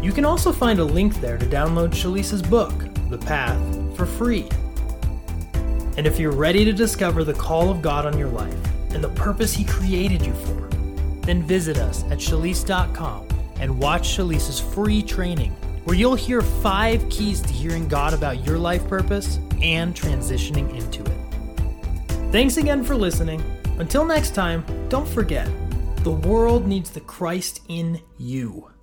You 0.00 0.12
can 0.12 0.24
also 0.24 0.52
find 0.52 0.78
a 0.78 0.84
link 0.84 1.20
there 1.20 1.36
to 1.36 1.44
download 1.44 1.90
Shalise's 1.90 2.40
book, 2.40 2.72
The 3.10 3.18
Path, 3.18 3.60
for 3.96 4.06
free. 4.06 4.48
And 5.96 6.06
if 6.06 6.20
you're 6.20 6.30
ready 6.30 6.64
to 6.66 6.72
discover 6.72 7.24
the 7.24 7.34
call 7.34 7.68
of 7.68 7.82
God 7.82 8.06
on 8.06 8.16
your 8.16 8.28
life 8.28 8.54
and 8.94 9.02
the 9.02 9.08
purpose 9.08 9.52
He 9.52 9.64
created 9.64 10.24
you 10.24 10.32
for, 10.32 10.68
then 11.22 11.42
visit 11.42 11.78
us 11.78 12.04
at 12.04 12.18
Shalise.com 12.18 13.26
and 13.58 13.76
watch 13.76 14.16
Shalise's 14.16 14.60
free 14.60 15.02
training, 15.02 15.50
where 15.82 15.96
you'll 15.96 16.14
hear 16.14 16.42
five 16.42 17.04
keys 17.10 17.40
to 17.40 17.52
hearing 17.52 17.88
God 17.88 18.14
about 18.14 18.46
your 18.46 18.56
life 18.56 18.86
purpose 18.86 19.40
and 19.60 19.96
transitioning 19.96 20.72
into 20.78 21.02
it. 21.04 21.15
Thanks 22.32 22.56
again 22.56 22.84
for 22.84 22.96
listening. 22.96 23.42
Until 23.78 24.04
next 24.04 24.34
time, 24.34 24.64
don't 24.88 25.08
forget 25.08 25.48
the 26.02 26.10
world 26.10 26.66
needs 26.66 26.90
the 26.90 27.00
Christ 27.00 27.62
in 27.68 28.00
you. 28.18 28.75